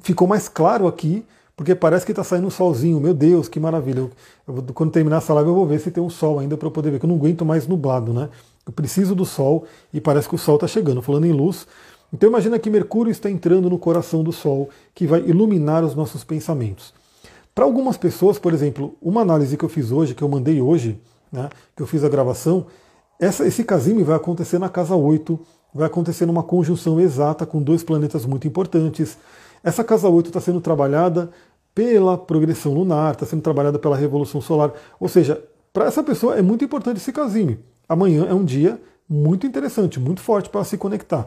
[0.00, 1.24] Ficou mais claro aqui,
[1.56, 3.00] porque parece que está saindo um solzinho.
[3.00, 4.00] Meu Deus, que maravilha.
[4.00, 4.10] Eu,
[4.48, 6.72] eu, quando terminar essa live, eu vou ver se tem um sol ainda para eu
[6.72, 8.28] poder ver, que eu não aguento mais nublado, né?
[8.66, 11.02] Eu preciso do sol e parece que o sol está chegando.
[11.02, 11.66] Falando em luz,
[12.14, 16.22] então imagina que Mercúrio está entrando no coração do Sol, que vai iluminar os nossos
[16.22, 16.94] pensamentos.
[17.52, 20.96] Para algumas pessoas, por exemplo, uma análise que eu fiz hoje, que eu mandei hoje,
[21.32, 22.66] né, que eu fiz a gravação,
[23.20, 25.38] essa, esse casime vai acontecer na casa 8,
[25.74, 29.18] vai acontecer numa conjunção exata com dois planetas muito importantes.
[29.64, 31.30] Essa casa 8 está sendo trabalhada
[31.74, 34.72] pela progressão lunar, está sendo trabalhada pela revolução solar.
[35.00, 35.42] Ou seja,
[35.72, 37.58] para essa pessoa é muito importante esse casime.
[37.88, 41.26] Amanhã é um dia muito interessante, muito forte para se conectar.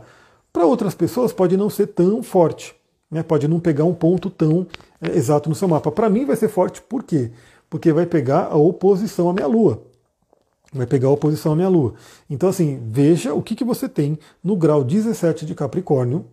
[0.54, 2.76] Para outras pessoas pode não ser tão forte,
[3.12, 3.24] né?
[3.24, 4.68] pode não pegar um ponto tão
[5.02, 5.92] é, exato no seu mapa.
[5.92, 7.32] Para mim vai ser forte por quê?
[7.70, 9.82] Porque vai pegar a oposição à minha lua
[10.74, 11.94] vai pegar a oposição à minha Lua.
[12.30, 16.26] Então, assim, veja o que, que você tem no grau 17 de Capricórnio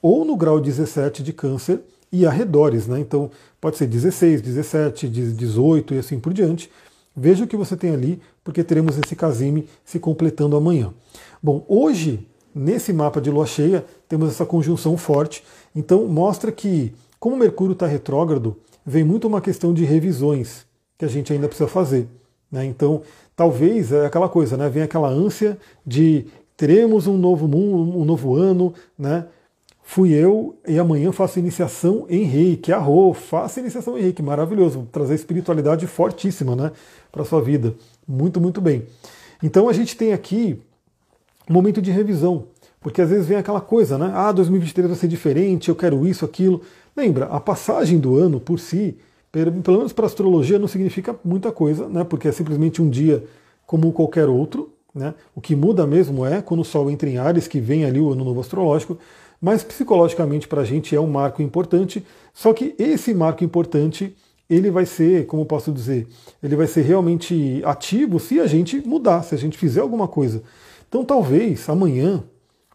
[0.00, 1.80] ou no grau 17 de Câncer
[2.10, 2.98] e arredores, né?
[3.00, 3.30] Então,
[3.60, 6.70] pode ser 16, 17, 18 e assim por diante.
[7.14, 10.92] Veja o que você tem ali, porque teremos esse casime se completando amanhã.
[11.42, 15.44] Bom, hoje, nesse mapa de lua cheia, temos essa conjunção forte.
[15.74, 21.08] Então, mostra que, como Mercúrio está retrógrado, vem muito uma questão de revisões que a
[21.08, 22.08] gente ainda precisa fazer.
[22.50, 22.64] Né?
[22.64, 23.02] Então,
[23.36, 24.68] talvez é aquela coisa, né?
[24.68, 26.26] Vem aquela ânsia de
[26.56, 29.26] teremos um novo mundo, um novo ano, né?
[29.90, 36.54] Fui eu e amanhã faço iniciação reiki, arro, faça iniciação reiki, maravilhoso, trazer espiritualidade fortíssima,
[36.54, 36.72] né,
[37.10, 37.72] para sua vida.
[38.06, 38.84] Muito, muito bem.
[39.42, 40.60] Então a gente tem aqui
[41.48, 42.48] um momento de revisão,
[42.82, 44.12] porque às vezes vem aquela coisa, né?
[44.14, 46.60] Ah, 2023 vai ser diferente, eu quero isso, aquilo.
[46.94, 48.94] Lembra, a passagem do ano por si,
[49.32, 52.04] pelo menos para astrologia, não significa muita coisa, né?
[52.04, 53.24] porque é simplesmente um dia
[53.66, 54.70] como qualquer outro.
[54.94, 55.14] Né?
[55.34, 58.12] O que muda mesmo é quando o Sol entra em Ares, que vem ali o
[58.12, 58.98] ano novo astrológico,
[59.40, 62.04] mas psicologicamente para a gente é um marco importante.
[62.34, 64.14] Só que esse marco importante
[64.48, 66.06] ele vai ser, como posso dizer,
[66.42, 70.42] ele vai ser realmente ativo se a gente mudar, se a gente fizer alguma coisa.
[70.88, 72.24] Então talvez amanhã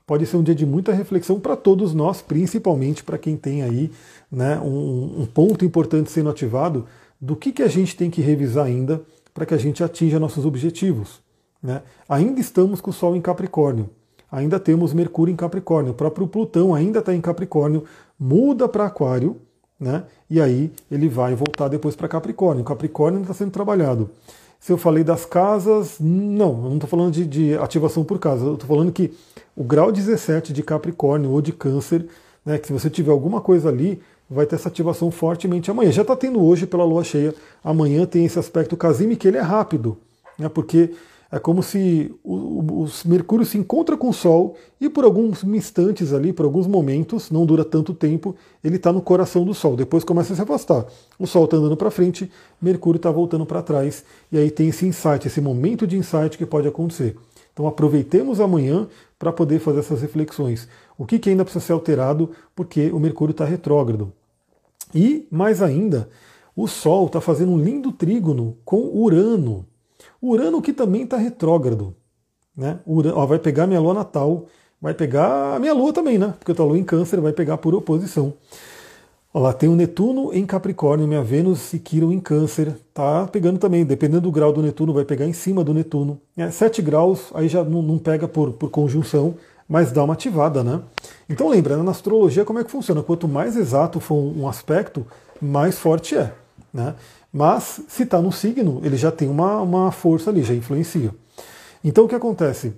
[0.06, 3.90] pode ser um dia de muita reflexão para todos nós, principalmente para quem tem aí
[4.32, 6.86] né, um, um, ponto importante sendo ativado
[7.20, 9.02] do que, que a gente tem que revisar ainda
[9.34, 11.22] para que a gente atinja nossos objetivos.
[11.62, 11.82] Né?
[12.08, 13.90] Ainda estamos com o Sol em Capricórnio,
[14.34, 17.84] ainda temos Mercúrio em Capricórnio, o próprio Plutão ainda está em Capricórnio,
[18.20, 19.38] muda para Aquário,
[19.80, 20.04] né?
[20.28, 22.64] e aí ele vai voltar depois para Capricórnio.
[22.64, 24.10] Capricórnio está sendo trabalhado.
[24.60, 28.46] Se eu falei das casas, não, eu não estou falando de, de, ativação por casa,
[28.46, 29.14] eu estou falando que
[29.56, 32.08] o grau 17 de Capricórnio ou de Câncer,
[32.44, 35.92] né, que se você tiver alguma coisa ali, vai ter essa ativação fortemente amanhã.
[35.92, 39.42] Já está tendo hoje pela lua cheia, amanhã tem esse aspecto Casime que ele é
[39.42, 39.98] rápido,
[40.40, 40.92] né, porque
[41.34, 46.14] é como se o, o, Mercúrio se encontra com o Sol e por alguns instantes
[46.14, 49.76] ali, por alguns momentos, não dura tanto tempo, ele está no coração do Sol.
[49.76, 50.86] Depois começa a se afastar.
[51.18, 52.32] O Sol está andando para frente,
[52.62, 56.46] Mercúrio está voltando para trás e aí tem esse insight, esse momento de insight que
[56.46, 57.18] pode acontecer.
[57.52, 60.68] Então aproveitemos amanhã para poder fazer essas reflexões.
[60.96, 64.14] O que, que ainda precisa ser alterado porque o Mercúrio está retrógrado.
[64.94, 66.08] E, mais ainda,
[66.56, 69.66] o Sol está fazendo um lindo trígono com Urano.
[70.24, 71.94] Urano que também está retrógrado.
[72.56, 72.80] Né?
[72.86, 74.46] Urano, ó, vai pegar minha lua natal,
[74.82, 76.34] vai pegar a minha lua também, né?
[76.40, 78.34] Porque eu estou lua em câncer, vai pegar por oposição.
[79.34, 82.74] Olha lá, tem o Netuno em Capricórnio, minha Vênus e Quirón em Câncer.
[82.94, 86.22] Tá pegando também, dependendo do grau do Netuno, vai pegar em cima do Netuno.
[86.38, 89.36] É, 7 graus, aí já não, não pega por, por conjunção,
[89.68, 90.82] mas dá uma ativada, né?
[91.28, 93.02] Então lembrando, na astrologia como é que funciona?
[93.02, 95.06] Quanto mais exato for um aspecto,
[95.42, 96.32] mais forte é.
[96.72, 96.94] Né?
[97.34, 101.14] Mas se está no signo, ele já tem uma, uma força ali, já influencia.
[101.84, 102.74] Então o que acontece?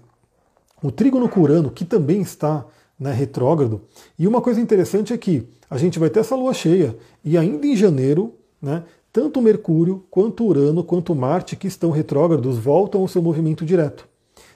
[0.81, 2.65] o trígono com Urano, que também está
[2.99, 3.81] né, retrógrado.
[4.17, 7.65] E uma coisa interessante é que a gente vai ter essa lua cheia e ainda
[7.65, 13.21] em janeiro, né, tanto Mercúrio, quanto Urano, quanto Marte, que estão retrógrados, voltam ao seu
[13.21, 14.07] movimento direto.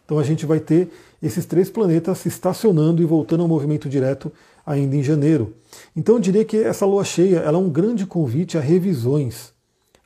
[0.06, 0.90] Então a gente vai ter
[1.22, 4.32] esses três planetas estacionando e voltando ao movimento direto
[4.66, 5.56] ainda em janeiro.
[5.96, 9.52] Então eu diria que essa lua cheia ela é um grande convite a revisões,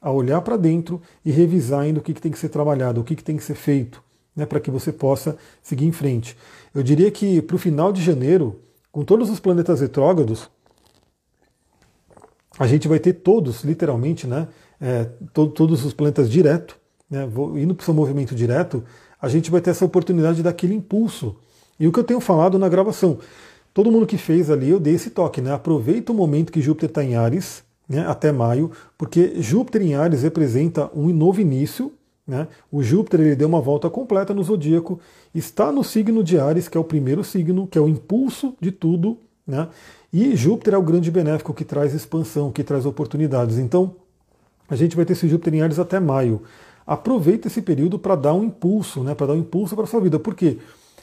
[0.03, 3.03] a olhar para dentro e revisar ainda o que, que tem que ser trabalhado, o
[3.05, 4.03] que, que tem que ser feito,
[4.35, 6.37] né, para que você possa seguir em frente.
[6.75, 8.59] Eu diria que para o final de janeiro,
[8.91, 10.49] com todos os planetas retrógrados,
[12.59, 14.49] a gente vai ter todos, literalmente, né,
[14.79, 16.77] é, to todos os planetas direto,
[17.09, 17.23] né,
[17.55, 18.83] indo para o seu movimento direto,
[19.21, 21.37] a gente vai ter essa oportunidade daquele impulso.
[21.79, 23.19] E o que eu tenho falado na gravação,
[23.73, 25.53] todo mundo que fez ali, eu dei esse toque, né?
[25.53, 27.63] Aproveita o momento que Júpiter está em Ares,
[27.93, 31.91] né, até maio, porque Júpiter em Ares representa um novo início,
[32.25, 32.47] né?
[32.71, 34.99] O Júpiter ele deu uma volta completa no zodíaco,
[35.35, 38.71] está no signo de Ares, que é o primeiro signo, que é o impulso de
[38.71, 39.67] tudo, né?
[40.11, 43.57] e Júpiter é o grande benéfico que traz expansão, que traz oportunidades.
[43.57, 43.95] Então,
[44.69, 46.43] a gente vai ter esse Júpiter em Ares até maio.
[46.85, 49.15] Aproveita esse período para dar um impulso, né?
[49.15, 50.19] para dar um impulso para a sua vida.
[50.19, 50.59] Por quê?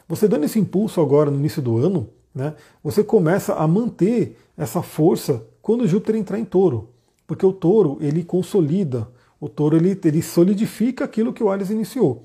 [0.08, 2.54] Você dando esse impulso agora no início do ano, né?
[2.82, 6.88] você começa a manter essa força quando Júpiter entrar em touro.
[7.28, 9.06] Porque o touro ele consolida
[9.40, 12.24] o touro ele, ele solidifica aquilo que o Ares iniciou.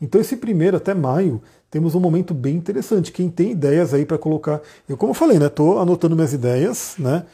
[0.00, 3.10] Então esse primeiro até maio temos um momento bem interessante.
[3.10, 6.94] Quem tem ideias aí para colocar, eu como eu falei, né, tô anotando minhas ideias,
[6.96, 7.26] né?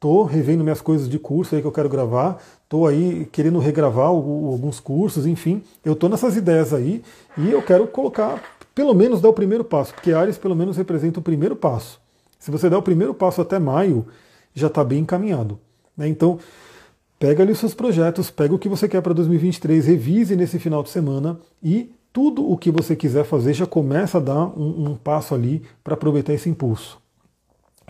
[0.00, 4.08] Tô revendo minhas coisas de curso aí que eu quero gravar, tô aí querendo regravar
[4.08, 7.00] alguns cursos, enfim, eu tô nessas ideias aí
[7.38, 8.42] e eu quero colocar,
[8.74, 12.00] pelo menos dar o primeiro passo, porque Ares pelo menos representa o primeiro passo.
[12.40, 14.04] Se você der o primeiro passo até maio,
[14.56, 15.60] já está bem encaminhado.
[15.96, 16.08] Né?
[16.08, 16.40] Então,
[17.18, 20.82] Pega ali os seus projetos, pega o que você quer para 2023, revise nesse final
[20.82, 24.94] de semana e tudo o que você quiser fazer já começa a dar um, um
[24.94, 26.98] passo ali para aproveitar esse impulso.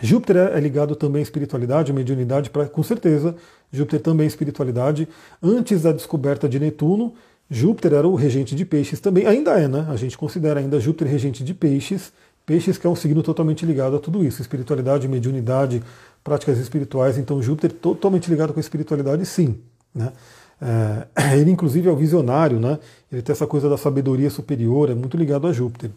[0.01, 3.35] Júpiter é ligado também à espiritualidade, à mediunidade, pra, com certeza.
[3.73, 5.09] Júpiter também é espiritualidade.
[5.43, 7.15] Antes da descoberta de Netuno,
[7.51, 9.27] Júpiter era o regente de peixes também.
[9.27, 9.87] Ainda é, né?
[9.89, 12.13] A gente considera ainda Júpiter regente de peixes.
[12.45, 15.83] Peixes que é um signo totalmente ligado a tudo isso: espiritualidade, mediunidade,
[16.27, 17.17] práticas espirituais.
[17.17, 19.61] Então, Júpiter totalmente ligado com a espiritualidade, sim.
[19.95, 20.13] Né?
[20.61, 22.81] É, ele, inclusive, é o visionário, né?
[23.13, 25.93] ele tem essa coisa da sabedoria superior, é muito ligado a Júpiter.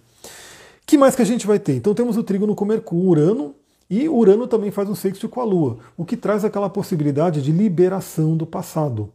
[0.85, 1.73] que mais que a gente vai ter?
[1.73, 3.55] Então, temos o trígono com Mercúrio, Urano,
[3.89, 7.51] e Urano também faz um sexto com a Lua, o que traz aquela possibilidade de
[7.51, 9.11] liberação do passado,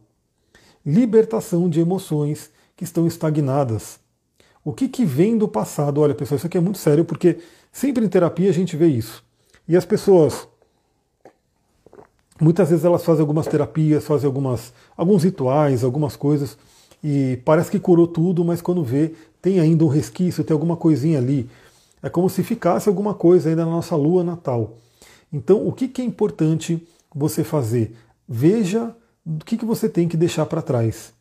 [0.85, 3.99] libertação de emoções que estão estagnadas.
[4.65, 6.01] O que, que vem do passado?
[6.01, 7.37] Olha, pessoal, isso aqui é muito sério porque
[7.71, 9.23] sempre em terapia a gente vê isso.
[9.65, 10.45] E as pessoas
[12.39, 16.57] Muitas vezes elas fazem algumas terapias, fazem algumas, alguns rituais, algumas coisas,
[17.03, 21.17] e parece que curou tudo, mas quando vê, tem ainda um resquício, tem alguma coisinha
[21.17, 21.49] ali.
[22.03, 24.73] É como se ficasse alguma coisa ainda na nossa lua natal.
[25.31, 27.95] Então, o que, que é importante você fazer?
[28.27, 28.93] Veja
[29.25, 31.13] o que, que você tem que deixar para trás.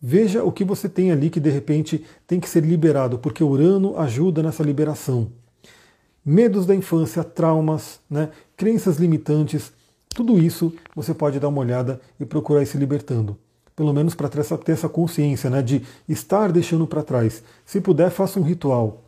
[0.00, 3.98] Veja o que você tem ali que de repente tem que ser liberado, porque Urano
[3.98, 5.28] ajuda nessa liberação.
[6.24, 9.72] Medos da infância, traumas, né, crenças limitantes,
[10.12, 13.36] tudo isso você pode dar uma olhada e procurar ir se libertando.
[13.74, 17.42] Pelo menos para ter essa, consciência né, de estar deixando para trás.
[17.64, 19.02] Se puder, faça um ritual.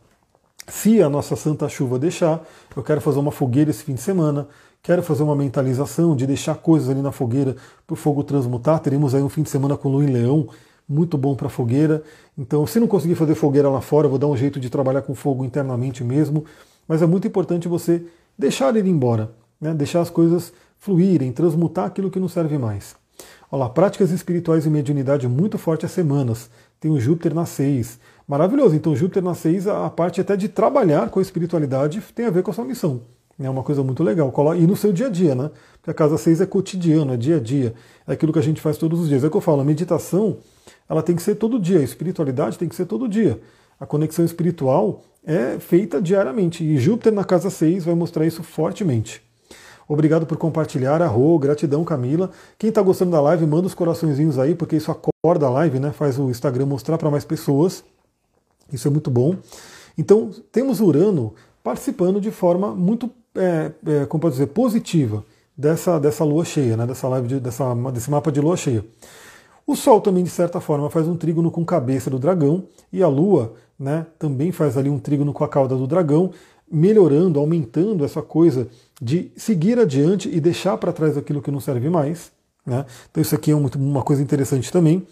[0.67, 2.43] Se a nossa santa chuva deixar,
[2.75, 4.47] eu quero fazer uma fogueira esse fim de semana,
[4.81, 8.79] quero fazer uma mentalização de deixar coisas ali na fogueira para o fogo transmutar.
[8.79, 10.47] Teremos aí um fim de semana com lua em leão,
[10.89, 12.03] muito bom para fogueira.
[12.35, 15.13] Então, se não conseguir fazer fogueira lá fora, vou dar um jeito de trabalhar com
[15.13, 16.45] fogo internamente mesmo.
[16.87, 18.03] Mas é muito importante você
[18.37, 19.31] deixar ele embora,
[19.61, 19.73] né?
[19.73, 20.51] deixar as coisas
[20.85, 22.95] fluírem, transmutar aquilo que não serve mais.
[23.51, 26.47] Olha lá, práticas espirituais e mediunidade muito forte as semanas.
[26.79, 27.99] Tem o Júpiter na 6.
[28.27, 28.75] Maravilhoso.
[28.75, 32.43] Então, Júpiter na 6, a parte até de trabalhar com a espiritualidade tem a ver
[32.43, 33.01] com a sua missão.
[33.39, 34.31] É uma coisa muito legal.
[34.55, 35.49] E no seu dia a dia, né?
[35.73, 37.73] Porque a casa 6 é cotidiano, é dia a dia.
[38.07, 39.23] É aquilo que a gente faz todos os dias.
[39.23, 40.37] É o que eu falo, a meditação
[40.87, 43.41] ela tem que ser todo dia, a espiritualidade tem que ser todo dia.
[43.79, 46.63] A conexão espiritual é feita diariamente.
[46.63, 49.24] E Júpiter na casa 6 vai mostrar isso fortemente.
[49.87, 52.31] Obrigado por compartilhar, arro, gratidão Camila.
[52.57, 55.91] Quem está gostando da live, manda os coraçõezinhos aí, porque isso acorda a live, né?
[55.91, 57.83] Faz o Instagram mostrar para mais pessoas.
[58.71, 59.35] Isso é muito bom.
[59.97, 61.33] Então, temos Urano
[61.63, 65.23] participando de forma muito, é, é, como pode dizer, positiva
[65.55, 66.85] dessa, dessa lua cheia, né?
[66.85, 68.83] dessa live, de, dessa, desse mapa de lua cheia.
[69.67, 73.07] O Sol também, de certa forma, faz um trígono com cabeça do dragão, e a
[73.07, 76.31] Lua né, também faz ali um trígono com a cauda do dragão,
[76.71, 78.67] melhorando, aumentando essa coisa
[79.01, 82.31] de seguir adiante e deixar para trás aquilo que não serve mais.
[82.65, 82.85] Né?
[83.09, 85.05] Então isso aqui é uma coisa interessante também.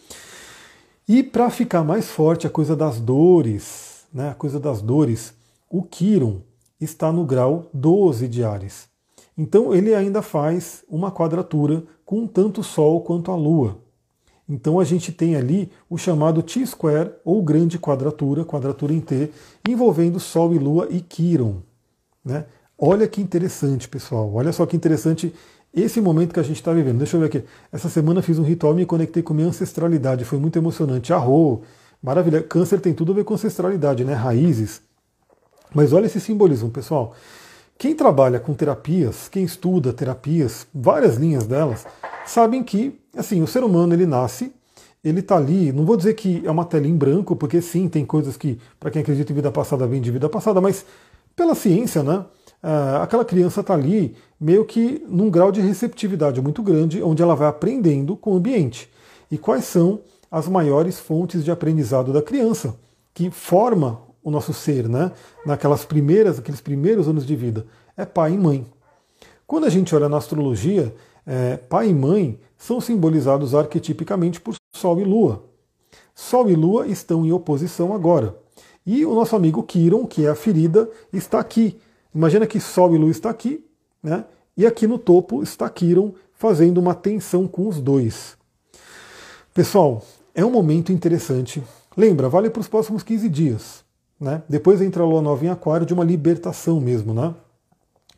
[1.07, 4.29] E para ficar mais forte a coisa das dores, né?
[4.29, 5.33] a coisa das dores,
[5.69, 6.41] o Quiron
[6.79, 8.87] está no grau 12 de Ares.
[9.37, 13.77] Então ele ainda faz uma quadratura com tanto o Sol quanto a Lua.
[14.47, 19.31] Então a gente tem ali o chamado T-square ou grande quadratura, quadratura em T,
[19.67, 21.61] envolvendo Sol e Lua e Quiron.
[22.23, 22.45] Né?
[22.85, 24.29] Olha que interessante, pessoal.
[24.33, 25.33] Olha só que interessante
[25.73, 26.97] esse momento que a gente está vivendo.
[26.97, 27.41] Deixa eu ver aqui.
[27.71, 30.25] Essa semana fiz um ritual e me conectei com minha ancestralidade.
[30.25, 31.13] Foi muito emocionante.
[31.13, 31.61] Arro!
[32.03, 32.43] Maravilha.
[32.43, 34.13] Câncer tem tudo a ver com ancestralidade, né?
[34.13, 34.81] Raízes.
[35.73, 37.15] Mas olha esse simbolismo, pessoal.
[37.77, 41.85] Quem trabalha com terapias, quem estuda terapias, várias linhas delas,
[42.25, 44.51] sabem que, assim, o ser humano ele nasce,
[45.01, 48.05] ele está ali, não vou dizer que é uma tela em branco, porque sim, tem
[48.05, 50.85] coisas que, para quem acredita em vida passada, vem de vida passada, mas
[51.33, 52.25] pela ciência, né?
[52.63, 57.35] Uh, aquela criança está ali meio que num grau de receptividade muito grande, onde ela
[57.35, 58.89] vai aprendendo com o ambiente.
[59.29, 59.99] E quais são
[60.31, 62.75] as maiores fontes de aprendizado da criança,
[63.13, 65.11] que forma o nosso ser, né?
[65.45, 67.65] Naquelas primeiras, aqueles primeiros anos de vida,
[67.97, 68.65] é pai e mãe.
[69.45, 70.95] Quando a gente olha na astrologia,
[71.25, 75.43] é, pai e mãe são simbolizados arquetipicamente por Sol e Lua.
[76.15, 78.35] Sol e Lua estão em oposição agora.
[78.85, 81.79] E o nosso amigo Quiron, que é a ferida, está aqui.
[82.13, 83.63] Imagina que Sol e Lua está aqui,
[84.01, 84.25] né?
[84.55, 88.37] E aqui no topo está Quiron fazendo uma tensão com os dois.
[89.53, 90.03] Pessoal,
[90.35, 91.63] é um momento interessante.
[91.95, 93.83] Lembra, vale para os próximos 15 dias.
[94.19, 94.41] Né?
[94.47, 97.33] Depois entra a lua nova em aquário de uma libertação mesmo, né?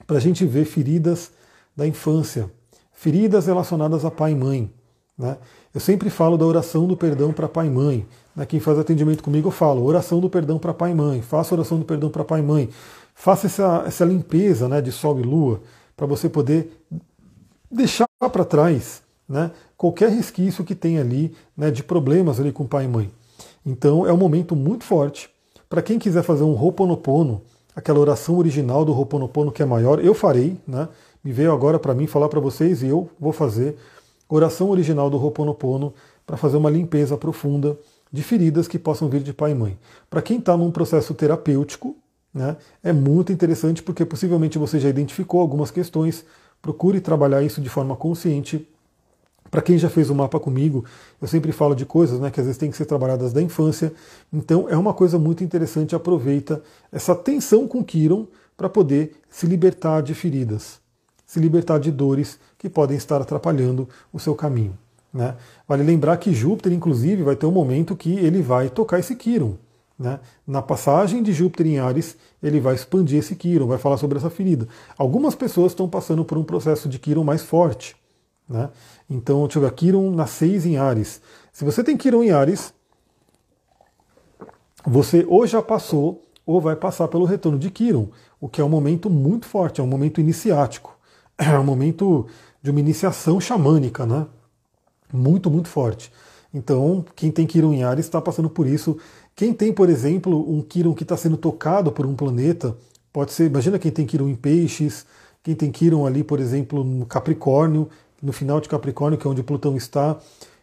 [0.05, 1.31] Para a gente ver feridas
[1.75, 2.49] da infância,
[2.93, 4.71] feridas relacionadas a pai e mãe.
[5.17, 5.37] Né?
[5.73, 8.05] Eu sempre falo da oração do perdão para pai e mãe.
[8.35, 8.45] Né?
[8.45, 11.21] Quem faz atendimento comigo, eu falo oração do perdão para pai e mãe.
[11.21, 12.69] Faça oração do perdão para pai e mãe.
[13.15, 15.61] Faça essa, essa limpeza né, de sol e lua
[15.97, 16.69] para você poder
[17.71, 22.85] deixar para trás né, qualquer resquício que tem ali né, de problemas ali com pai
[22.85, 23.11] e mãe.
[23.65, 25.33] Então é um momento muito forte
[25.69, 27.41] para quem quiser fazer um Ho'oponopono,
[27.75, 30.87] aquela oração original do Ho'oponopono que é maior, eu farei, né?
[31.23, 33.75] Me veio agora para mim falar para vocês e eu vou fazer
[34.29, 35.93] oração original do Ho'oponopono
[36.25, 37.77] para fazer uma limpeza profunda
[38.11, 39.77] de feridas que possam vir de pai e mãe.
[40.09, 41.95] Para quem está num processo terapêutico,
[42.35, 46.23] né, é muito interessante porque possivelmente você já identificou algumas questões.
[46.61, 48.67] Procure trabalhar isso de forma consciente
[49.55, 50.83] para quem já fez o mapa comigo,
[51.21, 53.93] eu sempre falo de coisas né, que às vezes têm que ser trabalhadas da infância.
[54.33, 56.61] Então é uma coisa muito interessante, aproveita
[56.91, 58.27] essa tensão com Kiron
[58.57, 60.79] para poder se libertar de feridas,
[61.25, 64.77] se libertar de dores que podem estar atrapalhando o seu caminho.
[65.13, 65.35] Né?
[65.67, 69.55] Vale lembrar que Júpiter, inclusive, vai ter um momento que ele vai tocar esse Quiron.
[69.97, 70.19] Né?
[70.45, 74.29] Na passagem de Júpiter em Ares, ele vai expandir esse Quiron, vai falar sobre essa
[74.29, 74.67] ferida.
[74.97, 77.95] Algumas pessoas estão passando por um processo de Quiron mais forte.
[78.47, 78.69] Né?
[79.09, 81.21] Então, deixa eu ver, Quiron na 6 em Ares.
[81.51, 82.73] Se você tem Quiron em Ares,
[84.85, 88.69] você ou já passou ou vai passar pelo retorno de Quiron, o que é um
[88.69, 90.95] momento muito forte, é um momento iniciático,
[91.37, 92.27] é um momento
[92.61, 94.27] de uma iniciação xamânica, né?
[95.11, 96.11] Muito, muito forte.
[96.53, 98.97] Então, quem tem Quiron em Ares está passando por isso.
[99.35, 102.75] Quem tem, por exemplo, um Quiron que está sendo tocado por um planeta,
[103.11, 105.05] pode ser, imagina quem tem Quiron em Peixes,
[105.43, 107.89] quem tem Quiron ali, por exemplo, no Capricórnio,
[108.21, 110.17] no final de Capricórnio, que é onde Plutão está.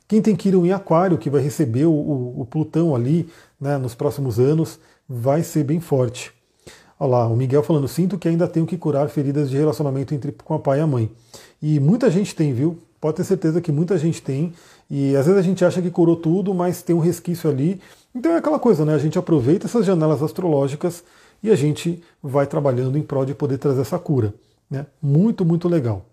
[0.09, 3.29] Quem tem Quirón em Aquário, que vai receber o, o, o Plutão ali
[3.61, 6.33] né, nos próximos anos, vai ser bem forte.
[6.99, 10.33] Olha lá, o Miguel falando, sinto que ainda tenho que curar feridas de relacionamento entre
[10.33, 11.11] com a pai e a mãe.
[11.63, 12.79] E muita gente tem, viu?
[13.01, 14.53] Pode ter certeza que muita gente tem.
[14.91, 17.81] E às vezes a gente acha que curou tudo, mas tem um resquício ali.
[18.15, 18.95] Então é aquela coisa, né?
[18.95, 21.03] A gente aproveita essas janelas astrológicas
[21.43, 24.35] e a gente vai trabalhando em prol de poder trazer essa cura.
[24.71, 24.87] Né?
[25.01, 26.05] Muito, muito legal.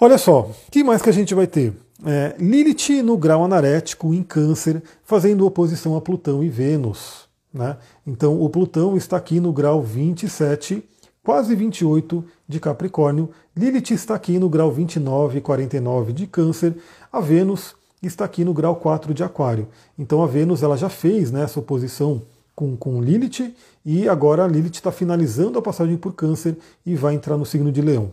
[0.00, 1.74] Olha só, que mais que a gente vai ter?
[2.04, 7.28] É, Lilith no grau anarético em Câncer, fazendo oposição a Plutão e Vênus.
[7.52, 7.76] Né?
[8.06, 10.82] Então, o Plutão está aqui no grau 27,
[11.22, 13.30] quase 28 de Capricórnio.
[13.56, 16.74] Lilith está aqui no grau 29 e 49 de Câncer.
[17.12, 17.76] A Vênus
[18.06, 19.68] está aqui no grau 4 de Aquário.
[19.98, 22.22] Então, a Vênus ela já fez né, essa oposição
[22.54, 27.36] com, com Lilith e agora Lilith está finalizando a passagem por Câncer e vai entrar
[27.36, 28.12] no signo de Leão.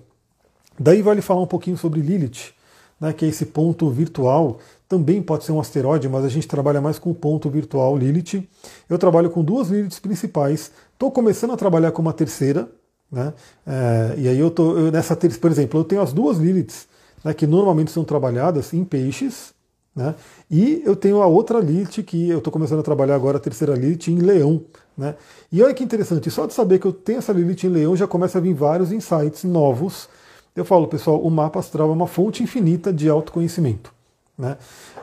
[0.79, 2.53] Daí vale falar um pouquinho sobre Lilith,
[2.99, 4.59] né, que é esse ponto virtual.
[4.87, 8.47] Também pode ser um asteroide, mas a gente trabalha mais com o ponto virtual Lilith.
[8.89, 10.71] Eu trabalho com duas Liliths principais.
[10.93, 12.69] Estou começando a trabalhar com uma terceira.
[13.11, 13.33] Né,
[13.65, 16.87] é, e aí eu estou nessa terceira, por exemplo, eu tenho as duas Liliths
[17.23, 19.53] né, que normalmente são trabalhadas em peixes.
[19.95, 20.15] Né,
[20.49, 23.73] e eu tenho a outra Lilith que eu estou começando a trabalhar agora, a terceira
[23.73, 24.61] Lilith, em leão.
[24.97, 25.15] Né?
[25.51, 28.07] E olha que interessante, só de saber que eu tenho essa Lilith em leão já
[28.07, 30.07] começa a vir vários insights novos
[30.55, 33.93] eu falo, pessoal, o mapa astral é uma fonte infinita de autoconhecimento.
[34.37, 34.57] Né?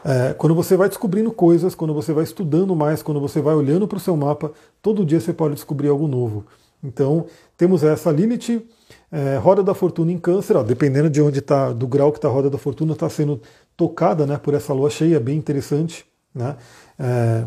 [0.05, 3.87] É, quando você vai descobrindo coisas, quando você vai estudando mais, quando você vai olhando
[3.87, 6.45] para o seu mapa, todo dia você pode descobrir algo novo.
[6.83, 7.27] Então,
[7.57, 8.63] temos essa Lilith,
[9.11, 12.29] é, Roda da Fortuna em Câncer, ó, dependendo de onde está, do grau que está
[12.29, 13.41] a Roda da Fortuna, está sendo
[13.77, 16.05] tocada né, por essa lua cheia, bem interessante.
[16.35, 16.57] Né?
[16.99, 17.45] É,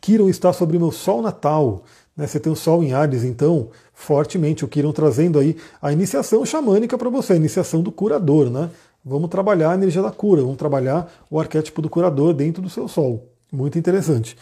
[0.00, 1.84] Kiron está sobre meu Sol natal.
[2.16, 2.26] Né?
[2.26, 6.96] Você tem o Sol em Ares, então, fortemente, o Kiron trazendo aí a iniciação xamânica
[6.96, 8.50] para você, a iniciação do curador.
[8.50, 8.70] Né?
[9.04, 12.88] Vamos trabalhar a energia da cura, vamos trabalhar o arquétipo do curador dentro do seu
[12.88, 13.26] Sol.
[13.52, 14.36] Muito interessante.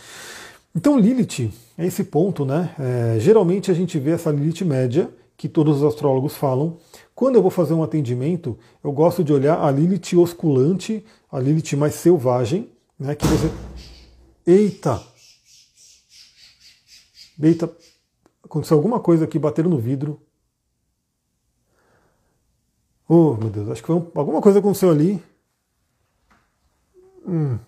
[0.74, 2.74] Então, Lilith é esse ponto, né?
[2.78, 6.76] É, geralmente a gente vê essa Lilith média, que todos os astrólogos falam.
[7.16, 11.02] Quando eu vou fazer um atendimento, eu gosto de olhar a Lilith osculante,
[11.32, 13.14] a Lilith mais selvagem, né?
[13.14, 13.50] Que você.
[14.46, 15.02] Eita!
[17.40, 17.74] Eita!
[18.44, 20.20] Aconteceu alguma coisa aqui, bateram no vidro.
[23.08, 25.24] Oh, meu Deus, acho que um, alguma coisa aconteceu ali.
[27.26, 27.58] Hum.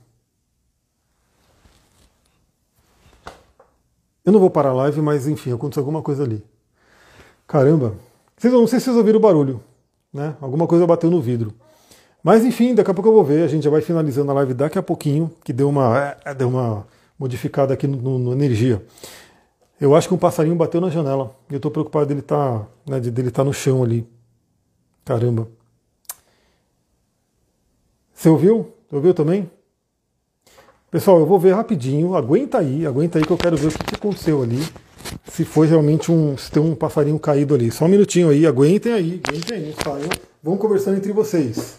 [4.26, 6.44] Eu não vou parar a live, mas enfim, aconteceu alguma coisa ali.
[7.46, 7.96] Caramba,
[8.38, 9.60] vocês, não sei se vocês ouviram o barulho,
[10.12, 10.36] né?
[10.40, 11.52] Alguma coisa bateu no vidro.
[12.22, 14.54] Mas enfim, daqui a pouco eu vou ver, a gente já vai finalizando a live
[14.54, 16.86] daqui a pouquinho, que deu uma, é, deu uma
[17.18, 18.84] modificada aqui no, no, energia.
[19.80, 21.34] Eu acho que um passarinho bateu na janela.
[21.48, 24.06] E eu estou preocupado dele estar tá, né, dele tá no chão ali.
[25.04, 25.48] Caramba.
[28.12, 28.72] Você ouviu?
[28.90, 29.48] Ouviu também?
[30.90, 32.16] Pessoal, eu vou ver rapidinho.
[32.16, 34.60] Aguenta aí, aguenta aí que eu quero ver o que aconteceu ali.
[35.30, 36.36] Se foi realmente um.
[36.36, 37.70] Se tem um passarinho caído ali.
[37.70, 40.08] Só um minutinho aí, aguentem aí, aguentem aí, saiam.
[40.42, 41.78] Vamos conversando entre vocês.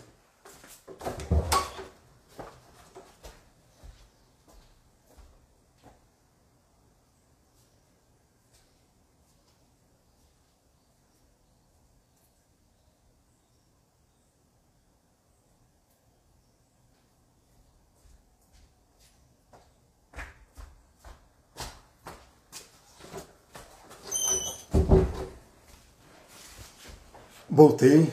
[27.60, 28.10] Voltei.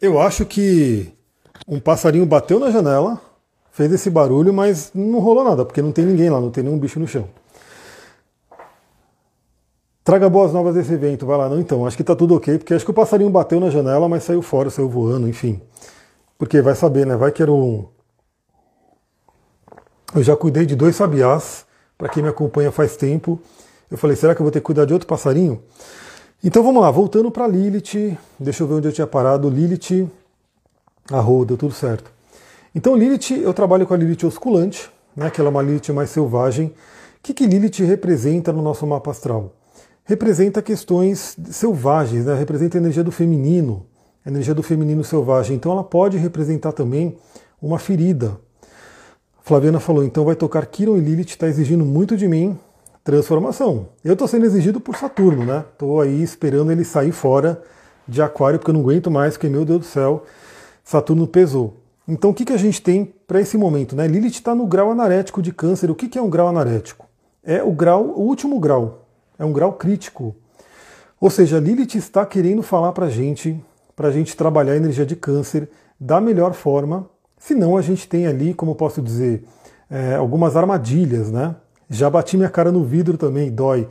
[0.00, 1.12] Eu acho que
[1.66, 3.20] um passarinho bateu na janela,
[3.72, 6.78] fez esse barulho, mas não rolou nada, porque não tem ninguém lá, não tem nenhum
[6.78, 7.28] bicho no chão.
[10.04, 11.48] Traga boas novas desse evento, vai lá.
[11.48, 14.08] Não, então, acho que tá tudo ok, porque acho que o passarinho bateu na janela,
[14.08, 15.60] mas saiu fora, saiu voando, enfim.
[16.38, 17.16] Porque vai saber, né?
[17.16, 17.88] Vai que era um.
[20.14, 21.66] Eu já cuidei de dois sabiás,
[21.98, 23.40] para quem me acompanha faz tempo.
[23.90, 25.64] Eu falei, será que eu vou ter que cuidar de outro passarinho?
[26.44, 29.48] Então vamos lá, voltando para Lilith, deixa eu ver onde eu tinha parado.
[29.48, 30.10] Lilith,
[31.08, 32.10] arroba, deu tudo certo.
[32.74, 36.10] Então Lilith, eu trabalho com a Lilith osculante, né, que ela é uma Lilith mais
[36.10, 36.66] selvagem.
[36.66, 36.72] O
[37.22, 39.54] que, que Lilith representa no nosso mapa astral?
[40.04, 43.86] Representa questões selvagens, né, representa a energia do feminino,
[44.26, 45.54] a energia do feminino selvagem.
[45.54, 47.16] Então ela pode representar também
[47.62, 48.36] uma ferida.
[49.44, 52.58] Flaviana falou, então vai tocar Kiron e Lilith, está exigindo muito de mim,
[53.04, 53.88] transformação.
[54.04, 55.64] Eu estou sendo exigido por Saturno, né?
[55.72, 57.62] Estou aí esperando ele sair fora
[58.06, 60.24] de Aquário, porque eu não aguento mais, porque, meu Deus do céu,
[60.84, 61.76] Saturno pesou.
[62.06, 63.94] Então, o que, que a gente tem para esse momento?
[63.94, 64.06] Né?
[64.06, 65.90] Lilith está no grau anarético de Câncer.
[65.90, 67.06] O que, que é um grau anarético?
[67.44, 69.06] É o grau, o último grau.
[69.38, 70.34] É um grau crítico.
[71.20, 73.62] Ou seja, Lilith está querendo falar para a gente,
[73.94, 77.08] para a gente trabalhar a energia de Câncer da melhor forma.
[77.38, 79.44] Senão, a gente tem ali, como posso dizer,
[79.88, 81.54] é, algumas armadilhas, né?
[81.92, 83.86] Já bati minha cara no vidro também, dói.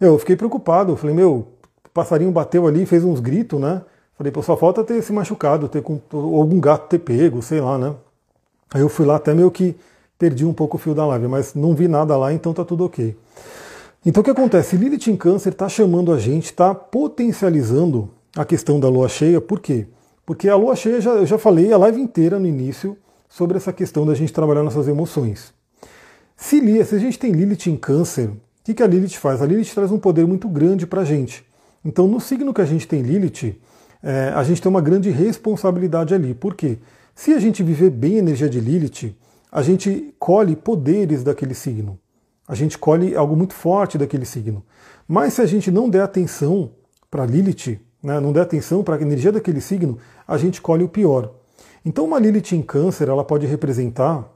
[0.00, 1.46] Eu fiquei preocupado, falei, meu,
[1.84, 3.82] o passarinho bateu ali, fez uns gritos, né?
[4.16, 7.76] Falei, pô, só falta ter se machucado, ter com, algum gato ter pego, sei lá,
[7.76, 7.94] né?
[8.72, 9.76] Aí eu fui lá até meio que
[10.18, 12.86] perdi um pouco o fio da live, mas não vi nada lá, então tá tudo
[12.86, 13.14] ok.
[14.06, 14.76] Então o que acontece?
[14.76, 19.60] Lilith em Câncer está chamando a gente, está potencializando a questão da lua cheia, por
[19.60, 19.86] quê?
[20.24, 22.96] Porque a lua cheia, já, eu já falei a live inteira no início
[23.28, 25.52] sobre essa questão da gente trabalhar nossas emoções.
[26.36, 29.40] Se, se a gente tem Lilith em câncer, o que, que a Lilith faz?
[29.40, 31.44] A Lilith traz um poder muito grande para a gente.
[31.84, 33.56] Então, no signo que a gente tem Lilith,
[34.02, 36.34] é, a gente tem uma grande responsabilidade ali.
[36.34, 36.78] Por quê?
[37.14, 39.14] Se a gente viver bem a energia de Lilith,
[39.52, 41.98] a gente colhe poderes daquele signo.
[42.46, 44.64] A gente colhe algo muito forte daquele signo.
[45.06, 46.72] Mas se a gente não der atenção
[47.10, 50.88] para Lilith, né, não der atenção para a energia daquele signo, a gente colhe o
[50.88, 51.32] pior.
[51.84, 54.28] Então, uma Lilith em câncer, ela pode representar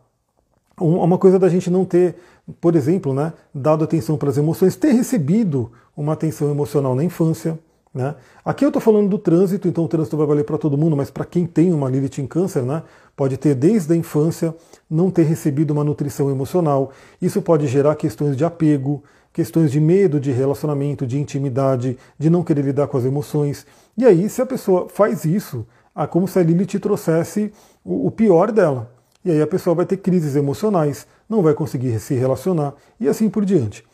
[0.81, 2.16] uma coisa da gente não ter,
[2.61, 7.59] por exemplo, né, dado atenção para as emoções, ter recebido uma atenção emocional na infância.
[7.93, 8.14] Né?
[8.45, 11.11] Aqui eu estou falando do trânsito, então o trânsito vai valer para todo mundo, mas
[11.11, 12.83] para quem tem uma Lilith em câncer, né,
[13.16, 14.55] pode ter desde a infância
[14.89, 16.93] não ter recebido uma nutrição emocional.
[17.20, 19.03] Isso pode gerar questões de apego,
[19.33, 23.66] questões de medo de relacionamento, de intimidade, de não querer lidar com as emoções.
[23.97, 25.66] E aí, se a pessoa faz isso,
[26.11, 27.53] como se a Lilith trouxesse
[27.85, 28.97] o pior dela.
[29.24, 33.28] E aí a pessoa vai ter crises emocionais, não vai conseguir se relacionar e assim
[33.28, 33.84] por diante.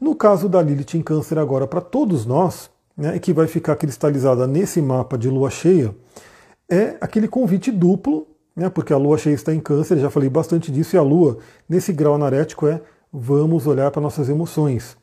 [0.00, 4.46] No caso da Lilith em Câncer agora para todos nós, né, que vai ficar cristalizada
[4.46, 5.94] nesse mapa de lua cheia,
[6.68, 10.70] é aquele convite duplo, né, porque a lua cheia está em Câncer, já falei bastante
[10.70, 12.80] disso, e a lua, nesse grau anarético, é
[13.12, 14.96] vamos olhar para nossas emoções.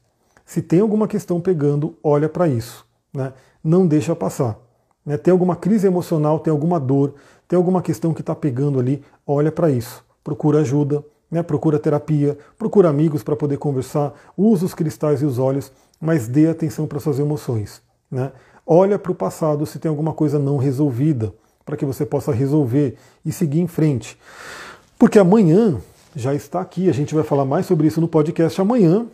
[0.46, 2.86] Se tem alguma questão pegando, olha para isso.
[3.14, 3.34] Né?
[3.64, 4.60] Não deixa passar.
[5.06, 5.18] Né?
[5.18, 7.14] Tem alguma crise emocional, tem alguma dor,
[7.48, 10.04] tem alguma questão que está pegando ali, olha para isso.
[10.24, 11.44] Procura ajuda, né?
[11.44, 16.48] procura terapia, procura amigos para poder conversar, usa os cristais e os olhos, mas dê
[16.48, 17.82] atenção para suas emoções.
[18.10, 18.32] Né?
[18.66, 21.34] Olha para o passado se tem alguma coisa não resolvida,
[21.64, 24.18] para que você possa resolver e seguir em frente.
[24.98, 25.78] Porque amanhã
[26.16, 29.06] já está aqui, a gente vai falar mais sobre isso no podcast amanhã,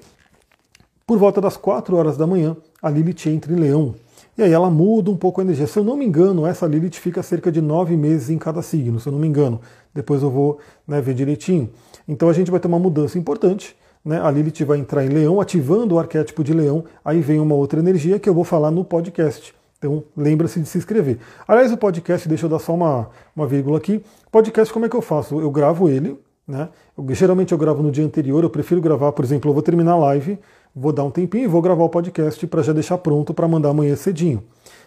[1.05, 3.95] por volta das 4 horas da manhã, a Lilith entra em Leão.
[4.37, 5.67] E aí ela muda um pouco a energia.
[5.67, 8.99] Se eu não me engano, essa Lilith fica cerca de nove meses em cada signo,
[8.99, 9.59] se eu não me engano.
[9.93, 11.69] Depois eu vou né, ver direitinho.
[12.07, 13.75] Então a gente vai ter uma mudança importante.
[14.03, 14.19] Né?
[14.21, 16.85] A Lilith vai entrar em Leão, ativando o arquétipo de Leão.
[17.03, 19.53] Aí vem uma outra energia que eu vou falar no podcast.
[19.77, 21.17] Então lembra-se de se inscrever.
[21.47, 24.03] Aliás, o podcast, deixa eu dar só uma, uma vírgula aqui.
[24.31, 25.39] Podcast, como é que eu faço?
[25.39, 26.17] Eu gravo ele,
[26.47, 26.69] né?
[26.95, 29.93] Eu, geralmente eu gravo no dia anterior, eu prefiro gravar, por exemplo, eu vou terminar
[29.93, 30.37] a live,
[30.75, 33.69] vou dar um tempinho e vou gravar o podcast para já deixar pronto para mandar
[33.69, 34.43] amanhã cedinho.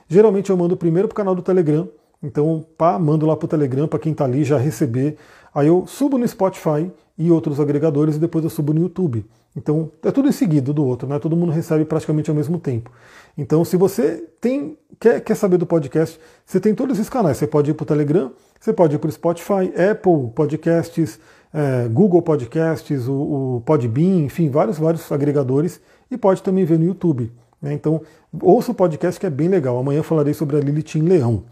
[0.09, 1.89] Geralmente eu mando primeiro para o canal do Telegram,
[2.23, 5.17] então pá, mando lá para o Telegram para quem está ali já receber.
[5.55, 9.25] Aí eu subo no Spotify e outros agregadores e depois eu subo no YouTube.
[9.57, 11.19] Então é tudo em seguida do outro, né?
[11.19, 12.91] Todo mundo recebe praticamente ao mesmo tempo.
[13.39, 17.37] Então, se você tem quer, quer saber do podcast, você tem todos esses canais.
[17.37, 21.21] Você pode ir para o Telegram, você pode ir para o Spotify, Apple Podcasts,
[21.55, 23.13] é, Google Podcasts, o,
[23.57, 25.81] o Podbean, enfim, vários, vários agregadores,
[26.11, 27.33] e pode também ver no YouTube.
[27.63, 27.73] Né?
[27.73, 28.03] Então,
[28.43, 29.79] ouça o podcast que é bem legal.
[29.79, 31.45] Amanhã falarei sobre a Lilith em Leão.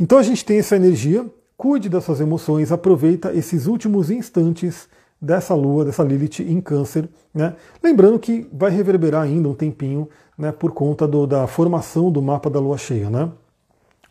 [0.00, 1.24] Então a gente tem essa energia,
[1.56, 4.88] cuide das suas emoções, aproveita esses últimos instantes
[5.20, 7.08] dessa lua, dessa Lilith em câncer.
[7.32, 7.54] Né?
[7.82, 12.50] Lembrando que vai reverberar ainda um tempinho né, por conta do, da formação do mapa
[12.50, 13.08] da lua cheia.
[13.08, 13.30] Né?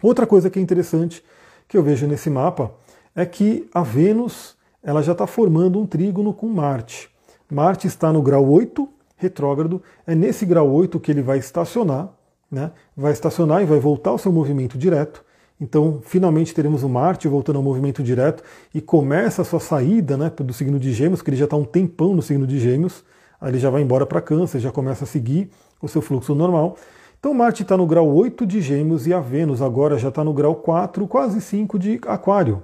[0.01, 1.23] Outra coisa que é interessante
[1.67, 2.71] que eu vejo nesse mapa
[3.15, 4.55] é que a Vênus
[4.86, 7.09] ela já está formando um trígono com Marte.
[7.51, 12.09] Marte está no grau 8, retrógrado, é nesse grau 8 que ele vai estacionar,
[12.51, 12.71] né?
[12.95, 15.25] vai estacionar e vai voltar ao seu movimento direto.
[15.59, 20.29] Então, finalmente teremos o Marte voltando ao movimento direto e começa a sua saída né,
[20.29, 23.03] do signo de Gêmeos, que ele já está um tempão no signo de Gêmeos,
[23.41, 25.49] aí ele já vai embora para Câncer, já começa a seguir
[25.81, 26.75] o seu fluxo normal.
[27.19, 30.33] Então, Marte está no grau 8 de Gêmeos e a Vênus agora já está no
[30.33, 32.61] grau 4, quase 5 de Aquário.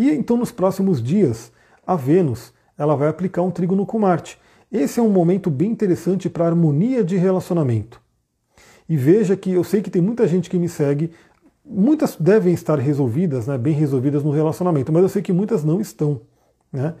[0.00, 1.52] E então nos próximos dias,
[1.86, 4.38] a Vênus ela vai aplicar um trígono com Marte.
[4.72, 8.00] Esse é um momento bem interessante para harmonia de relacionamento.
[8.88, 11.10] E veja que eu sei que tem muita gente que me segue,
[11.62, 15.82] muitas devem estar resolvidas, né, bem resolvidas no relacionamento, mas eu sei que muitas não
[15.82, 16.22] estão.
[16.72, 16.94] Né?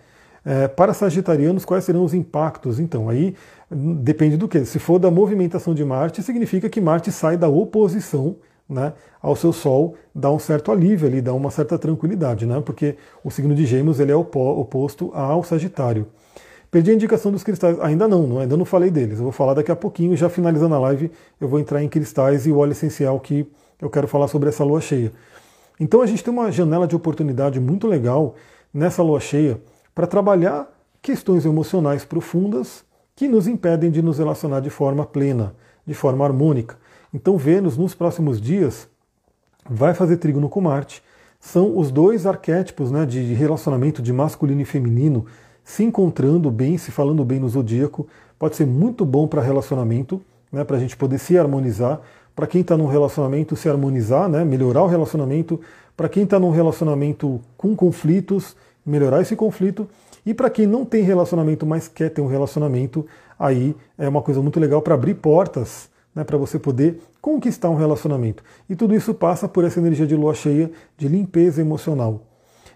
[0.44, 2.78] É, para sagitarianos, quais serão os impactos?
[2.78, 3.34] Então, aí
[3.70, 4.62] depende do que.
[4.66, 8.36] Se for da movimentação de Marte, significa que Marte sai da oposição
[8.70, 12.96] né, ao seu Sol dá um certo alívio ali, dá uma certa tranquilidade, né, porque
[13.24, 16.06] o signo de Gêmeos ele é oposto ao Sagitário.
[16.70, 19.18] Perdi a indicação dos cristais, ainda não, não, ainda não falei deles.
[19.18, 21.10] Eu vou falar daqui a pouquinho, já finalizando a live,
[21.40, 23.44] eu vou entrar em cristais e o óleo essencial que
[23.82, 25.12] eu quero falar sobre essa lua cheia.
[25.80, 28.36] Então a gente tem uma janela de oportunidade muito legal
[28.72, 29.60] nessa lua cheia
[29.92, 30.70] para trabalhar
[31.02, 32.84] questões emocionais profundas
[33.16, 35.54] que nos impedem de nos relacionar de forma plena,
[35.84, 36.76] de forma harmônica.
[37.12, 38.88] Então Vênus, nos próximos dias,
[39.68, 41.02] vai fazer trígono com Marte.
[41.40, 45.26] São os dois arquétipos né, de relacionamento de masculino e feminino
[45.64, 48.06] se encontrando bem, se falando bem no zodíaco.
[48.38, 50.20] Pode ser muito bom para relacionamento,
[50.52, 52.00] né, para a gente poder se harmonizar.
[52.34, 55.60] Para quem está num relacionamento, se harmonizar, né, melhorar o relacionamento.
[55.96, 58.54] Para quem está num relacionamento com conflitos,
[58.86, 59.88] melhorar esse conflito.
[60.24, 63.04] E para quem não tem relacionamento, mas quer ter um relacionamento,
[63.38, 67.76] aí é uma coisa muito legal para abrir portas né, para você poder conquistar um
[67.76, 68.42] relacionamento.
[68.68, 72.22] E tudo isso passa por essa energia de lua cheia de limpeza emocional.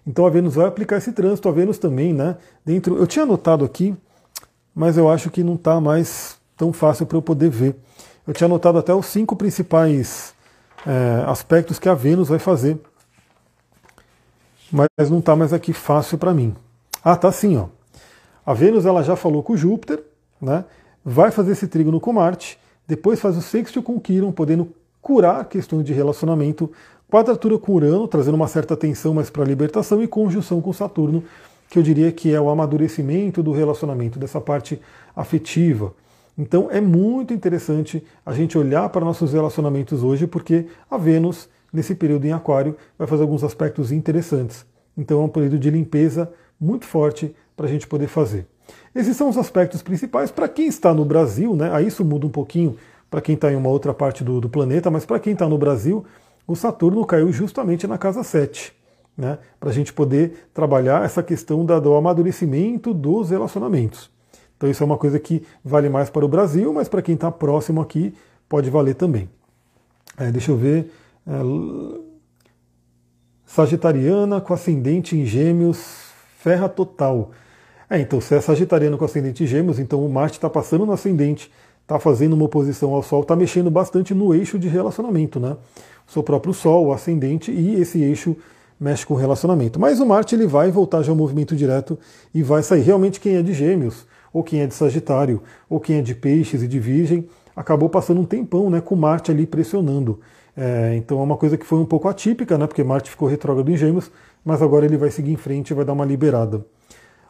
[0.06, 2.36] Então a Vênus vai aplicar esse trânsito, a Vênus também, né?
[2.64, 2.96] Dentro.
[2.98, 3.96] Eu tinha anotado aqui,
[4.74, 7.76] mas eu acho que não está mais tão fácil para eu poder ver.
[8.26, 10.34] Eu tinha anotado até os cinco principais
[10.86, 12.78] é, aspectos que a Vênus vai fazer.
[14.70, 16.54] Mas não está mais aqui fácil para mim.
[17.02, 17.68] Ah, tá sim, ó.
[18.44, 20.02] A Vênus ela já falou com Júpiter,
[20.40, 20.64] né?
[21.04, 24.68] Vai fazer esse trígono com Marte depois faz o sexto com Quiron, podendo
[25.00, 26.70] curar questões de relacionamento.
[27.10, 30.02] Quadratura com Urano, trazendo uma certa tensão mais para a libertação.
[30.02, 31.22] E conjunção com Saturno,
[31.68, 34.80] que eu diria que é o amadurecimento do relacionamento, dessa parte
[35.14, 35.94] afetiva.
[36.36, 41.94] Então é muito interessante a gente olhar para nossos relacionamentos hoje, porque a Vênus nesse
[41.94, 44.66] período em Aquário vai fazer alguns aspectos interessantes.
[44.96, 46.30] Então é um período de limpeza
[46.60, 48.46] muito forte para a gente poder fazer.
[48.94, 51.70] Esses são os aspectos principais para quem está no Brasil, né?
[51.72, 52.76] Aí isso muda um pouquinho
[53.10, 55.58] para quem está em uma outra parte do, do planeta, mas para quem está no
[55.58, 56.04] Brasil,
[56.46, 58.72] o Saturno caiu justamente na casa 7.
[59.16, 64.10] Né, para a gente poder trabalhar essa questão da, do amadurecimento dos relacionamentos.
[64.56, 67.30] Então isso é uma coisa que vale mais para o Brasil, mas para quem está
[67.30, 68.12] próximo aqui
[68.48, 69.30] pode valer também.
[70.18, 70.92] É, deixa eu ver.
[71.28, 72.00] É,
[73.46, 76.08] sagitariana com ascendente em gêmeos,
[76.38, 77.30] ferra total.
[77.88, 81.50] É, então, se é sagitariano com ascendente gêmeos, então o Marte está passando no ascendente,
[81.82, 85.56] está fazendo uma oposição ao Sol, está mexendo bastante no eixo de relacionamento, né?
[86.08, 88.36] O seu próprio Sol, o ascendente, e esse eixo
[88.80, 89.78] mexe com o relacionamento.
[89.78, 91.98] Mas o Marte ele vai voltar já ao movimento direto
[92.34, 92.82] e vai sair.
[92.82, 96.62] Realmente quem é de gêmeos, ou quem é de Sagitário, ou quem é de Peixes
[96.62, 100.20] e de Virgem, acabou passando um tempão né, com Marte ali pressionando.
[100.56, 103.70] É, então é uma coisa que foi um pouco atípica, né, porque Marte ficou retrógrado
[103.70, 104.10] em Gêmeos,
[104.44, 106.64] mas agora ele vai seguir em frente e vai dar uma liberada.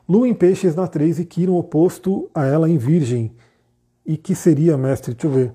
[0.08, 3.32] Lua em Peixes na 3 e Quiron oposto a ela em Virgem.
[4.04, 5.14] E que seria, mestre?
[5.14, 5.54] Deixa eu ver.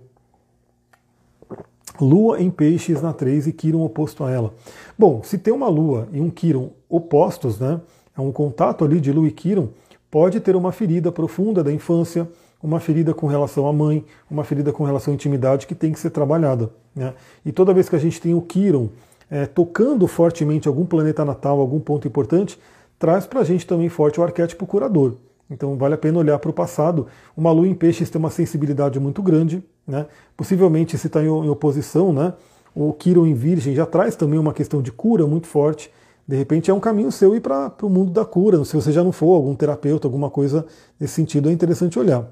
[2.02, 4.54] Lua em Peixes na 3 e Quiron oposto a ela.
[4.98, 7.80] Bom, se tem uma Lua e um Quiron opostos, né?
[8.18, 9.70] É um contato ali de Lua e Quiron,
[10.10, 12.28] pode ter uma ferida profunda da infância,
[12.62, 16.00] uma ferida com relação à mãe, uma ferida com relação à intimidade que tem que
[16.00, 16.72] ser trabalhada.
[16.96, 17.14] Né?
[17.46, 18.90] E toda vez que a gente tem o Quiron
[19.30, 22.60] é, tocando fortemente algum planeta natal, algum ponto importante,
[23.00, 25.16] traz para a gente também forte o arquétipo curador.
[25.50, 27.08] Então vale a pena olhar para o passado.
[27.36, 30.06] Uma lua em peixes tem uma sensibilidade muito grande, né?
[30.38, 32.34] possivelmente se está em, oposição, né?
[32.76, 35.92] o Quiron em virgem já traz também uma questão de cura muito forte.
[36.28, 38.64] De repente é um caminho seu ir para o mundo da cura.
[38.64, 40.68] Se você já não for algum terapeuta, alguma coisa
[41.00, 42.30] nesse sentido, é interessante olhar.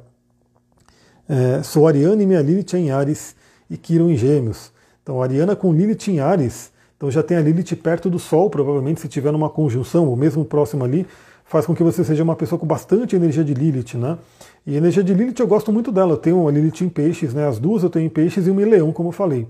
[1.28, 3.36] É, sou Ariana e minha Lilith é em Ares
[3.68, 4.72] e Quiron em Gêmeos.
[5.02, 9.00] Então, Ariana com Lilith em Ares, então já tem a Lilith perto do Sol, provavelmente,
[9.00, 11.06] se tiver numa conjunção, ou mesmo próximo ali,
[11.46, 14.18] faz com que você seja uma pessoa com bastante energia de Lilith, né?
[14.66, 16.14] E a energia de Lilith eu gosto muito dela.
[16.14, 17.48] Eu tenho uma Lilith em peixes, né?
[17.48, 19.48] As duas eu tenho em peixes e uma em leão, como eu falei.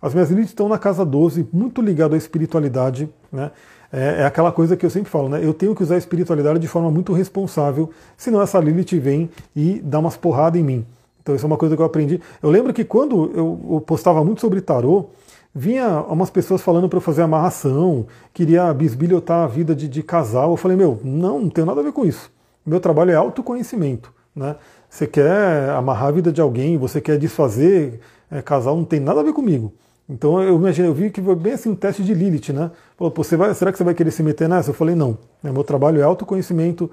[0.00, 3.50] As minhas Lilith estão na casa 12, muito ligado à espiritualidade, né?
[3.92, 5.40] É, é, aquela coisa que eu sempre falo, né?
[5.42, 9.80] Eu tenho que usar a espiritualidade de forma muito responsável, senão essa Lilith vem e
[9.84, 10.86] dá umas porradas em mim.
[11.22, 12.20] Então isso é uma coisa que eu aprendi.
[12.42, 15.10] Eu lembro que quando eu postava muito sobre tarô,
[15.56, 20.50] vinha umas pessoas falando para eu fazer amarração, queria bisbilhotar a vida de, de, casal.
[20.50, 22.30] Eu falei, meu, não, não tem nada a ver com isso.
[22.64, 24.12] Meu trabalho é autoconhecimento.
[24.34, 24.54] Né?
[24.90, 28.00] Você quer amarrar a vida de alguém, você quer desfazer
[28.30, 29.72] é, casal, não tem nada a ver comigo.
[30.08, 32.70] Então eu imaginei, eu vi que foi bem assim um teste de Lilith, né?
[32.96, 34.70] Falou, você vai, será que você vai querer se meter nessa?
[34.70, 35.18] Eu falei, não.
[35.42, 36.90] Meu trabalho é autoconhecimento,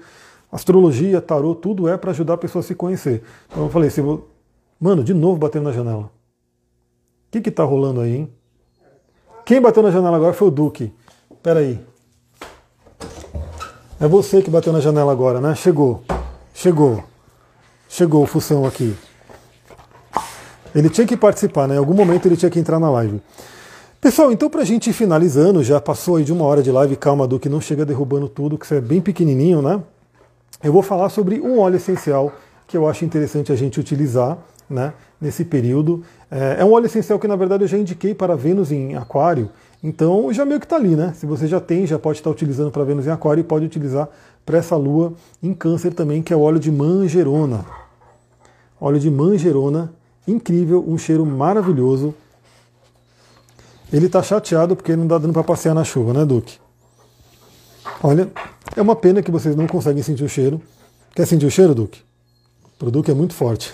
[0.54, 3.24] Astrologia, tarô, tudo é para ajudar a pessoa a se conhecer.
[3.50, 4.02] Então eu falei assim,
[4.78, 6.04] mano, de novo batendo na janela.
[6.04, 6.10] O
[7.32, 8.32] que que tá rolando aí, hein?
[9.44, 10.92] Quem bateu na janela agora foi o Duque.
[11.42, 11.78] Pera aí.
[14.00, 15.54] É você que bateu na janela agora, né?
[15.54, 16.02] Chegou.
[16.54, 17.04] Chegou.
[17.88, 18.96] Chegou o Fução aqui.
[20.74, 21.74] Ele tinha que participar, né?
[21.74, 23.20] Em algum momento ele tinha que entrar na live.
[24.00, 27.26] Pessoal, então pra gente ir finalizando, já passou aí de uma hora de live, calma,
[27.26, 29.80] Duque, não chega derrubando tudo, que você é bem pequenininho, né?
[30.64, 32.32] eu vou falar sobre um óleo essencial
[32.66, 34.38] que eu acho interessante a gente utilizar
[34.68, 36.02] né, nesse período.
[36.34, 39.48] É, é um óleo essencial que, na verdade, eu já indiquei para Vênus em Aquário,
[39.80, 41.14] então já meio que está ali, né?
[41.14, 44.08] Se você já tem, já pode estar utilizando para Vênus em Aquário e pode utilizar
[44.44, 47.64] para essa lua em Câncer também, que é o óleo de manjerona.
[48.80, 49.92] Óleo de manjerona,
[50.26, 52.12] incrível, um cheiro maravilhoso.
[53.92, 56.58] Ele está chateado porque não dá dando para passear na chuva, né, Duque?
[58.02, 58.28] Olha,
[58.74, 60.60] é uma pena que vocês não conseguem sentir o cheiro.
[61.14, 62.02] Quer sentir o cheiro, Duque?
[62.82, 63.72] O Duque é muito forte.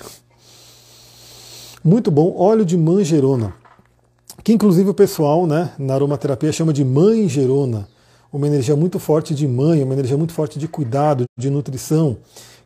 [1.83, 3.55] Muito bom, óleo de manjerona.
[4.45, 7.89] Que inclusive o pessoal né, na aromaterapia chama de manjerona.
[8.31, 12.19] Uma energia muito forte de mãe, uma energia muito forte de cuidado, de nutrição.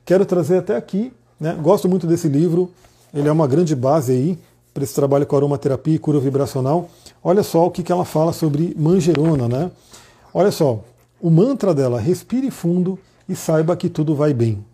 [0.05, 2.73] Quero trazer até aqui, né, gosto muito desse livro,
[3.15, 4.39] ele é uma grande base aí
[4.75, 6.89] para esse trabalho com aromaterapia e cura vibracional.
[7.23, 9.71] Olha só o que, que ela fala sobre manjerona, né?
[10.35, 10.83] Olha só,
[11.21, 14.65] o mantra dela, respire fundo e saiba que tudo vai bem.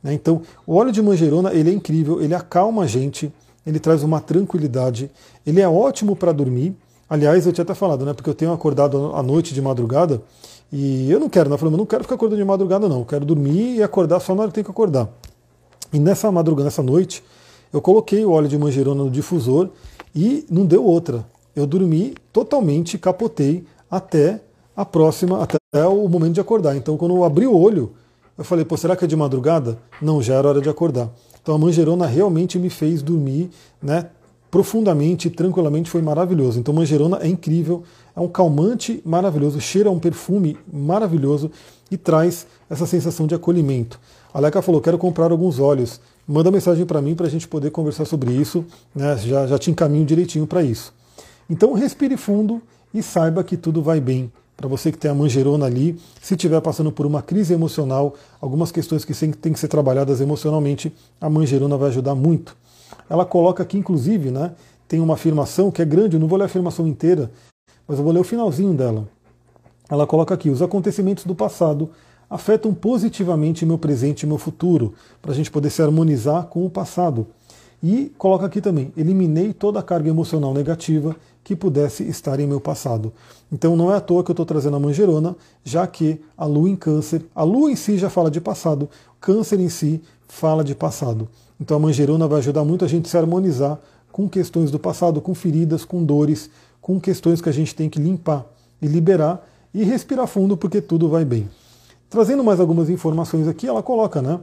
[0.00, 0.14] Né?
[0.14, 3.32] Então, o óleo de manjerona ele é incrível, ele acalma a gente,
[3.66, 5.10] ele traz uma tranquilidade,
[5.46, 6.74] ele é ótimo para dormir.
[7.08, 8.14] Aliás, eu tinha até falado, né?
[8.14, 10.22] Porque eu tenho acordado à noite de madrugada
[10.72, 11.54] e eu não quero, né?
[11.54, 13.00] Eu falei, não quero ficar acordando de madrugada, não.
[13.00, 15.08] Eu quero dormir e acordar só na hora que tem que acordar.
[15.92, 17.22] E nessa madrugada, nessa noite,
[17.72, 19.70] eu coloquei o óleo de manjerona no difusor
[20.14, 21.26] e não deu outra.
[21.54, 24.40] Eu dormi totalmente, capotei até
[24.76, 26.76] a próxima, até o momento de acordar.
[26.76, 27.92] Então, quando eu abri o olho,
[28.38, 29.78] eu falei, pô, será que é de madrugada?
[30.00, 31.10] Não, já era hora de acordar.
[31.42, 33.50] Então a manjerona realmente me fez dormir,
[33.82, 34.06] né?
[34.50, 36.58] profundamente, tranquilamente, foi maravilhoso.
[36.58, 37.84] Então manjerona é incrível,
[38.16, 41.50] é um calmante maravilhoso, cheira a um perfume maravilhoso
[41.90, 44.00] e traz essa sensação de acolhimento.
[44.34, 46.00] A Leca falou, quero comprar alguns óleos.
[46.26, 48.64] Manda mensagem para mim para a gente poder conversar sobre isso,
[48.94, 49.16] né?
[49.16, 50.92] já, já te encaminho direitinho para isso.
[51.48, 52.60] Então respire fundo
[52.92, 54.30] e saiba que tudo vai bem.
[54.60, 58.70] Para você que tem a manjerona ali, se estiver passando por uma crise emocional, algumas
[58.70, 62.54] questões que têm que ser trabalhadas emocionalmente, a manjerona vai ajudar muito.
[63.08, 64.52] Ela coloca aqui, inclusive, né,
[64.86, 67.30] tem uma afirmação que é grande, eu não vou ler a afirmação inteira,
[67.88, 69.08] mas eu vou ler o finalzinho dela.
[69.88, 71.88] Ela coloca aqui: os acontecimentos do passado
[72.28, 74.92] afetam positivamente meu presente e meu futuro,
[75.22, 77.26] para a gente poder se harmonizar com o passado.
[77.82, 82.60] E coloca aqui também: eliminei toda a carga emocional negativa que pudesse estar em meu
[82.60, 83.12] passado.
[83.50, 85.34] Então não é à toa que eu estou trazendo a manjerona,
[85.64, 88.88] já que a lua em câncer, a lua em si já fala de passado,
[89.20, 91.28] câncer em si fala de passado.
[91.60, 93.78] Então a manjerona vai ajudar muito a gente a se harmonizar
[94.12, 96.50] com questões do passado, com feridas, com dores,
[96.80, 98.44] com questões que a gente tem que limpar
[98.80, 101.48] e liberar e respirar fundo porque tudo vai bem.
[102.08, 104.40] Trazendo mais algumas informações aqui, ela coloca, né?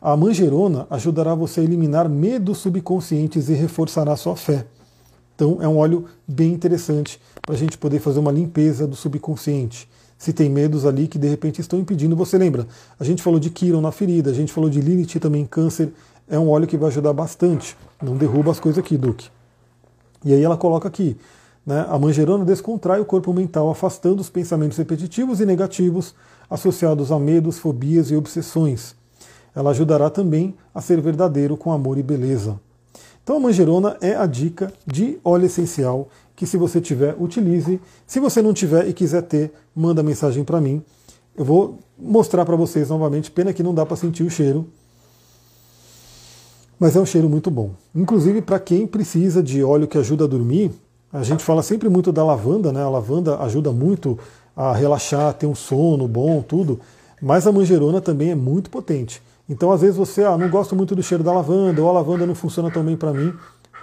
[0.00, 4.64] A manjerona ajudará você a eliminar medos subconscientes e reforçará sua fé.
[5.34, 9.88] Então é um óleo bem interessante para a gente poder fazer uma limpeza do subconsciente.
[10.16, 12.66] Se tem medos ali que de repente estão impedindo, você lembra?
[12.98, 15.92] A gente falou de Kiron na ferida, a gente falou de Lilith também câncer.
[16.28, 17.76] É um óleo que vai ajudar bastante.
[18.02, 19.28] Não derruba as coisas aqui, Duque.
[20.24, 21.16] E aí ela coloca aqui,
[21.64, 26.14] né, a manjerona descontrai o corpo mental, afastando os pensamentos repetitivos e negativos
[26.50, 28.97] associados a medos, fobias e obsessões.
[29.58, 32.60] Ela ajudará também a ser verdadeiro com amor e beleza.
[33.24, 37.80] Então a manjerona é a dica de óleo essencial que se você tiver, utilize.
[38.06, 40.80] Se você não tiver e quiser ter, manda mensagem para mim.
[41.36, 44.64] Eu vou mostrar para vocês novamente, pena que não dá para sentir o cheiro.
[46.78, 47.72] Mas é um cheiro muito bom.
[47.92, 50.70] Inclusive para quem precisa de óleo que ajuda a dormir,
[51.12, 52.84] a gente fala sempre muito da lavanda, né?
[52.84, 54.16] A lavanda ajuda muito
[54.54, 56.78] a relaxar, ter um sono bom, tudo.
[57.20, 59.20] Mas a manjerona também é muito potente.
[59.48, 62.26] Então, às vezes você, ah, não gosta muito do cheiro da lavanda, ou a lavanda
[62.26, 63.32] não funciona tão bem para mim,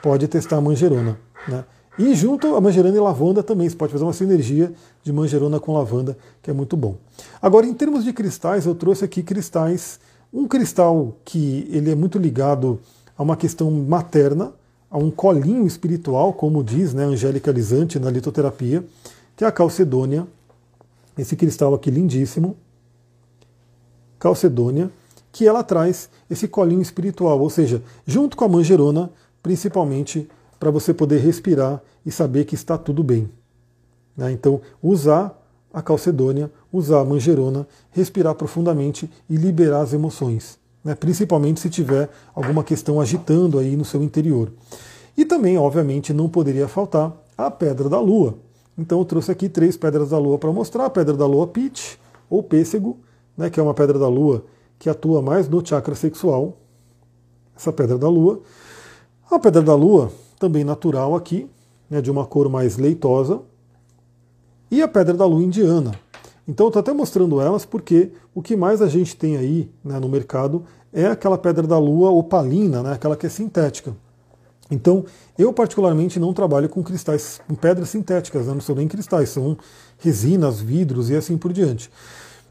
[0.01, 1.17] pode testar a manjerona.
[1.47, 1.63] Né?
[1.97, 4.71] E junto a manjerona e lavanda também, você pode fazer uma sinergia
[5.03, 6.95] de manjerona com lavanda, que é muito bom.
[7.41, 9.99] Agora, em termos de cristais, eu trouxe aqui cristais,
[10.31, 12.79] um cristal que ele é muito ligado
[13.17, 14.51] a uma questão materna,
[14.91, 18.83] a um colinho espiritual, como diz né, Angélica Lisante na litoterapia,
[19.35, 20.27] que é a calcedônia,
[21.17, 22.57] esse cristal aqui lindíssimo,
[24.19, 24.91] calcedônia,
[25.35, 29.11] que ela traz esse colinho espiritual, ou seja, junto com a manjerona,
[29.43, 33.29] principalmente para você poder respirar e saber que está tudo bem.
[34.15, 34.31] Né?
[34.31, 35.37] Então, usar
[35.73, 40.95] a calcedônia, usar a manjerona, respirar profundamente e liberar as emoções, né?
[40.95, 44.53] principalmente se tiver alguma questão agitando aí no seu interior.
[45.17, 48.35] E também, obviamente, não poderia faltar a pedra da lua.
[48.77, 50.85] Então eu trouxe aqui três pedras da lua para mostrar.
[50.85, 51.95] A pedra da lua Pitch,
[52.29, 52.97] ou pêssego,
[53.37, 54.45] né, que é uma pedra da lua
[54.79, 56.57] que atua mais no chakra sexual.
[57.55, 58.41] Essa pedra da lua.
[59.29, 61.49] A pedra da lua, também natural aqui,
[61.89, 63.41] né, de uma cor mais leitosa.
[64.69, 65.91] E a pedra da lua indiana.
[66.47, 70.07] Então estou até mostrando elas porque o que mais a gente tem aí né, no
[70.07, 73.95] mercado é aquela pedra da lua opalina, né, aquela que é sintética.
[74.69, 75.05] Então,
[75.37, 78.53] eu particularmente não trabalho com cristais, com pedras sintéticas, né?
[78.53, 79.55] não são nem cristais, são
[79.99, 81.91] resinas, vidros e assim por diante.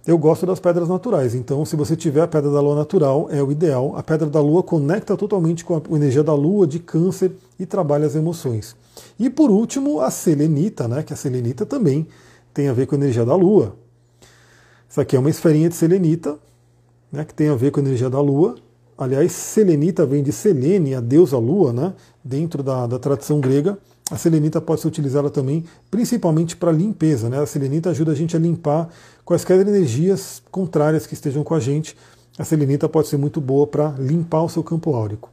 [0.07, 3.43] Eu gosto das pedras naturais, então se você tiver a pedra da lua natural, é
[3.43, 3.97] o ideal.
[3.97, 8.05] A pedra da lua conecta totalmente com a energia da lua, de câncer e trabalha
[8.05, 8.77] as emoções.
[9.19, 11.03] E por último, a selenita, né?
[11.03, 12.07] que a selenita também
[12.53, 13.75] tem a ver com a energia da lua.
[14.87, 16.37] Isso aqui é uma esferinha de selenita,
[17.11, 17.25] né?
[17.25, 18.57] que tem a ver com a energia da lua.
[18.99, 21.95] Aliás, selenita vem de Selene, a deusa lua, né?
[22.23, 23.79] dentro da, da tradição grega.
[24.11, 27.29] A selenita pode ser utilizada também, principalmente para limpeza.
[27.31, 27.41] Né?
[27.41, 28.89] A selenita ajuda a gente a limpar
[29.25, 31.97] quaisquer energias contrárias que estejam com a gente.
[32.39, 35.31] A selenita pode ser muito boa para limpar o seu campo áurico.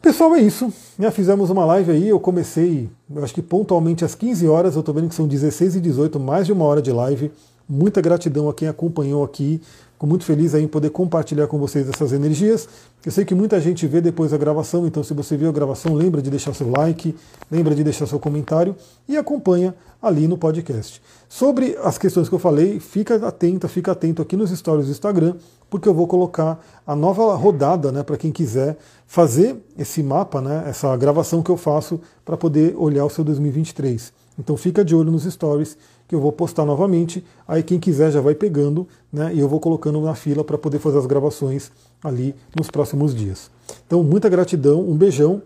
[0.00, 0.72] Pessoal, é isso.
[0.98, 2.08] Já fizemos uma live aí.
[2.08, 4.74] Eu comecei, eu acho que pontualmente às 15 horas.
[4.74, 7.30] Eu estou vendo que são 16 e 18, mais de uma hora de live.
[7.68, 9.60] Muita gratidão a quem acompanhou aqui.
[9.96, 12.68] Fico muito feliz aí em poder compartilhar com vocês essas energias.
[13.02, 15.94] Eu sei que muita gente vê depois a gravação, então se você viu a gravação,
[15.94, 17.16] lembra de deixar seu like,
[17.50, 18.76] lembra de deixar seu comentário
[19.08, 21.00] e acompanha ali no podcast.
[21.30, 25.36] Sobre as questões que eu falei, fica atenta, fica atento aqui nos stories do Instagram,
[25.70, 30.64] porque eu vou colocar a nova rodada, né, para quem quiser fazer esse mapa, né,
[30.66, 34.12] essa gravação que eu faço para poder olhar o seu 2023.
[34.38, 37.24] Então fica de olho nos stories que eu vou postar novamente.
[37.46, 39.32] Aí quem quiser já vai pegando, né?
[39.34, 41.70] E eu vou colocando na fila para poder fazer as gravações
[42.02, 43.50] ali nos próximos dias.
[43.86, 45.42] Então, muita gratidão, um beijão,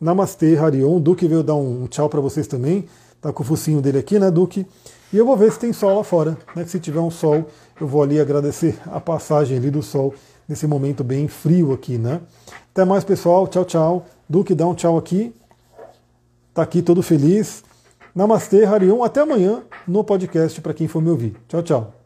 [0.00, 1.00] Namastê, Harion.
[1.00, 2.86] Duque veio dar um tchau para vocês também.
[3.20, 4.66] Tá com o focinho dele aqui, né, Duque?
[5.12, 6.36] E eu vou ver se tem sol lá fora.
[6.54, 6.66] Né?
[6.66, 7.46] Se tiver um sol,
[7.80, 10.14] eu vou ali agradecer a passagem ali do sol
[10.46, 12.20] nesse momento bem frio aqui, né?
[12.72, 13.46] Até mais, pessoal.
[13.46, 14.06] Tchau, tchau.
[14.28, 15.34] Duque, dá um tchau aqui.
[16.52, 17.64] Tá aqui todo feliz.
[18.14, 19.02] Namastê, Harion.
[19.02, 21.36] Até amanhã no podcast para quem for me ouvir.
[21.48, 22.03] Tchau, tchau.